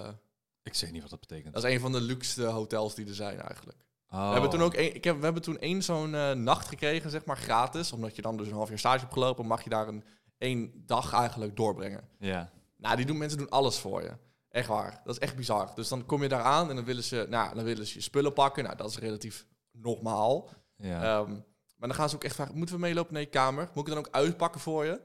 Ik 0.64 0.74
zeg 0.74 0.90
niet 0.92 1.00
wat 1.00 1.10
dat 1.10 1.20
betekent. 1.20 1.54
dat 1.54 1.64
is 1.64 1.72
een 1.74 1.80
van 1.80 1.92
de 1.92 2.00
luxe 2.00 2.44
hotels 2.44 2.94
die 2.94 3.06
er 3.06 3.14
zijn 3.14 3.40
eigenlijk. 3.40 3.78
Oh. 4.10 4.26
We 4.26 4.32
hebben 4.32 4.50
toen 4.50 4.62
ook 4.62 4.74
een, 4.74 4.94
ik 4.94 5.04
heb, 5.04 5.18
we 5.18 5.24
hebben 5.24 5.42
toen 5.42 5.58
één 5.58 5.82
zo'n 5.82 6.14
eh, 6.14 6.32
nacht 6.32 6.68
gekregen, 6.68 7.10
zeg 7.10 7.24
maar 7.24 7.36
gratis. 7.36 7.92
Omdat 7.92 8.16
je 8.16 8.22
dan 8.22 8.36
dus 8.36 8.46
een 8.46 8.52
half 8.54 8.68
jaar 8.68 8.78
stage 8.78 8.98
hebt 9.00 9.12
gelopen, 9.12 9.46
mag 9.46 9.62
je 9.64 9.70
daar 9.70 9.88
een 9.88 10.04
één 10.38 10.82
dag 10.86 11.12
eigenlijk 11.12 11.56
doorbrengen. 11.56 12.08
Ja. 12.18 12.50
Nou, 12.76 12.96
die 12.96 13.06
doen, 13.06 13.18
mensen 13.18 13.38
doen 13.38 13.48
alles 13.50 13.78
voor 13.78 14.02
je. 14.02 14.12
Echt 14.48 14.68
waar. 14.68 15.00
Dat 15.04 15.14
is 15.14 15.20
echt 15.20 15.36
bizar. 15.36 15.70
Dus 15.74 15.88
dan 15.88 16.06
kom 16.06 16.22
je 16.22 16.28
daar 16.28 16.42
aan 16.42 16.70
en 16.70 16.76
dan 16.76 16.84
willen 16.84 17.04
ze, 17.04 17.26
nou, 17.28 17.54
dan 17.54 17.64
willen 17.64 17.86
ze 17.86 17.94
je 17.94 18.00
spullen 18.00 18.32
pakken. 18.32 18.64
Nou, 18.64 18.76
dat 18.76 18.90
is 18.90 18.98
relatief 18.98 19.46
normaal. 19.72 20.48
Ja. 20.76 21.02
Ehm, 21.02 21.30
maar 21.76 21.88
dan 21.88 21.94
gaan 21.94 22.08
ze 22.08 22.14
ook 22.14 22.24
echt 22.24 22.34
vragen, 22.34 22.56
moeten 22.56 22.74
we 22.74 22.80
meelopen 22.80 23.12
naar 23.12 23.22
je 23.22 23.28
kamer? 23.28 23.68
Moet 23.74 23.86
ik 23.88 23.94
dan 23.94 24.04
ook 24.04 24.08
uitpakken 24.14 24.60
voor 24.60 24.84
je? 24.84 25.00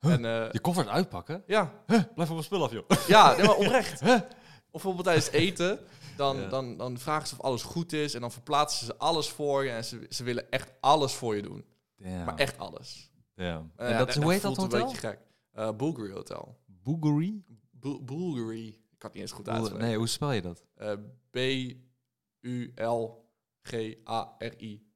Huh? 0.00 0.12
En 0.12 0.24
eh, 0.24 0.52
je 0.52 0.60
koffer 0.60 0.88
uitpakken? 0.88 1.42
ja, 1.46 1.72
Huh, 1.86 2.00
blijf 2.14 2.14
van 2.14 2.26
mijn 2.28 2.42
spul 2.42 2.62
af, 2.64 2.72
joh. 2.72 2.88
ja 3.06 3.36
nee, 3.36 3.46
maar 3.46 3.56
oprecht. 3.56 4.00
Of 4.74 4.82
bijvoorbeeld 4.82 5.04
tijdens 5.04 5.30
eten, 5.46 5.78
dan, 6.16 6.36
Ja. 6.36 6.48
dan, 6.48 6.76
dan 6.76 6.98
vragen 6.98 7.28
ze 7.28 7.34
of 7.34 7.40
alles 7.40 7.62
goed 7.62 7.92
is. 7.92 8.14
En 8.14 8.20
dan 8.20 8.32
verplaatsen 8.32 8.86
ze 8.86 8.96
alles 8.96 9.28
voor 9.28 9.64
je. 9.64 9.70
En 9.70 9.84
ze, 9.84 10.06
ze 10.08 10.24
willen 10.24 10.50
echt 10.50 10.72
alles 10.80 11.12
voor 11.14 11.36
je 11.36 11.42
doen. 11.42 11.64
Damn. 11.96 12.24
Maar 12.24 12.36
echt 12.36 12.58
alles. 12.58 13.10
Damn. 13.34 13.72
Eh, 13.76 13.86
En 13.86 13.92
ja, 13.92 13.98
dat, 13.98 14.14
hoe 14.14 14.32
heet 14.32 14.42
dat 14.42 14.54
voelt 14.56 14.72
een 14.72 14.78
hotel? 14.78 14.92
beetje 14.92 15.08
gek. 15.08 15.18
Eh 15.52 15.70
Bulgari 15.76 16.12
Hotel. 16.12 16.58
Bulgari? 16.66 17.44
Bul- 17.70 18.04
Bulgari. 18.04 18.68
Ik 18.68 19.02
het 19.02 19.12
niet 19.12 19.22
eens 19.22 19.32
goed 19.32 19.48
uitspreken. 19.48 19.86
Nee, 19.86 19.96
hoe 19.96 20.06
spel 20.06 20.32
je 20.32 20.42
dat? 20.42 20.64
Eh, 20.74 20.92
B-U-L-G-A-R-I. 23.62 24.90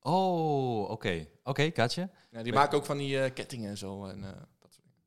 Oh, 0.00 0.90
oké. 0.90 1.26
Oké, 1.42 1.70
gotcha. 1.74 2.10
Ja, 2.30 2.42
die 2.42 2.52
maken 2.52 2.78
ook 2.78 2.84
van 2.84 2.96
die 2.98 3.30
kettingen 3.30 3.70
en 3.70 3.78
zo. 3.78 4.04
En, 4.06 4.24
eh, 4.24 4.30
dat 4.58 4.72
soort 4.72 4.86
dingen. 4.86 5.04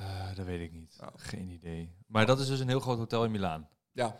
Eh, 0.00 0.34
dat 0.34 0.46
weet 0.46 0.60
ik 0.60 0.72
niet. 0.72 0.98
Oh. 1.00 1.06
Geen 1.16 1.48
idee. 1.48 1.94
Maar 2.06 2.26
dat 2.26 2.40
is 2.40 2.46
dus 2.46 2.60
een 2.60 2.68
heel 2.68 2.80
groot 2.80 2.98
hotel 2.98 3.24
in 3.24 3.30
Milaan. 3.30 3.68
Ja, 3.92 4.16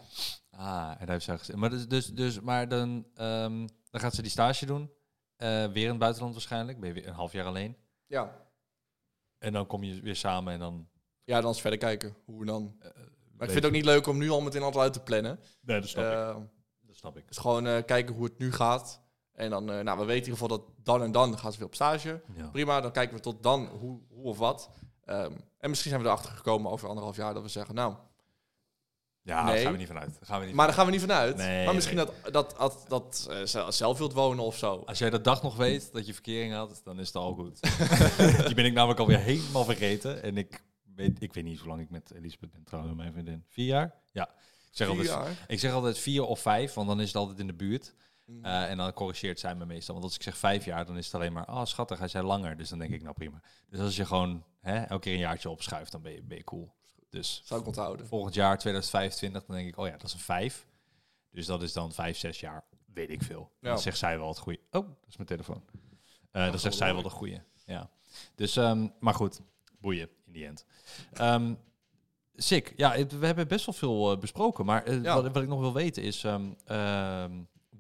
Ah, 0.50 0.90
en 0.90 1.06
daar 1.06 1.08
heeft 1.10 1.24
gezegd. 1.28 1.54
Maar, 1.56 1.70
dus, 1.70 1.88
dus, 1.88 2.06
dus, 2.06 2.40
maar 2.40 2.68
dan, 2.68 3.06
ehm, 3.14 3.66
dan 3.90 4.00
gaat 4.00 4.14
ze 4.14 4.22
die 4.22 4.30
stage 4.30 4.66
doen. 4.66 4.90
Eh, 5.36 5.66
weer 5.66 5.82
in 5.84 5.88
het 5.88 5.98
buitenland 5.98 6.32
waarschijnlijk. 6.34 6.80
Ben 6.80 6.88
je 6.88 6.94
weer 6.94 7.06
een 7.08 7.14
half 7.14 7.32
jaar 7.32 7.46
alleen. 7.46 7.76
ja. 8.06 8.48
En 9.38 9.52
dan 9.52 9.66
kom 9.66 9.82
je 9.84 10.00
weer 10.00 10.16
samen 10.16 10.52
en 10.52 10.58
dan... 10.58 10.88
ja, 11.24 11.40
dan 11.40 11.48
eens 11.50 11.60
verder 11.60 11.78
kijken 11.78 12.16
hoe 12.24 12.44
dan. 12.44 12.76
eh, 12.78 12.90
Maar 12.94 13.46
ik 13.46 13.52
vind 13.52 13.54
het 13.54 13.64
ook 13.64 13.72
niet 13.72 13.84
leuk 13.84 14.06
om 14.06 14.18
nu 14.18 14.30
al 14.30 14.40
meteen 14.40 14.62
alles 14.62 14.76
uit 14.76 14.92
te 14.92 15.00
plannen. 15.02 15.40
Nee, 15.60 15.80
dat 15.80 15.88
snap 15.88 16.04
ik. 16.04 16.12
Eh, 16.12 16.36
Dat 16.80 16.96
snap 16.96 17.16
ik. 17.16 17.28
Dus 17.28 17.36
gewoon 17.38 17.84
kijken 17.84 18.14
hoe 18.14 18.24
het 18.24 18.38
nu 18.38 18.52
gaat. 18.52 19.02
En 19.32 19.50
dan, 19.50 19.64
nou, 19.64 19.84
we 19.84 20.04
weten 20.04 20.06
in 20.08 20.14
ieder 20.16 20.32
geval 20.32 20.48
dat 20.48 20.62
dan 20.82 21.02
en 21.02 21.12
dan 21.12 21.38
gaan 21.38 21.52
ze 21.52 21.58
weer 21.58 21.66
op 21.66 21.74
stage. 21.74 22.22
Ja. 22.36 22.48
Prima, 22.50 22.80
dan 22.80 22.92
kijken 22.92 23.16
we 23.16 23.22
tot 23.22 23.42
dan 23.42 23.66
hoe, 23.66 24.00
hoe 24.08 24.24
of 24.24 24.38
wat. 24.38 24.70
Ehm, 25.10 25.32
en 25.58 25.68
misschien 25.68 25.90
zijn 25.90 26.02
we 26.02 26.08
erachter 26.08 26.30
gekomen 26.30 26.70
over 26.70 26.88
anderhalf 26.88 27.16
jaar 27.16 27.34
dat 27.34 27.42
we 27.42 27.48
zeggen, 27.48 27.74
nou, 27.74 27.94
Ja, 29.22 29.44
Nee. 29.44 29.54
daar 29.54 29.62
gaan 29.62 29.72
we 29.72 29.78
niet 29.78 29.86
vanuit. 29.86 30.12
Daar 30.14 30.26
gaan 30.26 30.40
we 30.40 30.46
niet 30.46 30.54
maar 30.54 30.66
daar 30.66 30.74
gaan 30.74 30.84
we 30.86 30.90
niet 30.92 31.00
vanuit. 31.00 31.36
Nee, 31.36 31.64
maar 31.64 31.74
misschien 31.74 31.96
dat, 31.96 32.12
dat, 32.32 32.54
dat, 32.58 32.84
dat 32.88 33.26
eh, 33.30 33.42
ze 33.42 33.66
zelf 33.68 33.98
wilt 33.98 34.12
wonen 34.12 34.44
of 34.44 34.56
zo. 34.56 34.82
Als 34.86 34.98
jij 34.98 35.10
dat 35.10 35.24
dag 35.24 35.42
nog 35.42 35.56
weet 35.56 35.92
dat 35.92 36.06
je 36.06 36.12
verkering 36.12 36.52
had, 36.54 36.80
dan 36.84 36.98
is 37.00 37.06
het 37.06 37.16
al 37.16 37.34
goed. 37.34 37.60
Die 38.46 38.54
ben 38.54 38.64
ik 38.64 38.72
namelijk 38.72 39.00
alweer 39.00 39.18
helemaal 39.18 39.64
vergeten. 39.64 40.22
En 40.22 40.36
ik 40.36 40.62
weet, 40.94 41.22
ik 41.22 41.34
weet 41.34 41.44
niet 41.44 41.58
hoe 41.58 41.68
lang 41.68 41.80
ik 41.80 41.90
met 41.90 42.10
Elisabeth 42.14 42.50
ben 42.52 42.64
trouwens, 42.64 42.96
mijn 42.96 43.12
vriendin. 43.12 43.44
Vier 43.48 43.66
jaar? 43.66 43.94
Ja. 44.12 44.24
Ik 44.28 44.76
zeg, 44.76 44.88
Vier 44.88 44.96
altijd, 44.98 45.08
jaar. 45.26 45.44
ik 45.46 45.60
zeg 45.60 45.72
altijd 45.72 45.98
vier 45.98 46.22
of 46.24 46.40
vijf, 46.40 46.74
want 46.74 46.88
dan 46.88 47.00
is 47.00 47.06
het 47.06 47.16
altijd 47.16 47.38
in 47.38 47.46
de 47.46 47.54
buurt. 47.54 47.94
Mhm. 48.30 48.44
Eh, 48.44 48.70
en 48.70 48.76
dan 48.76 48.92
corrigeert 48.92 49.40
zij 49.40 49.54
me 49.54 49.66
meestal. 49.66 49.94
Want 49.94 50.06
als 50.06 50.14
ik 50.14 50.22
zeg 50.22 50.36
vijf 50.36 50.64
jaar, 50.64 50.86
dan 50.86 50.96
is 50.96 51.04
het 51.06 51.14
alleen 51.14 51.32
maar, 51.32 51.48
oh 51.48 51.64
schattig, 51.64 51.98
hij 51.98 52.08
zei 52.08 52.26
langer. 52.26 52.56
Dus 52.56 52.68
dan 52.68 52.78
denk 52.78 52.92
ik, 52.92 53.02
nou 53.02 53.14
prima. 53.14 53.40
Dus 53.68 53.80
als 53.80 53.96
je 53.96 54.04
gewoon 54.06 54.44
hè, 54.60 54.76
elke 54.78 55.02
keer 55.02 55.12
een 55.12 55.18
jaartje 55.18 55.50
opschuift, 55.50 55.92
dan 55.92 56.02
ben 56.02 56.12
je, 56.12 56.22
ben 56.22 56.36
je 56.36 56.44
cool. 56.44 56.74
Dus 57.08 57.42
Zou 57.44 57.60
ik 57.60 57.66
onthouden. 57.66 58.06
volgend 58.06 58.34
jaar 58.34 58.58
2025, 58.58 59.44
dan 59.46 59.56
denk 59.56 59.68
ik, 59.68 59.78
oh 59.78 59.86
ja, 59.86 59.92
dat 59.92 60.02
is 60.02 60.12
een 60.12 60.18
vijf. 60.20 60.66
Dus 61.30 61.46
dat 61.46 61.62
is 61.62 61.72
dan 61.72 61.92
vijf, 61.92 62.16
zes 62.18 62.40
jaar, 62.40 62.64
weet 62.92 63.10
ik 63.10 63.22
veel. 63.22 63.50
Ja. 63.60 63.68
Dan 63.68 63.78
zegt 63.78 63.98
zij 63.98 64.18
wel 64.18 64.28
het 64.28 64.38
goede. 64.38 64.58
Oh, 64.70 64.88
dat 64.88 65.08
is 65.08 65.16
mijn 65.16 65.28
telefoon. 65.28 65.62
Eh 66.30 66.50
dan 66.50 66.58
zegt 66.58 66.76
zij 66.76 66.92
wel 66.92 67.02
de 67.02 67.08
goede. 67.10 67.42
Ja. 67.66 67.90
Dus, 68.34 68.56
ehm, 68.56 68.88
maar 69.00 69.14
goed, 69.14 69.40
boeien 69.80 70.08
in 70.26 70.32
die 70.32 70.46
end. 70.46 70.64
Ehm 71.12 71.54
sick. 72.34 72.72
Ja, 72.76 73.06
we 73.06 73.26
hebben 73.26 73.48
best 73.48 73.66
wel 73.66 73.74
veel 73.74 74.12
eh, 74.12 74.18
besproken. 74.18 74.64
Maar 74.64 74.92
Ja. 74.92 75.14
wat, 75.22 75.32
wat 75.32 75.42
ik 75.42 75.48
nog 75.48 75.60
wil 75.60 75.72
weten 75.72 76.02
is 76.02 76.24
ehm, 76.24 76.50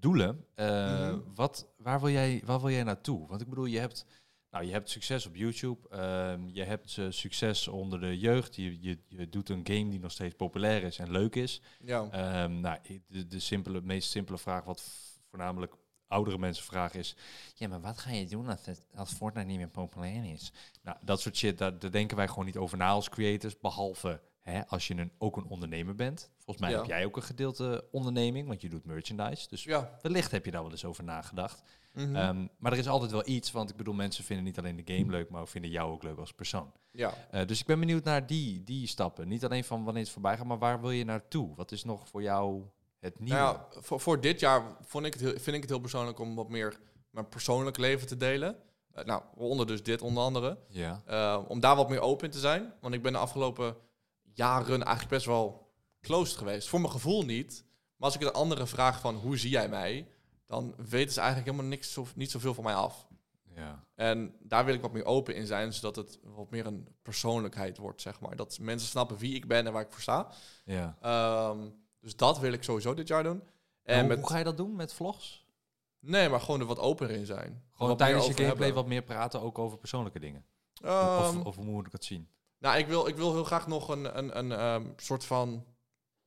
doelen. 0.00 0.44
Eh, 0.54 0.66
Mhm. 1.10 1.18
wat, 1.34 1.66
waar, 1.76 2.00
wil 2.00 2.10
jij, 2.10 2.42
waar 2.44 2.60
wil 2.60 2.70
jij 2.70 2.82
naartoe? 2.82 3.26
Want 3.28 3.40
ik 3.40 3.48
bedoel, 3.48 3.64
je 3.64 3.78
hebt, 3.78 4.06
nou, 4.50 4.64
je 4.64 4.72
hebt 4.72 4.90
succes 4.90 5.26
op 5.26 5.36
YouTube. 5.36 5.88
ehm, 5.88 6.48
je 6.48 6.62
hebt 6.62 6.98
eh, 6.98 7.06
succes 7.08 7.68
onder 7.68 8.00
de 8.00 8.18
jeugd. 8.18 8.56
Je, 8.56 8.80
je, 8.80 8.98
je 9.08 9.28
doet 9.28 9.48
een 9.48 9.66
game 9.66 9.88
die 9.90 10.00
nog 10.00 10.10
steeds 10.12 10.34
populair 10.34 10.82
is 10.82 10.98
en 10.98 11.10
leuk 11.10 11.34
is. 11.34 11.60
Ja. 11.84 12.08
Ehm, 12.10 12.60
nou, 12.60 12.78
de, 13.06 13.26
de 13.26 13.40
simpele, 13.40 13.80
meest 13.80 14.10
simpele 14.10 14.38
vraag, 14.38 14.64
wat 14.64 14.82
voornamelijk 15.30 15.74
oudere 16.06 16.38
mensen 16.38 16.64
vragen, 16.64 16.98
is: 16.98 17.16
Ja, 17.54 17.68
maar 17.68 17.80
wat 17.80 17.98
ga 17.98 18.10
je 18.10 18.26
doen 18.26 18.48
als, 18.48 18.66
het, 18.66 18.82
als 18.94 19.12
Fortnite 19.12 19.46
niet 19.46 19.58
meer 19.58 19.68
populair 19.68 20.24
is? 20.32 20.52
Nou, 20.82 20.96
dat 21.00 21.20
soort 21.20 21.36
shit, 21.36 21.58
daar, 21.58 21.78
daar 21.78 21.90
denken 21.90 22.16
wij 22.16 22.28
gewoon 22.28 22.44
niet 22.44 22.56
over 22.56 22.78
na 22.78 22.88
als 22.88 23.08
creators. 23.08 23.58
Behalve 23.60 24.20
hè, 24.40 24.66
als 24.66 24.86
je 24.86 24.94
een, 24.96 25.12
ook 25.18 25.36
een 25.36 25.46
ondernemer 25.46 25.94
bent. 25.94 26.30
Volgens 26.36 26.58
mij 26.58 26.70
Ja. 26.70 26.76
heb 26.76 26.86
jij 26.86 27.04
ook 27.04 27.16
een 27.16 27.22
gedeelte 27.22 27.84
onderneming, 27.90 28.48
want 28.48 28.60
je 28.60 28.68
doet 28.68 28.84
merchandise. 28.84 29.48
Dus 29.48 29.64
ja. 29.64 29.98
wellicht 30.02 30.30
heb 30.30 30.44
je 30.44 30.50
daar 30.50 30.62
wel 30.62 30.70
eens 30.70 30.84
over 30.84 31.04
nagedacht. 31.04 31.62
Mhm. 31.92 32.16
Ehm, 32.16 32.46
maar 32.58 32.72
er 32.72 32.78
is 32.78 32.88
altijd 32.88 33.10
wel 33.10 33.28
iets, 33.28 33.50
want 33.52 33.70
ik 33.70 33.76
bedoel, 33.76 33.94
mensen 33.94 34.24
vinden 34.24 34.44
niet 34.44 34.58
alleen 34.58 34.84
de 34.84 34.94
game 34.94 35.10
leuk, 35.10 35.30
maar 35.30 35.46
vinden 35.48 35.70
jou 35.70 35.92
ook 35.92 36.02
leuk 36.02 36.18
als 36.18 36.32
persoon. 36.32 36.72
ja. 36.92 37.14
Eh, 37.30 37.46
dus 37.46 37.60
ik 37.60 37.66
ben 37.66 37.78
benieuwd 37.80 38.04
naar 38.04 38.26
die, 38.26 38.64
die 38.64 38.86
stappen. 38.86 39.28
Niet 39.28 39.44
alleen 39.44 39.64
van 39.64 39.84
wanneer 39.84 40.02
het 40.02 40.12
voorbij 40.12 40.36
gaat, 40.36 40.46
maar 40.46 40.58
waar 40.58 40.80
wil 40.80 40.90
je 40.90 41.04
naartoe? 41.04 41.54
Wat 41.54 41.72
is 41.72 41.84
nog 41.84 42.08
voor 42.08 42.22
jou 42.22 42.62
het 42.98 43.18
nieuwe? 43.20 43.38
Nou 43.40 43.56
ja, 43.56 43.80
voor, 43.80 44.00
voor 44.00 44.20
dit 44.20 44.40
jaar 44.40 44.62
vond 44.82 45.06
ik 45.06 45.12
het 45.12 45.22
heel, 45.22 45.30
vind 45.38 45.56
ik 45.56 45.60
het 45.60 45.70
heel 45.70 45.78
persoonlijk 45.80 46.18
om 46.18 46.34
wat 46.34 46.48
meer 46.48 46.80
mijn 47.10 47.28
persoonlijk 47.28 47.76
leven 47.78 48.06
te 48.06 48.16
delen. 48.16 48.56
Eh, 48.92 49.04
nou, 49.04 49.22
onder 49.36 49.66
dus 49.66 49.82
dit 49.82 50.02
onder 50.02 50.22
andere. 50.22 50.58
ja. 50.68 51.02
Eh, 51.06 51.42
om 51.48 51.60
daar 51.60 51.76
wat 51.76 51.88
meer 51.88 52.00
open 52.00 52.24
in 52.26 52.30
te 52.32 52.38
zijn. 52.38 52.72
Want 52.80 52.94
ik 52.94 53.02
ben 53.02 53.12
de 53.12 53.18
afgelopen 53.18 53.76
jaren 54.40 54.82
eigenlijk 54.82 55.08
best 55.08 55.26
wel 55.26 55.72
closed 56.00 56.36
geweest. 56.36 56.68
Voor 56.68 56.80
mijn 56.80 56.92
gevoel 56.92 57.22
niet. 57.24 57.64
Maar 57.96 58.08
als 58.08 58.14
ik 58.14 58.20
de 58.20 58.32
andere 58.32 58.66
vraag 58.66 59.00
van 59.00 59.14
hoe 59.14 59.36
zie 59.36 59.50
jij 59.50 59.68
mij, 59.68 60.08
dan 60.46 60.74
weten 60.76 61.12
ze 61.12 61.20
eigenlijk 61.20 61.50
helemaal 61.50 61.70
niks 61.70 61.98
of 61.98 62.16
niet 62.16 62.30
zoveel 62.30 62.54
van 62.54 62.64
mij 62.64 62.74
af. 62.74 63.08
ja. 63.54 63.84
En 63.94 64.34
daar 64.38 64.64
wil 64.64 64.74
ik 64.74 64.80
wat 64.80 64.92
meer 64.92 65.04
open 65.04 65.34
in 65.34 65.46
zijn, 65.46 65.72
zodat 65.72 65.96
het 65.96 66.18
wat 66.22 66.50
meer 66.50 66.66
een 66.66 66.88
persoonlijkheid 67.02 67.76
wordt, 67.78 68.00
zeg 68.00 68.20
maar. 68.20 68.36
Dat 68.36 68.58
mensen 68.60 68.88
snappen 68.88 69.16
wie 69.16 69.34
ik 69.34 69.46
ben 69.46 69.66
en 69.66 69.72
waar 69.72 69.82
ik 69.82 69.92
voor 69.92 70.02
sta. 70.02 70.30
ja. 70.64 70.96
Ehm, 71.00 71.68
dus 72.00 72.16
dat 72.16 72.38
wil 72.38 72.52
ik 72.52 72.62
sowieso 72.62 72.94
dit 72.94 73.08
jaar 73.08 73.22
doen. 73.22 73.42
En 73.82 73.98
hoe, 73.98 74.08
met, 74.08 74.18
hoe 74.18 74.28
ga 74.28 74.38
je 74.38 74.44
dat 74.44 74.56
doen 74.56 74.76
met 74.76 74.92
vlogs? 74.92 75.46
Nee, 75.98 76.28
maar 76.28 76.40
gewoon 76.40 76.60
er 76.60 76.66
wat 76.66 76.78
opener 76.78 77.10
in 77.10 77.26
zijn. 77.26 77.62
Gewoon 77.72 77.96
tijdens 77.96 78.26
je 78.26 78.32
gameplay 78.32 78.56
hebben. 78.56 78.74
wat 78.74 78.86
meer 78.86 79.02
praten, 79.02 79.40
ook 79.40 79.58
over 79.58 79.78
persoonlijke 79.78 80.20
dingen? 80.20 80.44
Of, 80.82 81.44
of 81.44 81.56
hoe 81.56 81.64
moet 81.64 81.86
ik 81.86 81.92
het 81.92 82.04
zien? 82.04 82.28
Nou, 82.60 82.78
ik 82.78 82.86
wil, 82.86 83.06
ik 83.06 83.16
wil 83.16 83.32
heel 83.32 83.44
graag 83.44 83.66
nog 83.66 83.88
een, 83.88 84.18
een, 84.18 84.38
een 84.38 84.52
ehm, 84.52 84.86
soort 84.96 85.24
van... 85.24 85.64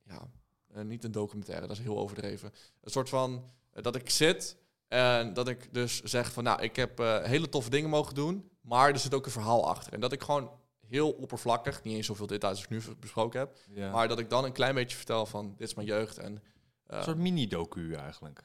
Ja, 0.04 0.28
eh, 0.74 0.84
niet 0.84 1.04
een 1.04 1.12
documentaire, 1.12 1.68
dat 1.68 1.78
is 1.78 1.84
heel 1.84 1.98
overdreven. 1.98 2.54
Een 2.82 2.92
soort 2.92 3.10
van... 3.10 3.52
eh, 3.72 3.84
dat 3.84 3.96
ik 3.96 4.10
zit 4.10 4.58
en 4.88 5.34
dat 5.34 5.48
ik 5.48 5.74
dus 5.74 6.02
zeg 6.02 6.32
van... 6.32 6.44
Nou, 6.44 6.62
ik 6.62 6.76
heb 6.76 7.00
eh, 7.00 7.24
hele 7.24 7.50
toffe 7.50 7.70
dingen 7.70 7.90
mogen 7.90 8.16
doen, 8.16 8.50
maar 8.62 8.90
er 8.90 9.00
zit 9.00 9.14
ook 9.14 9.26
een 9.26 9.32
verhaal 9.32 9.68
achter. 9.68 9.94
En 9.94 10.00
dat 10.00 10.12
ik 10.12 10.24
gewoon 10.24 10.52
heel 10.88 11.12
oppervlakkig, 11.12 11.84
niet 11.84 11.96
eens 11.96 12.06
zoveel 12.06 12.28
details 12.28 12.56
als 12.56 12.64
ik 12.64 12.70
nu 12.70 12.96
besproken 13.00 13.40
heb... 13.40 13.58
Ja. 13.70 13.92
maar 13.92 14.08
dat 14.08 14.20
ik 14.20 14.30
dan 14.30 14.44
een 14.44 14.52
klein 14.52 14.76
beetje 14.76 14.98
vertel 14.98 15.26
van... 15.26 15.54
Dit 15.58 15.68
is 15.68 15.74
mijn 15.74 15.88
jeugd 15.88 16.18
en... 16.18 16.44
een 16.88 17.04
soort 17.04 17.18
mini-docu 17.18 17.94
eigenlijk. 17.94 18.42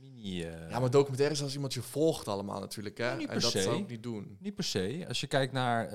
Mini... 0.00 0.42
eh, 0.44 0.70
Ja, 0.70 0.78
maar 0.78 0.90
documentaires 0.90 1.42
als 1.42 1.54
iemand 1.54 1.74
je 1.74 1.82
volgt 1.82 2.28
allemaal 2.28 2.60
natuurlijk, 2.60 2.98
hè? 2.98 3.16
En 3.26 3.40
dat 3.40 3.50
se. 3.50 3.62
zou 3.62 3.78
ik 3.78 3.88
niet 3.88 4.02
doen. 4.02 4.36
Niet 4.40 4.54
per 4.54 4.64
se. 4.64 5.04
Als 5.08 5.20
je 5.20 5.26
kijkt 5.26 5.52
naar 5.52 5.84
eh, 5.86 5.90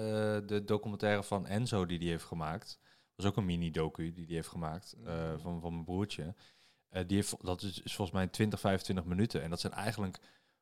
de 0.47 0.61
documentaire 0.65 1.23
van 1.23 1.47
Enzo 1.47 1.85
die 1.85 1.99
die 1.99 2.09
heeft 2.09 2.23
gemaakt. 2.25 2.79
Dat 3.15 3.25
is 3.25 3.31
ook 3.31 3.37
een 3.37 3.45
mini-docu 3.45 4.11
die 4.13 4.25
die 4.25 4.35
heeft 4.35 4.47
gemaakt 4.47 4.95
eh, 5.05 5.13
Mhm. 5.31 5.39
van, 5.39 5.61
van 5.61 5.71
mijn 5.73 5.85
broertje. 5.85 6.35
Die 7.07 7.15
heeft, 7.17 7.35
dat 7.45 7.61
is, 7.61 7.81
is 7.81 7.95
volgens 7.95 8.17
mij 8.17 8.27
20, 8.27 8.59
25 8.59 9.05
minuten. 9.05 9.41
En 9.43 9.49
dat 9.49 9.59
zijn 9.59 9.73
eigenlijk 9.73 10.17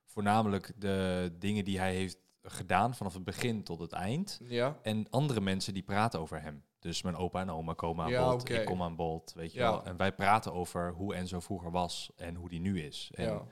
voornamelijk 0.05 0.71
de 0.77 1.31
dingen 1.39 1.65
die 1.65 1.79
hij 1.79 1.93
heeft 1.95 2.17
gedaan 2.43 2.95
vanaf 2.95 3.13
het 3.13 3.23
begin 3.23 3.63
tot 3.63 3.79
het 3.79 3.91
eind. 3.91 4.39
Ja? 4.43 4.79
En 4.81 5.07
andere 5.09 5.41
mensen 5.41 5.73
die 5.73 5.83
praten 5.83 6.19
over 6.19 6.41
hem. 6.41 6.63
Dus 6.81 7.01
mijn 7.01 7.15
opa 7.15 7.41
en 7.41 7.49
oma 7.49 7.73
komen 7.73 8.05
aan 8.05 8.11
Ja, 8.11 8.29
bod. 8.31 8.49
Ik 8.49 8.65
kom 8.65 8.81
aan 8.83 8.95
bod, 8.95 9.33
weet 9.33 9.53
je 9.53 9.59
Ja. 9.59 9.71
wel. 9.71 9.83
En 9.83 9.97
wij 9.97 10.11
praten 10.13 10.53
over 10.53 10.91
hoe 10.91 11.15
Enzo 11.15 11.39
vroeger 11.39 11.71
was 11.71 12.11
en 12.15 12.35
hoe 12.35 12.49
die 12.49 12.59
nu 12.59 12.81
is. 12.81 13.11
En, 13.13 13.25
ja. 13.25 13.43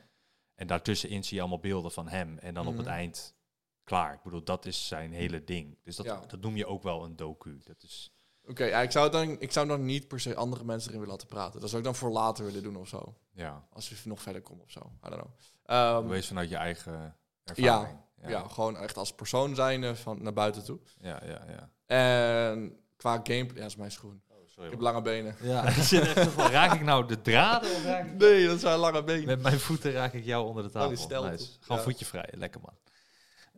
en 0.56 0.68
daartussenin 0.68 1.24
zie 1.24 1.36
je 1.36 1.40
allemaal 1.42 1.60
beelden 1.60 1.92
van 1.92 2.08
hem. 2.08 2.38
En 2.38 2.54
dan 2.54 2.68
op 2.68 2.74
het 2.78 2.86
Mhm. 2.86 2.96
eind 2.96 3.36
klaar. 3.84 4.14
Ik 4.14 4.22
bedoel, 4.24 4.44
dat 4.44 4.66
is 4.66 4.88
zijn 4.88 5.14
hele 5.14 5.44
ding. 5.44 5.78
Dus 5.84 5.96
dat, 5.96 6.06
Ja. 6.06 6.20
dat 6.28 6.42
noem 6.42 6.56
je 6.56 6.66
ook 6.66 6.84
wel 6.84 7.04
een 7.04 7.16
docu. 7.16 7.62
Dat 7.64 7.84
is, 7.84 8.14
Oké, 8.48 8.66
ja, 8.66 8.80
ik, 8.82 8.92
zou 8.92 9.12
dan, 9.12 9.40
ik 9.40 9.52
zou 9.52 9.68
dan 9.68 9.86
niet 9.86 10.08
per 10.08 10.20
se 10.20 10.36
andere 10.36 10.64
mensen 10.64 10.88
erin 10.90 11.00
willen 11.02 11.16
laten 11.16 11.28
praten. 11.36 11.60
Dat 11.60 11.70
zou 11.70 11.82
ik 11.82 11.88
dan 11.88 11.96
voor 11.98 12.10
later 12.12 12.46
willen 12.46 12.64
doen 12.64 12.76
of 12.76 12.88
zo. 12.88 13.18
ja, 13.32 13.68
Als 13.74 13.90
je 13.90 13.96
nog 14.04 14.22
verder 14.22 14.42
komt 14.42 14.62
of 14.64 14.72
zo. 14.72 14.80
I 15.06 15.10
don't 15.10 15.22
know. 15.22 15.32
Ehm, 15.66 16.08
wees 16.08 16.28
vanuit 16.28 16.50
je 16.50 16.56
eigen 16.56 17.16
ervaring. 17.44 17.98
ja. 18.28 18.48
gewoon 18.48 18.78
echt 18.78 18.98
als 18.98 19.14
persoon 19.14 19.56
zijn 19.56 19.96
van 19.96 20.22
naar 20.24 20.34
buiten 20.34 20.64
toe. 20.64 20.80
ja, 21.00 21.22
ja. 21.26 21.46
ja. 21.48 21.72
En 21.86 22.80
qua 23.00 23.14
gameplay... 23.14 23.56
Ja, 23.56 23.62
dat 23.62 23.70
is 23.70 23.76
mijn 23.76 23.92
schoen. 23.92 24.22
Oh, 24.58 24.66
Ik 24.66 24.72
heb 24.72 24.80
lange 24.80 25.02
benen. 25.02 25.36
Ja, 25.42 25.64
ik 25.70 25.84
zit 25.84 26.02
echt 26.02 26.24
zo 26.24 26.30
van, 26.30 26.52
raak 26.52 26.74
ik 26.74 26.82
nou 26.82 27.08
de 27.08 27.22
draden 27.22 27.72
of 27.72 27.84
raak 27.84 28.06
ik... 28.06 28.18
Nee, 28.18 28.48
dat 28.48 28.60
zijn 28.60 28.78
lange 28.80 29.04
benen. 29.04 29.26
Met 29.26 29.42
mijn 29.42 29.60
voeten 29.60 29.92
raak 29.92 30.14
ik 30.14 30.26
jou 30.26 30.48
onder 30.48 30.64
de 30.64 30.70
tafel. 30.70 30.90
die 30.90 30.98
stelte. 30.98 31.30
Nice. 31.30 31.48
Gewoon 31.60 31.78
Ja. 31.78 31.84
voetje 31.84 32.06
vrij. 32.06 32.30
Lekker 32.32 32.62
man. 32.62 32.74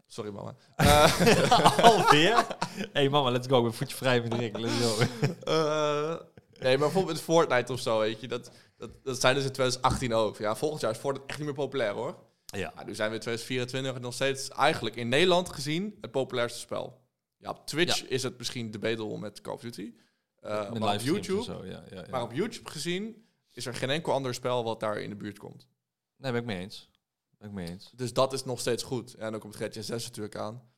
Sorry, 0.08 0.32
mama. 0.32 0.56
Eh, 0.76 1.78
Alweer? 1.84 2.46
hey 2.94 3.10
mama, 3.10 3.30
let's 3.32 3.48
go. 3.48 3.62
Ben 3.62 3.74
voetje 3.74 3.96
vrij 3.96 4.22
met 4.22 4.34
Rick. 4.34 4.58
Let's 4.58 4.74
go. 4.82 4.98
eh, 5.44 6.16
nee, 6.60 6.78
maar 6.78 6.88
bijvoorbeeld 6.88 7.14
met 7.16 7.22
Fortnite 7.22 7.74
of 7.74 7.80
zo, 7.80 8.00
weet 8.00 8.22
je. 8.22 8.28
Dat, 8.28 8.52
dat, 8.78 8.90
dat 9.04 9.22
zijn 9.22 9.36
dus 9.36 9.44
in 9.44 9.52
2018 9.52 10.14
ook. 10.14 10.38
Ja, 10.38 10.56
volgend 10.56 10.82
jaar 10.82 10.92
is 10.92 10.98
Fortnite 10.98 11.28
echt 11.28 11.38
niet 11.38 11.48
meer 11.48 11.56
populair, 11.58 11.94
hoor. 11.94 12.16
Ja. 12.46 12.72
Maar 12.76 12.86
nu 12.86 12.96
zijn 12.96 13.10
we 13.10 13.16
in 13.16 13.22
2024 13.22 13.96
en 13.96 14.02
nog 14.02 14.14
steeds 14.14 14.50
eigenlijk 14.50 14.96
in 14.96 15.10
Nederland 15.10 15.50
gezien 15.54 15.98
het 16.02 16.12
populairste 16.12 16.60
spel. 16.60 17.01
Ja, 17.42 17.50
op 17.50 17.66
Twitch 17.68 18.04
is 18.04 18.24
het 18.24 18.38
misschien 18.38 18.72
debatable 18.72 19.18
met 19.18 19.42
Call 19.42 19.54
of 19.54 19.62
Duty. 19.62 19.94
Eh, 20.36 20.72
maar 20.72 20.96
op 20.96 21.02
YouTube, 21.02 21.44
Zo, 21.44 21.66
ja, 21.66 21.84
ja, 21.90 22.06
maar 22.10 22.22
op 22.22 22.32
YouTube 22.32 22.70
gezien 22.70 23.26
is 23.50 23.66
er 23.66 23.74
geen 23.74 23.90
enkel 23.90 24.14
ander 24.14 24.34
spel 24.34 24.64
wat 24.64 24.80
daar 24.80 25.02
in 25.02 25.10
de 25.10 25.16
buurt 25.16 25.40
komt. 25.40 25.68
Nee, 26.18 26.32
ben 26.32 26.42
ik 26.42 26.48
mee 26.48 26.58
eens. 26.60 26.90
Ben 27.38 27.48
ik 27.48 27.54
mee 27.54 27.68
eens. 27.68 27.92
Dus 27.96 28.14
dat 28.14 28.34
is 28.34 28.44
nog 28.44 28.60
steeds 28.60 28.84
goed. 28.84 29.14
En 29.14 29.32
dan 29.32 29.40
komt 29.40 29.56
GTA 29.56 29.82
6 29.82 30.04
natuurlijk 30.04 30.36
aan. 30.36 30.70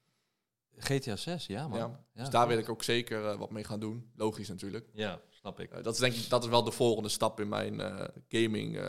GTA 0.77 1.15
6, 1.15 1.45
ja 1.45 1.67
man. 1.67 1.79
Ja. 1.79 2.05
Dus 2.13 2.29
daar 2.29 2.47
wil 2.47 2.57
ik 2.57 2.69
ook 2.69 2.83
zeker 2.83 3.29
eh, 3.29 3.37
wat 3.37 3.51
mee 3.51 3.63
gaan 3.63 3.79
doen. 3.79 4.11
Logisch 4.15 4.47
natuurlijk. 4.47 4.89
Ja, 4.93 5.21
snap 5.29 5.59
ik. 5.59 5.71
Eh, 5.71 5.83
dat 5.83 5.93
is 5.93 5.99
denk 5.99 6.13
ik 6.13 6.29
dat 6.29 6.43
is 6.43 6.49
wel 6.49 6.63
de 6.63 6.71
volgende 6.71 7.09
stap 7.09 7.39
in 7.39 7.49
mijn 7.49 7.79
gaming. 8.27 8.79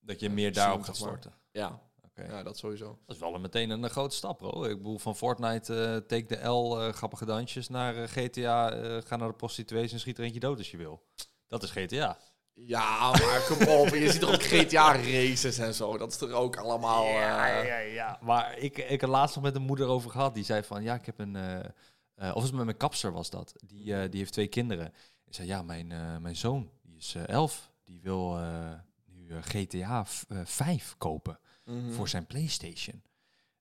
Dat 0.00 0.20
je 0.20 0.30
meer 0.30 0.52
daarop 0.52 0.82
gaat 0.82 0.96
storten. 0.96 1.34
ja. 1.50 1.86
Ja, 2.28 2.42
dat 2.42 2.58
sowieso. 2.58 2.98
Dat 3.06 3.14
is 3.16 3.20
wel 3.22 3.34
een, 3.34 3.40
meteen 3.40 3.70
een, 3.70 3.90
grote 3.90 4.16
stap, 4.16 4.38
bro. 4.38 4.64
Ik 4.64 4.76
bedoel, 4.76 4.98
van 4.98 5.16
Fortnite, 5.16 5.74
eh 5.84 5.96
take 5.96 6.26
de 6.26 6.46
L, 6.48 6.80
eh, 6.82 6.92
grappige 6.92 7.24
dansjes, 7.24 7.68
naar 7.68 7.96
eh, 7.96 8.08
GTA, 8.08 8.70
eh, 8.72 9.02
ga 9.04 9.16
naar 9.16 9.28
de 9.28 9.34
prostituees 9.34 9.92
en 9.92 10.00
schiet 10.00 10.18
er 10.18 10.24
eentje 10.24 10.40
dood 10.40 10.58
als 10.58 10.70
je 10.70 10.76
wil. 10.76 11.02
Dat 11.46 11.62
is 11.62 11.70
GTA. 11.70 12.18
Ja, 12.52 13.10
maar 13.10 13.44
kom 13.48 13.66
op. 13.68 13.88
Je 13.88 14.10
ziet 14.12 14.20
toch 14.20 14.32
ook 14.34 14.42
GTA 14.42 14.92
races 14.96 15.58
en 15.58 15.74
zo. 15.74 15.98
Dat 15.98 16.12
is 16.12 16.20
er 16.20 16.32
ook 16.34 16.56
allemaal. 16.56 17.04
eh, 17.04 17.12
ja, 17.66 17.78
ja. 17.78 18.18
Maar 18.22 18.58
ik, 18.58 18.78
ik 18.78 19.00
heb 19.00 19.10
laatst 19.10 19.34
nog 19.34 19.44
met 19.44 19.54
een 19.54 19.62
moeder 19.62 19.86
over 19.86 20.10
gehad. 20.10 20.34
Die 20.34 20.44
zei 20.44 20.62
van, 20.62 20.82
ja, 20.82 20.94
ik 20.94 21.06
heb 21.06 21.18
een... 21.18 21.36
eh, 21.36 21.58
eh, 21.58 21.64
of 22.28 22.34
was 22.34 22.42
het 22.44 22.52
met 22.54 22.64
mijn 22.64 22.76
kapster 22.76 23.12
was 23.12 23.30
dat. 23.30 23.52
Die, 23.66 23.94
eh, 23.94 24.10
die 24.10 24.18
heeft 24.18 24.32
twee 24.32 24.46
kinderen. 24.48 24.86
Ik 25.26 25.34
zei, 25.34 25.48
ja, 25.48 25.62
mijn, 25.62 25.92
eh, 25.92 26.16
mijn 26.16 26.36
zoon, 26.36 26.70
die 26.82 26.96
is 26.96 27.14
eh, 27.14 27.28
elf. 27.28 27.70
Die 27.84 28.00
wil 28.02 28.38
eh, 28.38 28.72
nu 29.06 29.28
eh, 29.30 29.36
GTA 29.42 30.04
v- 30.04 30.22
eh, 30.28 30.38
5 30.44 30.94
kopen 30.98 31.38
mhm. 31.68 31.92
voor 31.92 32.08
zijn 32.08 32.26
Playstation. 32.26 33.02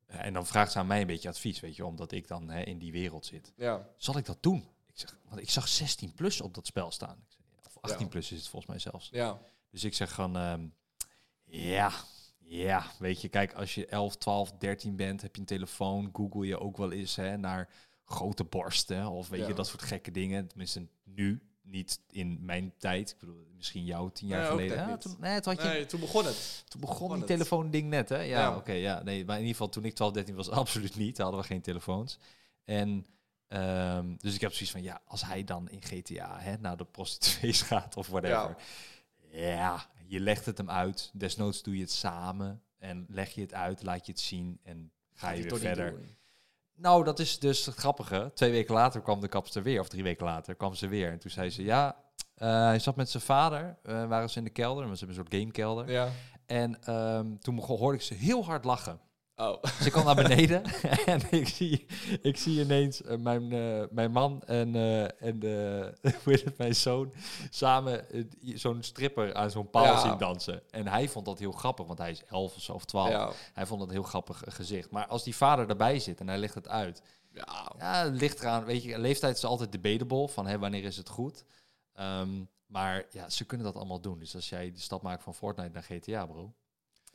Eh, 0.05 0.25
en 0.25 0.33
dan 0.33 0.45
vraagt 0.45 0.71
ze 0.71 0.79
aan 0.79 0.87
mij 0.87 1.01
een 1.01 1.07
beetje 1.07 1.29
advies, 1.29 1.59
weet 1.59 1.75
je, 1.75 1.85
omdat 1.85 2.11
ik 2.11 2.27
dan 2.27 2.49
hè, 2.49 2.61
in 2.61 2.77
die 2.77 2.91
wereld 2.91 3.25
zit. 3.25 3.53
Ja. 3.55 3.87
Zal 3.97 4.17
ik 4.17 4.25
dat 4.25 4.43
doen? 4.43 4.67
Ik 4.85 4.99
zeg, 4.99 5.17
want 5.29 5.41
ik 5.41 5.49
zag 5.49 5.67
16 5.67 6.13
plus 6.13 6.41
op 6.41 6.53
dat 6.53 6.65
spel 6.65 6.91
staan. 6.91 7.17
Ik 7.29 7.31
zeg, 7.59 7.65
of 7.65 7.77
18 7.81 7.99
Ja. 8.05 8.07
plus 8.07 8.31
is 8.31 8.37
het 8.39 8.47
volgens 8.47 8.71
mij 8.71 8.79
zelfs. 8.79 9.09
Ja. 9.11 9.39
Dus 9.71 9.83
ik 9.83 9.93
zeg 9.93 10.11
van, 10.11 10.37
ehm, 10.37 10.67
ja, 11.43 11.91
ja, 12.37 12.85
weet 12.99 13.21
je, 13.21 13.29
kijk, 13.29 13.53
als 13.53 13.75
je 13.75 13.85
11, 13.85 14.15
12, 14.15 14.51
13 14.51 14.95
bent, 14.95 15.21
heb 15.21 15.35
je 15.35 15.41
een 15.41 15.47
telefoon, 15.47 16.09
google 16.13 16.45
je 16.45 16.59
ook 16.59 16.77
wel 16.77 16.91
eens 16.91 17.15
hè, 17.15 17.37
naar 17.37 17.69
grote 18.05 18.43
borsten 18.43 19.07
of 19.09 19.29
weet 19.29 19.39
Ja. 19.41 19.47
je, 19.47 19.53
dat 19.53 19.67
soort 19.67 19.81
gekke 19.81 20.11
dingen. 20.11 20.47
Tenminste, 20.47 20.87
nu, 21.03 21.41
niet 21.69 21.99
in 22.09 22.37
mijn 22.41 22.73
tijd. 22.77 23.09
Ik 23.09 23.17
bedoel, 23.19 23.47
misschien 23.55 23.83
jou 23.83 24.11
tien 24.11 24.27
jaar 24.27 24.39
Nee, 24.41 24.49
geleden. 24.49 24.77
Ja, 24.77 24.87
niet. 24.89 25.01
toen, 25.01 25.15
nee, 25.19 25.39
toen 25.39 25.53
had 25.53 25.63
je 25.63 25.69
Nee, 25.69 25.85
toen 25.85 25.99
begon 25.99 26.25
het. 26.25 26.63
toen 26.67 26.81
begon 26.81 26.95
begon 26.95 27.09
die 27.09 27.17
het. 27.17 27.27
telefoon-ding 27.27 27.89
net, 27.89 28.09
hè? 28.09 28.17
Ja, 28.21 28.39
Ja. 28.39 28.55
oké, 28.55 28.71
ja. 28.71 29.03
Nee, 29.03 29.25
maar 29.25 29.35
in 29.35 29.41
ieder 29.41 29.55
geval 29.55 29.69
toen 29.69 29.85
ik 29.85 29.93
12, 29.95 30.13
13 30.13 30.35
was, 30.35 30.49
absoluut 30.63 30.95
niet. 30.95 31.15
Daar 31.15 31.25
hadden 31.25 31.43
we 31.45 31.47
geen 31.51 31.61
telefoons. 31.61 32.17
En 32.65 33.05
ehm, 33.47 34.15
dus 34.17 34.35
ik 34.35 34.41
heb 34.41 34.51
zoiets 34.51 34.71
van, 34.71 34.81
ja, 34.83 35.01
als 35.05 35.25
hij 35.25 35.43
dan 35.43 35.69
in 35.69 35.81
GTA 35.81 36.39
hè, 36.39 36.57
naar 36.57 36.77
de 36.77 36.85
prostituees 36.85 37.61
gaat 37.71 37.97
of 37.97 38.07
whatever. 38.07 38.55
Ja. 39.31 39.85
je 40.05 40.19
legt 40.19 40.45
het 40.45 40.57
hem 40.57 40.69
uit. 40.69 41.11
Desnoods 41.13 41.63
doe 41.63 41.75
je 41.75 41.81
het 41.81 41.91
samen 41.91 42.61
en 42.77 43.05
leg 43.09 43.29
je 43.31 43.41
het 43.41 43.53
uit, 43.53 43.83
laat 43.83 44.05
je 44.05 44.11
het 44.11 44.21
zien 44.21 44.59
en 44.63 44.91
ga 45.13 45.29
je 45.29 45.41
weer 45.43 45.57
verder. 45.59 45.91
doen. 45.91 46.15
Nou, 46.77 47.03
dat 47.03 47.19
is 47.19 47.39
dus 47.39 47.65
het 47.65 47.75
grappige. 47.75 48.31
Twee 48.33 48.51
weken 48.51 48.73
later 48.73 49.01
kwam 49.01 49.19
de 49.19 49.27
kapster 49.27 49.63
weer, 49.63 49.79
of 49.79 49.87
drie 49.87 50.03
weken 50.03 50.25
later 50.25 50.55
kwam 50.55 50.73
ze 50.73 50.87
weer. 50.87 51.11
En 51.11 51.19
toen 51.19 51.31
zei 51.31 51.49
ze, 51.49 51.63
ja, 51.63 51.95
eh, 52.35 52.63
hij 52.63 52.79
zat 52.79 52.95
met 52.95 53.09
zijn 53.09 53.23
vader, 53.23 53.77
eh, 53.83 54.07
waren 54.07 54.29
ze 54.29 54.37
in 54.37 54.43
de 54.43 54.49
kelder, 54.49 54.85
want 54.85 54.97
ze 54.97 55.05
hebben 55.05 55.23
een 55.23 55.29
soort 55.29 55.41
gamekelder. 55.41 55.91
Ja. 55.91 56.09
En 56.45 56.83
ehm, 56.83 57.37
toen 57.37 57.59
hoorde 57.59 57.97
ik 57.97 58.03
ze 58.03 58.13
heel 58.13 58.45
hard 58.45 58.65
lachen. 58.65 58.99
Oh. 59.39 59.61
Dus 59.61 59.85
ik 59.85 59.91
kwam 59.91 60.05
naar 60.05 60.15
beneden 60.27 60.63
en 61.05 61.21
ik 61.31 61.47
zie, 61.47 61.85
ik 62.21 62.37
zie 62.37 62.61
ineens 62.61 63.01
eh, 63.01 63.17
mijn, 63.17 63.51
eh, 63.51 63.83
mijn 63.89 64.11
man 64.11 64.41
en, 64.43 64.75
eh, 64.75 65.21
en 65.27 65.39
de, 65.39 65.93
hoe 66.23 66.33
heet 66.33 66.43
het, 66.43 66.57
mijn 66.57 66.75
zoon 66.75 67.13
samen 67.49 68.05
zo'n 68.41 68.83
stripper 68.83 69.33
aan 69.33 69.51
zo'n 69.51 69.69
paal 69.69 69.83
Ja. 69.83 69.99
zien 69.99 70.17
dansen. 70.17 70.61
En 70.71 70.87
hij 70.87 71.09
vond 71.09 71.25
dat 71.25 71.39
heel 71.39 71.51
grappig, 71.51 71.85
want 71.85 71.99
hij 71.99 72.11
is 72.11 72.23
elf 72.25 72.55
of 72.55 72.61
zo 72.61 72.73
of 72.73 72.85
twaalf. 72.85 73.09
Ja. 73.09 73.31
Hij 73.53 73.65
vond 73.65 73.79
dat 73.79 73.87
een 73.89 73.95
heel 73.95 74.03
grappig 74.03 74.43
gezicht. 74.47 74.91
Maar 74.91 75.07
als 75.07 75.23
die 75.23 75.35
vader 75.35 75.69
erbij 75.69 75.99
zit 75.99 76.19
en 76.19 76.27
hij 76.27 76.37
legt 76.37 76.53
het 76.55 76.67
uit, 76.67 77.01
Ja. 77.33 77.71
ja, 77.77 78.03
ligt 78.03 78.39
eraan. 78.39 78.65
Weet 78.65 78.83
je, 78.83 78.99
leeftijd 78.99 79.35
is 79.37 79.43
altijd 79.45 79.71
debatable 79.71 80.27
van 80.27 80.47
hè, 80.47 80.59
wanneer 80.59 80.83
is 80.83 80.97
het 80.97 81.09
goed. 81.09 81.43
Ehm, 81.93 82.43
maar 82.65 83.05
ja, 83.11 83.29
ze 83.29 83.45
kunnen 83.45 83.65
dat 83.65 83.75
allemaal 83.75 84.01
doen. 84.01 84.19
Dus 84.19 84.35
als 84.35 84.49
jij 84.49 84.71
de 84.71 84.79
stap 84.79 85.01
maakt 85.01 85.23
van 85.23 85.33
Fortnite 85.35 85.69
naar 85.73 85.83
GTA, 85.83 86.25
bro. 86.25 86.53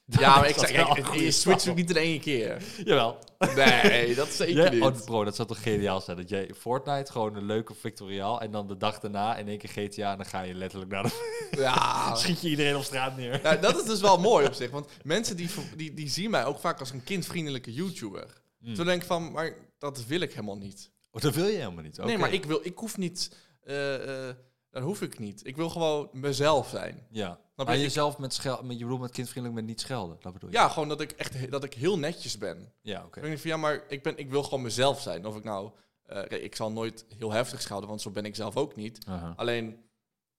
Ja, 0.21 0.37
maar 0.39 0.49
ik 0.49 0.57
zeg, 0.59 0.71
kijk, 0.73 1.15
je 1.15 1.31
switcht 1.31 1.69
ook 1.69 1.77
niet 1.77 1.91
in 1.91 1.97
één 1.97 2.21
keer. 2.21 2.63
Jawel. 2.85 3.19
Nee, 3.55 4.15
dat 4.15 4.29
zeker 4.43 4.71
niet. 4.73 4.83
oh, 4.83 5.05
bro, 5.05 5.25
dat 5.25 5.37
zou 5.37 5.49
toch 5.49 5.63
geniaal 5.63 6.01
zijn? 6.01 6.17
Dat 6.17 6.29
jij 6.29 6.51
Fortnite 6.57 7.13
gewoon 7.13 7.37
een 7.37 7.45
leuke 7.47 7.75
Victoriaal 7.75 8.41
en 8.41 8.51
dan 8.51 8.69
de 8.69 8.77
dag 8.77 8.99
daarna 9.01 9.37
in 9.37 9.49
één 9.49 9.59
keer 9.59 9.71
GTA 9.71 10.11
en 10.11 10.17
dan 10.17 10.27
ga 10.27 10.41
je 10.41 10.55
letterlijk 10.55 10.91
naar 10.91 11.03
de... 11.03 11.11
Ja. 11.61 12.15
schiet 12.15 12.41
je 12.41 12.49
iedereen 12.49 12.77
op 12.77 12.83
straat 12.83 13.17
neer. 13.17 13.41
ja, 13.43 13.57
dat 13.57 13.77
is 13.77 13.85
dus 13.85 14.01
wel 14.01 14.19
mooi 14.19 14.47
op 14.47 14.53
zich. 14.55 14.71
Want 14.71 14.89
mensen 15.03 15.37
die, 15.37 15.49
die, 15.77 15.95
die 15.95 16.09
zien 16.09 16.31
mij 16.31 16.45
ook 16.45 16.59
vaak 16.59 16.81
als 16.81 16.91
een 16.91 17.05
kindvriendelijke 17.05 17.73
YouTuber. 17.73 18.43
Hmm. 18.59 18.75
Toen 18.75 18.87
denk 18.87 19.01
ik 19.01 19.07
van, 19.07 19.33
maar 19.33 19.55
dat 19.79 20.07
wil 20.07 20.21
ik 20.21 20.31
helemaal 20.33 20.59
niet. 20.59 20.91
Oh, 21.11 21.23
dat 21.23 21.35
wil 21.35 21.47
je 21.47 21.57
helemaal 21.57 21.83
niet. 21.83 21.97
Nee, 21.97 22.07
Oké. 22.07 22.17
maar 22.17 22.33
ik, 22.33 22.45
wil, 22.45 22.61
ik 22.63 22.79
hoef 22.79 22.97
niet... 22.97 23.37
eh, 23.65 24.29
eh, 24.29 24.35
dat 24.71 24.83
hoef 24.83 25.03
ik 25.03 25.19
niet. 25.19 25.47
Ik 25.47 25.57
wil 25.57 25.71
gewoon 25.71 26.09
mezelf 26.13 26.69
zijn. 26.69 27.07
Ja. 27.11 27.41
Snap 27.63 27.75
Maar 27.75 27.77
je? 27.77 27.83
Jezelf 27.83 28.19
met 28.19 28.45
met 28.63 28.79
je 28.79 28.85
bedoelt 28.85 29.01
met 29.01 29.11
kindvriendelijk 29.11 29.61
met 29.61 29.69
niet 29.71 29.81
schelden, 29.81 30.17
dat 30.21 30.33
bedoel 30.33 30.51
je? 30.51 30.57
Ja, 30.57 30.69
gewoon 30.69 30.89
dat 30.89 31.01
ik 31.01 31.11
echt 31.13 31.51
dat 31.51 31.65
ik 31.65 31.75
heel 31.75 31.99
netjes 31.99 32.39
ben. 32.39 32.73
Ja, 32.81 33.05
oké. 33.05 33.21
Ik 33.21 33.27
denk 33.27 33.39
van, 33.39 33.51
ja, 33.51 33.57
maar 33.57 33.85
ik, 33.89 34.03
ben, 34.03 34.17
ik 34.17 34.31
wil 34.31 34.43
gewoon 34.43 34.63
mezelf 34.63 35.01
zijn. 35.01 35.27
Of 35.27 35.37
ik 35.37 35.45
nou... 35.45 35.71
eh, 36.03 36.43
ik 36.45 36.55
zal 36.57 36.73
nooit 36.73 37.05
heel 37.17 37.33
heftig 37.33 37.63
schelden, 37.63 37.89
want 37.89 38.01
zo 38.01 38.11
ben 38.11 38.25
ik 38.25 38.35
zelf 38.35 38.57
ook 38.57 38.77
niet. 38.77 39.07
Alleen, 39.37 39.85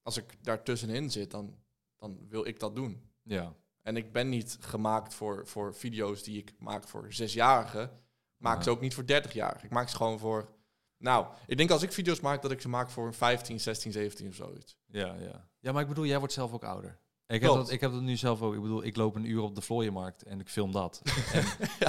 als 0.01 0.17
ik 0.17 0.43
daar 0.43 0.63
tussenin 0.63 1.11
zit, 1.11 1.31
dan, 1.31 1.55
dan 1.97 2.17
wil 2.29 2.45
ik 2.47 2.59
dat 2.59 2.75
doen. 2.75 3.09
Ja. 3.23 3.53
En 3.81 3.97
ik 3.97 4.11
ben 4.11 4.29
niet 4.29 4.57
gemaakt 4.59 5.13
voor, 5.13 5.47
voor 5.47 5.75
video's 5.75 6.23
die 6.23 6.37
ik 6.37 6.53
maak 6.59 6.87
voor 6.87 7.13
zesjarigen. 7.13 8.01
Maak 8.37 8.57
Ja. 8.57 8.63
ze 8.63 8.69
ook 8.69 8.81
niet 8.81 8.93
voor 8.93 9.03
30-jarigen. 9.03 9.63
Ik 9.63 9.69
maak 9.69 9.89
ze 9.89 9.95
gewoon 9.95 10.19
voor... 10.19 10.49
Nou, 10.97 11.27
ik 11.47 11.57
denk 11.57 11.71
als 11.71 11.81
ik 11.81 11.91
video's 11.91 12.19
maak, 12.19 12.41
dat 12.41 12.51
ik 12.51 12.61
ze 12.61 12.69
maak 12.69 12.89
voor 12.89 13.05
een 13.07 13.13
15, 13.13 13.59
16, 13.59 13.91
17 13.91 14.27
of 14.27 14.35
zoiets. 14.35 14.77
Ja, 14.87 15.13
ja. 15.19 15.49
Ja, 15.59 15.71
maar 15.71 15.81
ik 15.81 15.87
bedoel, 15.87 16.05
jij 16.05 16.19
wordt 16.19 16.33
zelf 16.33 16.53
ook 16.53 16.63
ouder. 16.63 16.99
Ik 17.27 17.41
heb, 17.41 17.51
dat, 17.53 17.71
ik 17.71 17.81
heb 17.81 17.91
dat 17.91 18.01
nu 18.01 18.17
zelf 18.17 18.41
ook. 18.41 18.53
Ik 18.55 18.61
bedoel, 18.61 18.83
ik 18.83 18.95
loop 18.95 19.15
een 19.15 19.25
uur 19.29 19.41
op 19.41 19.55
de 19.55 19.61
vlooienmarkt 19.61 20.23
en 20.23 20.39
ik 20.39 20.49
film 20.49 20.71
dat. 20.71 21.01
en 21.33 21.43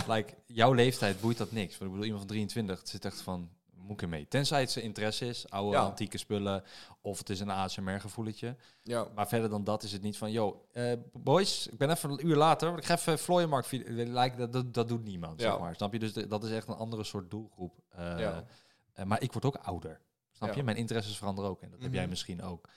like, 0.08 0.34
jouw 0.46 0.72
leeftijd 0.72 1.20
boeit 1.20 1.36
dat 1.38 1.52
niks. 1.52 1.70
Want 1.78 1.82
ik 1.82 1.88
bedoel, 1.90 2.04
iemand 2.04 2.20
van 2.20 2.28
23 2.30 2.80
zit 2.84 3.04
echt 3.04 3.20
van... 3.20 3.50
moet 3.74 3.90
ik 3.90 4.02
ermee. 4.02 4.28
Tenzij 4.28 4.60
het 4.60 4.70
zijn 4.70 4.84
interesse 4.84 5.26
is, 5.26 5.50
oude 5.50 5.76
Ja. 5.76 5.82
antieke 5.82 6.18
spullen, 6.18 6.62
of 7.00 7.18
het 7.18 7.30
is 7.30 7.40
een 7.40 7.50
ASMR-gevoeletje. 7.50 8.56
Ja. 8.82 9.06
Maar 9.14 9.28
verder 9.28 9.50
dan 9.50 9.64
dat 9.64 9.82
is 9.82 9.92
het 9.92 10.02
niet 10.02 10.16
van, 10.16 10.32
yo, 10.32 10.64
eh, 10.72 10.92
boys, 11.12 11.66
ik 11.66 11.78
ben 11.78 11.90
even 11.90 12.10
een 12.10 12.26
uur 12.26 12.36
later, 12.36 12.68
want 12.68 12.80
ik 12.80 12.86
ga 12.86 12.94
even 12.94 13.18
Vlooienmarkt 13.18 13.66
video. 13.68 14.04
Lijkt 14.12 14.38
dat, 14.38 14.52
dat, 14.52 14.74
dat 14.74 14.88
doet 14.88 15.04
niemand, 15.04 15.40
Ja. 15.40 15.50
zeg 15.50 15.60
maar. 15.60 15.74
Snap 15.74 15.92
je? 15.92 15.98
Dus 15.98 16.12
de- 16.12 16.26
dat 16.26 16.44
is 16.44 16.50
echt 16.50 16.68
een 16.68 16.74
andere 16.74 17.04
soort 17.04 17.30
doelgroep. 17.30 17.78
Eh, 17.88 17.98
Ja. 18.18 18.44
eh, 18.92 19.04
maar 19.04 19.22
ik 19.22 19.32
word 19.32 19.44
ook 19.44 19.56
ouder. 19.56 20.00
Snap 20.32 20.54
je? 20.54 20.62
Mijn 20.62 20.76
interesses 20.76 21.16
veranderen 21.18 21.50
ook. 21.50 21.60
En 21.62 21.70
dat 21.70 21.82
heb 21.82 21.92
jij 21.92 22.00
Mhm. 22.00 22.10
misschien 22.10 22.42
ook. 22.42 22.68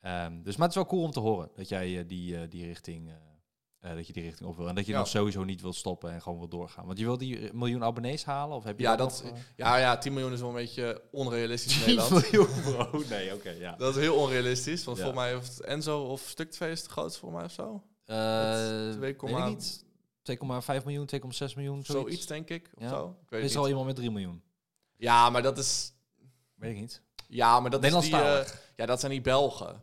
Ehm, 0.00 0.42
dus, 0.42 0.56
maar 0.56 0.68
het 0.68 0.76
is 0.76 0.82
wel 0.82 0.90
cool 0.90 1.02
om 1.02 1.10
te 1.10 1.20
horen 1.20 1.50
dat 1.54 1.68
jij 1.68 1.98
eh, 1.98 2.04
die, 2.08 2.36
eh, 2.36 2.42
die 2.50 2.66
richting... 2.66 3.08
eh, 3.80 3.94
dat 3.94 4.06
je 4.06 4.12
die 4.12 4.22
richting 4.22 4.48
op 4.48 4.56
wil. 4.56 4.68
En 4.68 4.74
dat 4.74 4.86
je 4.86 4.92
Ja. 4.92 4.98
nog 4.98 5.08
sowieso 5.08 5.44
niet 5.44 5.60
wilt 5.60 5.74
stoppen 5.76 6.10
en 6.12 6.22
gewoon 6.22 6.38
wil 6.38 6.48
doorgaan. 6.48 6.86
Want 6.86 6.98
je 6.98 7.04
wil 7.04 7.18
die 7.18 7.52
miljoen 7.52 7.84
abonnees 7.84 8.24
halen? 8.24 8.56
Of 8.56 8.64
heb 8.64 8.78
je 8.78 8.84
Ja, 8.84 8.96
dat, 8.96 9.22
nog? 9.24 9.32
Ja, 9.56 9.76
ja, 9.76 9.98
10 9.98 10.12
miljoen 10.12 10.32
is 10.32 10.40
wel 10.40 10.48
een 10.48 10.54
beetje 10.54 11.02
onrealistisch 11.10 11.78
in 11.78 11.84
10 11.84 11.96
Nederland. 11.96 12.22
miljoen, 12.32 12.62
bro. 12.62 13.02
Nee, 13.16 13.34
oké, 13.34 13.50
ja. 13.50 13.76
Dat 13.76 13.96
is 13.96 14.00
heel 14.02 14.16
onrealistisch. 14.16 14.84
Want 14.84 14.96
Ja. 14.98 15.02
volgens 15.04 15.24
mij 15.24 15.34
heeft 15.34 15.60
Enzo 15.60 16.02
of 16.02 16.20
Stuk 16.20 16.50
2 16.50 16.70
is 16.70 16.80
het 16.82 16.90
grootste 16.90 17.20
voor 17.20 17.32
mij 17.32 17.44
of 17.44 17.52
zo. 17.52 17.82
Niet. 19.48 19.84
2,5 20.22 20.84
miljoen, 20.84 21.06
2,6 21.06 21.54
miljoen, 21.56 21.84
zoiets. 21.84 21.86
Zoiets, 21.86 22.26
denk 22.26 22.48
ik. 22.48 22.70
Of 22.74 22.82
Ja. 22.82 22.88
zo. 22.88 23.16
Ik 23.22 23.30
weet 23.30 23.40
Er 23.40 23.46
is 23.46 23.56
al 23.56 23.68
iemand 23.68 23.86
met 23.86 23.96
3 23.96 24.10
miljoen. 24.10 24.42
Ja, 24.96 25.30
maar 25.30 25.42
dat 25.42 25.58
is... 25.58 25.92
Weet 26.54 26.70
ik 26.72 26.80
niet. 26.80 27.02
Ja, 27.28 27.60
maar 27.60 27.70
dat 27.70 27.84
is 27.84 27.98
die... 28.00 28.10
Ja, 28.76 28.86
dat 28.86 29.00
zijn 29.00 29.12
die 29.12 29.20
Belgen. 29.20 29.82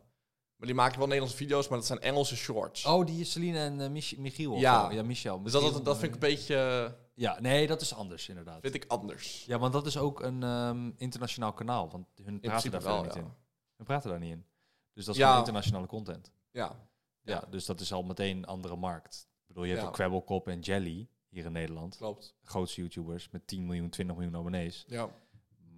Maar 0.57 0.67
die 0.67 0.75
maken 0.75 0.97
wel 0.97 1.05
Nederlandse 1.07 1.37
video's, 1.37 1.67
maar 1.67 1.77
dat 1.77 1.87
zijn 1.87 1.99
Engelse 1.99 2.35
shorts. 2.35 2.85
Oh, 2.85 3.05
die 3.05 3.19
is 3.19 3.31
Celine 3.31 3.59
en 3.59 3.81
eh, 3.81 3.89
Mich- 3.89 4.17
Michiel. 4.17 4.55
Ja. 4.57 4.91
ja, 4.91 5.03
Michel. 5.03 5.41
dus 5.43 5.51
dat, 5.51 5.61
dat, 5.73 5.85
dat 5.85 5.97
vind 5.97 6.15
ik 6.15 6.21
een 6.23 6.29
beetje... 6.29 6.55
eh, 6.55 6.91
Ja, 7.13 7.39
nee, 7.39 7.67
dat 7.67 7.81
is 7.81 7.93
anders 7.93 8.29
inderdaad. 8.29 8.61
vind 8.61 8.73
ik 8.75 8.85
anders. 8.87 9.45
Ja, 9.45 9.59
want 9.59 9.73
dat 9.73 9.85
is 9.85 9.97
ook 9.97 10.21
een 10.21 10.43
ehm, 10.43 10.91
internationaal 10.97 11.53
kanaal. 11.53 11.89
Want 11.89 12.07
hun 12.23 12.39
praten 12.39 12.71
daar 12.71 12.81
wel, 12.83 13.03
niet 13.03 13.13
ja. 13.13 13.19
in. 13.19 13.31
Hun 13.75 13.85
praten 13.85 14.09
daar 14.09 14.19
niet 14.19 14.31
in. 14.31 14.45
Dus 14.93 15.05
dat 15.05 15.15
is 15.15 15.21
Ja. 15.21 15.37
internationale 15.37 15.87
content. 15.87 16.31
Ja. 16.51 16.75
Ja, 17.21 17.33
Ja. 17.33 17.43
dus 17.49 17.65
dat 17.65 17.79
is 17.79 17.93
al 17.93 18.03
meteen 18.03 18.37
een 18.37 18.45
andere 18.45 18.75
markt. 18.75 19.27
Ik 19.41 19.47
bedoel, 19.47 19.63
je 19.63 19.73
hebt 19.75 19.85
ook 19.87 19.93
Kwebbelkop 19.93 20.47
en 20.47 20.59
Jelly 20.59 21.07
hier 21.29 21.45
in 21.45 21.51
Nederland. 21.51 21.97
Klopt. 21.97 22.35
Grootste 22.43 22.81
YouTubers 22.81 23.29
met 23.29 23.47
10 23.47 23.65
miljoen, 23.65 23.89
20 23.89 24.15
miljoen 24.15 24.35
abonnees. 24.35 24.83
Ja. 24.87 25.09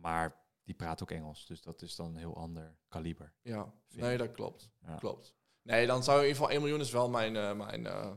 Maar 0.02 0.36
die 0.70 0.78
praten 0.78 1.02
ook 1.02 1.18
Engels. 1.18 1.46
Dus 1.46 1.62
dat 1.62 1.82
is 1.82 1.96
dan 1.96 2.08
een 2.08 2.16
heel 2.16 2.38
ander 2.38 2.76
kaliber. 2.88 3.34
Ja. 3.42 3.74
Nee, 3.90 4.18
dat 4.18 4.32
klopt. 4.32 4.70
Ja. 4.86 4.96
Klopt. 4.96 5.36
Nee, 5.62 5.88
dan 5.88 6.04
zou 6.04 6.18
in 6.18 6.28
ieder 6.28 6.38
geval 6.38 6.52
1 6.54 6.62
miljoen 6.62 6.80
is 6.80 6.92
wel 6.92 7.10
mijn, 7.10 7.36
eh, 7.36 7.54
mijn 7.54 7.88
eh, 7.88 8.12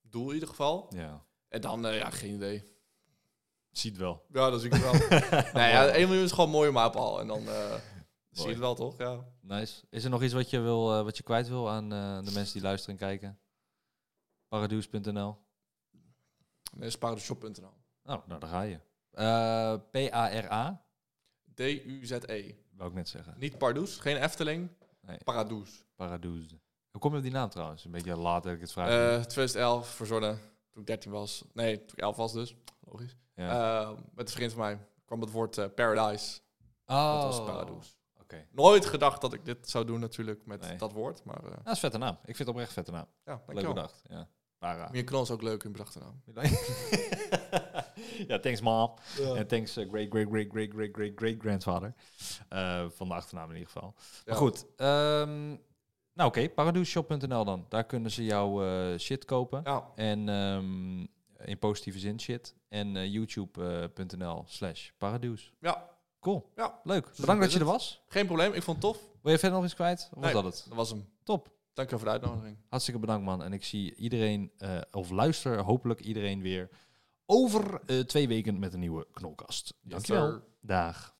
doel 0.00 0.28
in 0.28 0.34
ieder 0.34 0.48
geval. 0.48 0.86
Ja. 0.94 1.24
En 1.48 1.60
dan, 1.60 1.86
eh, 1.86 1.98
ja, 1.98 2.10
geen 2.10 2.34
idee. 2.34 2.62
Ziet 3.70 3.96
wel. 3.96 4.24
Ja, 4.32 4.50
dat 4.50 4.60
zie 4.60 4.70
ik 4.70 4.80
wel. 4.80 4.92
nee, 5.62 5.70
ja, 5.70 5.88
1 5.88 6.08
miljoen 6.08 6.24
is 6.24 6.32
gewoon 6.32 6.50
mooi 6.50 6.70
maar 6.70 6.90
al. 6.90 7.20
En 7.20 7.26
dan 7.26 7.42
zie 8.30 8.44
je 8.44 8.48
het 8.48 8.58
wel, 8.58 8.74
toch? 8.74 8.98
Ja. 8.98 9.26
Nice. 9.40 9.84
Is 9.90 10.04
er 10.04 10.10
nog 10.10 10.22
iets 10.22 10.32
wat 10.32 10.50
je, 10.50 10.60
wil, 10.60 11.04
wat 11.04 11.16
je 11.16 11.22
kwijt 11.22 11.48
wil 11.48 11.70
aan 11.70 11.88
de 12.24 12.30
mensen 12.32 12.52
die 12.52 12.62
luisteren 12.62 12.98
en 12.98 13.06
kijken? 13.06 13.40
Paradoes.nl. 14.48 15.36
Nee, 16.72 16.90
sparenshop.nl. 16.90 17.74
Oh, 18.04 18.26
nou, 18.26 18.40
daar 18.40 18.50
ga 18.50 18.62
je. 18.62 18.80
P-A-R-A, 19.90 20.84
D-U-Z-E. 21.54 22.54
wou 22.76 22.88
ik 22.90 22.94
net 22.96 23.08
zeggen. 23.08 23.34
Niet 23.38 23.58
Pardoes, 23.58 23.96
geen 23.98 24.16
Efteling. 24.16 24.68
Nee. 25.00 25.18
Paradoes. 25.24 25.84
Paradoes. 25.96 26.46
Hoe 26.90 27.00
kom 27.00 27.10
je 27.10 27.16
op 27.16 27.22
die 27.22 27.32
naam 27.32 27.48
trouwens? 27.48 27.84
Een 27.84 27.90
beetje 27.90 28.16
laat 28.16 28.42
dat 28.42 28.52
ik 28.52 28.60
het 28.60 28.72
vraag. 28.72 28.88
Eh 28.88 29.20
2011 29.24 29.88
verzonnen. 29.88 30.38
Toen 30.70 30.80
ik 30.80 30.86
13 30.86 31.10
was. 31.10 31.44
Nee, 31.52 31.76
toen 31.84 31.96
ik 31.96 32.02
11 32.02 32.16
was 32.16 32.32
dus. 32.32 32.54
Logisch. 32.80 33.16
ja. 33.34 33.80
Eh, 33.82 33.90
met 34.14 34.28
een 34.28 34.34
vriend 34.34 34.52
van 34.52 34.60
mij 34.60 34.78
kwam 35.04 35.20
het 35.20 35.30
woord 35.30 35.58
eh, 35.58 35.66
Paradise. 35.74 36.40
oh, 36.86 37.12
Dat 37.22 37.22
was 37.36 37.44
Paradoes. 37.46 37.96
Oké. 38.20 38.46
Nooit 38.50 38.86
gedacht 38.86 39.20
dat 39.20 39.32
ik 39.32 39.44
dit 39.44 39.70
zou 39.70 39.84
doen 39.84 40.00
natuurlijk 40.00 40.46
met 40.46 40.60
Nee. 40.60 40.76
dat 40.76 40.92
woord. 40.92 41.24
Maar 41.24 41.42
dat 41.42 41.50
is 41.52 41.58
een 41.64 41.76
vette 41.76 41.98
naam. 41.98 42.14
Ik 42.14 42.36
vind 42.36 42.38
het 42.38 42.48
oprecht 42.48 42.68
een 42.68 42.74
vette 42.74 42.90
naam. 42.90 43.06
ja, 43.24 43.42
Leuk 43.46 43.66
bedacht. 43.66 44.02
Ja. 44.08 44.28
Para. 44.58 44.88
Meer 44.92 45.04
knol 45.04 45.22
is 45.22 45.30
ook 45.30 45.42
leuk 45.42 45.62
in 45.64 45.72
bedachte 45.72 45.98
naam. 45.98 46.22
ja, 48.28 48.38
thanks 48.38 48.60
mom. 48.60 48.94
En 49.36 49.46
thanks 49.46 49.76
eh, 49.76 49.88
great, 49.90 50.06
great, 50.10 50.28
great, 50.30 50.48
great, 50.50 50.70
great, 50.72 50.90
great, 50.92 51.12
great 51.16 51.34
grandfather. 51.40 51.94
Eh, 52.48 52.84
van 52.90 53.08
de 53.08 53.14
achternaam 53.14 53.48
in 53.50 53.56
ieder 53.56 53.70
geval. 53.70 53.94
Ja. 53.96 54.22
Maar 54.26 54.34
goed. 54.36 54.66
ehm, 54.76 55.48
nou 56.14 56.28
oké, 56.28 56.48
paradoesshop.nl 56.48 57.44
dan. 57.44 57.66
Daar 57.68 57.84
kunnen 57.84 58.10
ze 58.10 58.24
jouw 58.24 58.64
eh, 58.64 58.98
shit 58.98 59.24
kopen. 59.24 59.60
Ja, 59.64 59.88
En 59.94 60.28
ehm, 60.28 61.00
in 61.48 61.58
positieve 61.58 61.98
zin 61.98 62.20
shit. 62.20 62.54
En 62.68 63.10
youtube.nl 63.10 64.44
slash 64.46 64.90
paradoes. 64.98 65.52
ja, 65.60 65.90
Cool. 66.20 66.50
Ja. 66.56 66.80
Leuk. 66.84 67.06
is 67.06 67.18
Bedankt 67.18 67.42
dat 67.42 67.52
je 67.52 67.58
er 67.58 67.64
was. 67.64 68.02
geen 68.08 68.26
probleem. 68.26 68.52
Ik 68.52 68.62
vond 68.62 68.82
het 68.82 68.92
tof. 68.92 69.02
Wil 69.22 69.32
je 69.32 69.38
verder 69.38 69.56
nog 69.56 69.64
iets 69.66 69.74
kwijt? 69.74 70.08
Of 70.14 70.22
Nee. 70.22 70.32
was 70.32 70.42
dat 70.42 70.52
het? 70.52 70.64
Dat 70.68 70.76
was 70.76 70.90
hem. 70.90 71.08
Top. 71.24 71.50
Dankjewel 71.74 72.04
voor 72.04 72.14
de 72.14 72.20
uitnodiging. 72.20 72.58
Hartstikke 72.68 73.00
bedankt 73.00 73.24
man. 73.24 73.42
En 73.42 73.52
ik 73.52 73.64
zie 73.64 73.94
iedereen, 73.94 74.52
of 74.90 75.10
luister 75.10 75.58
hopelijk 75.58 76.00
iedereen 76.00 76.42
weer 76.42 76.68
over 77.26 77.80
eh, 77.86 77.98
twee 78.00 78.28
weken 78.28 78.58
met 78.58 78.72
een 78.74 78.80
nieuwe 78.80 79.06
knolkast. 79.12 79.74
Dankjewel. 79.82 80.30
sir. 80.30 80.42
Dag. 80.60 81.10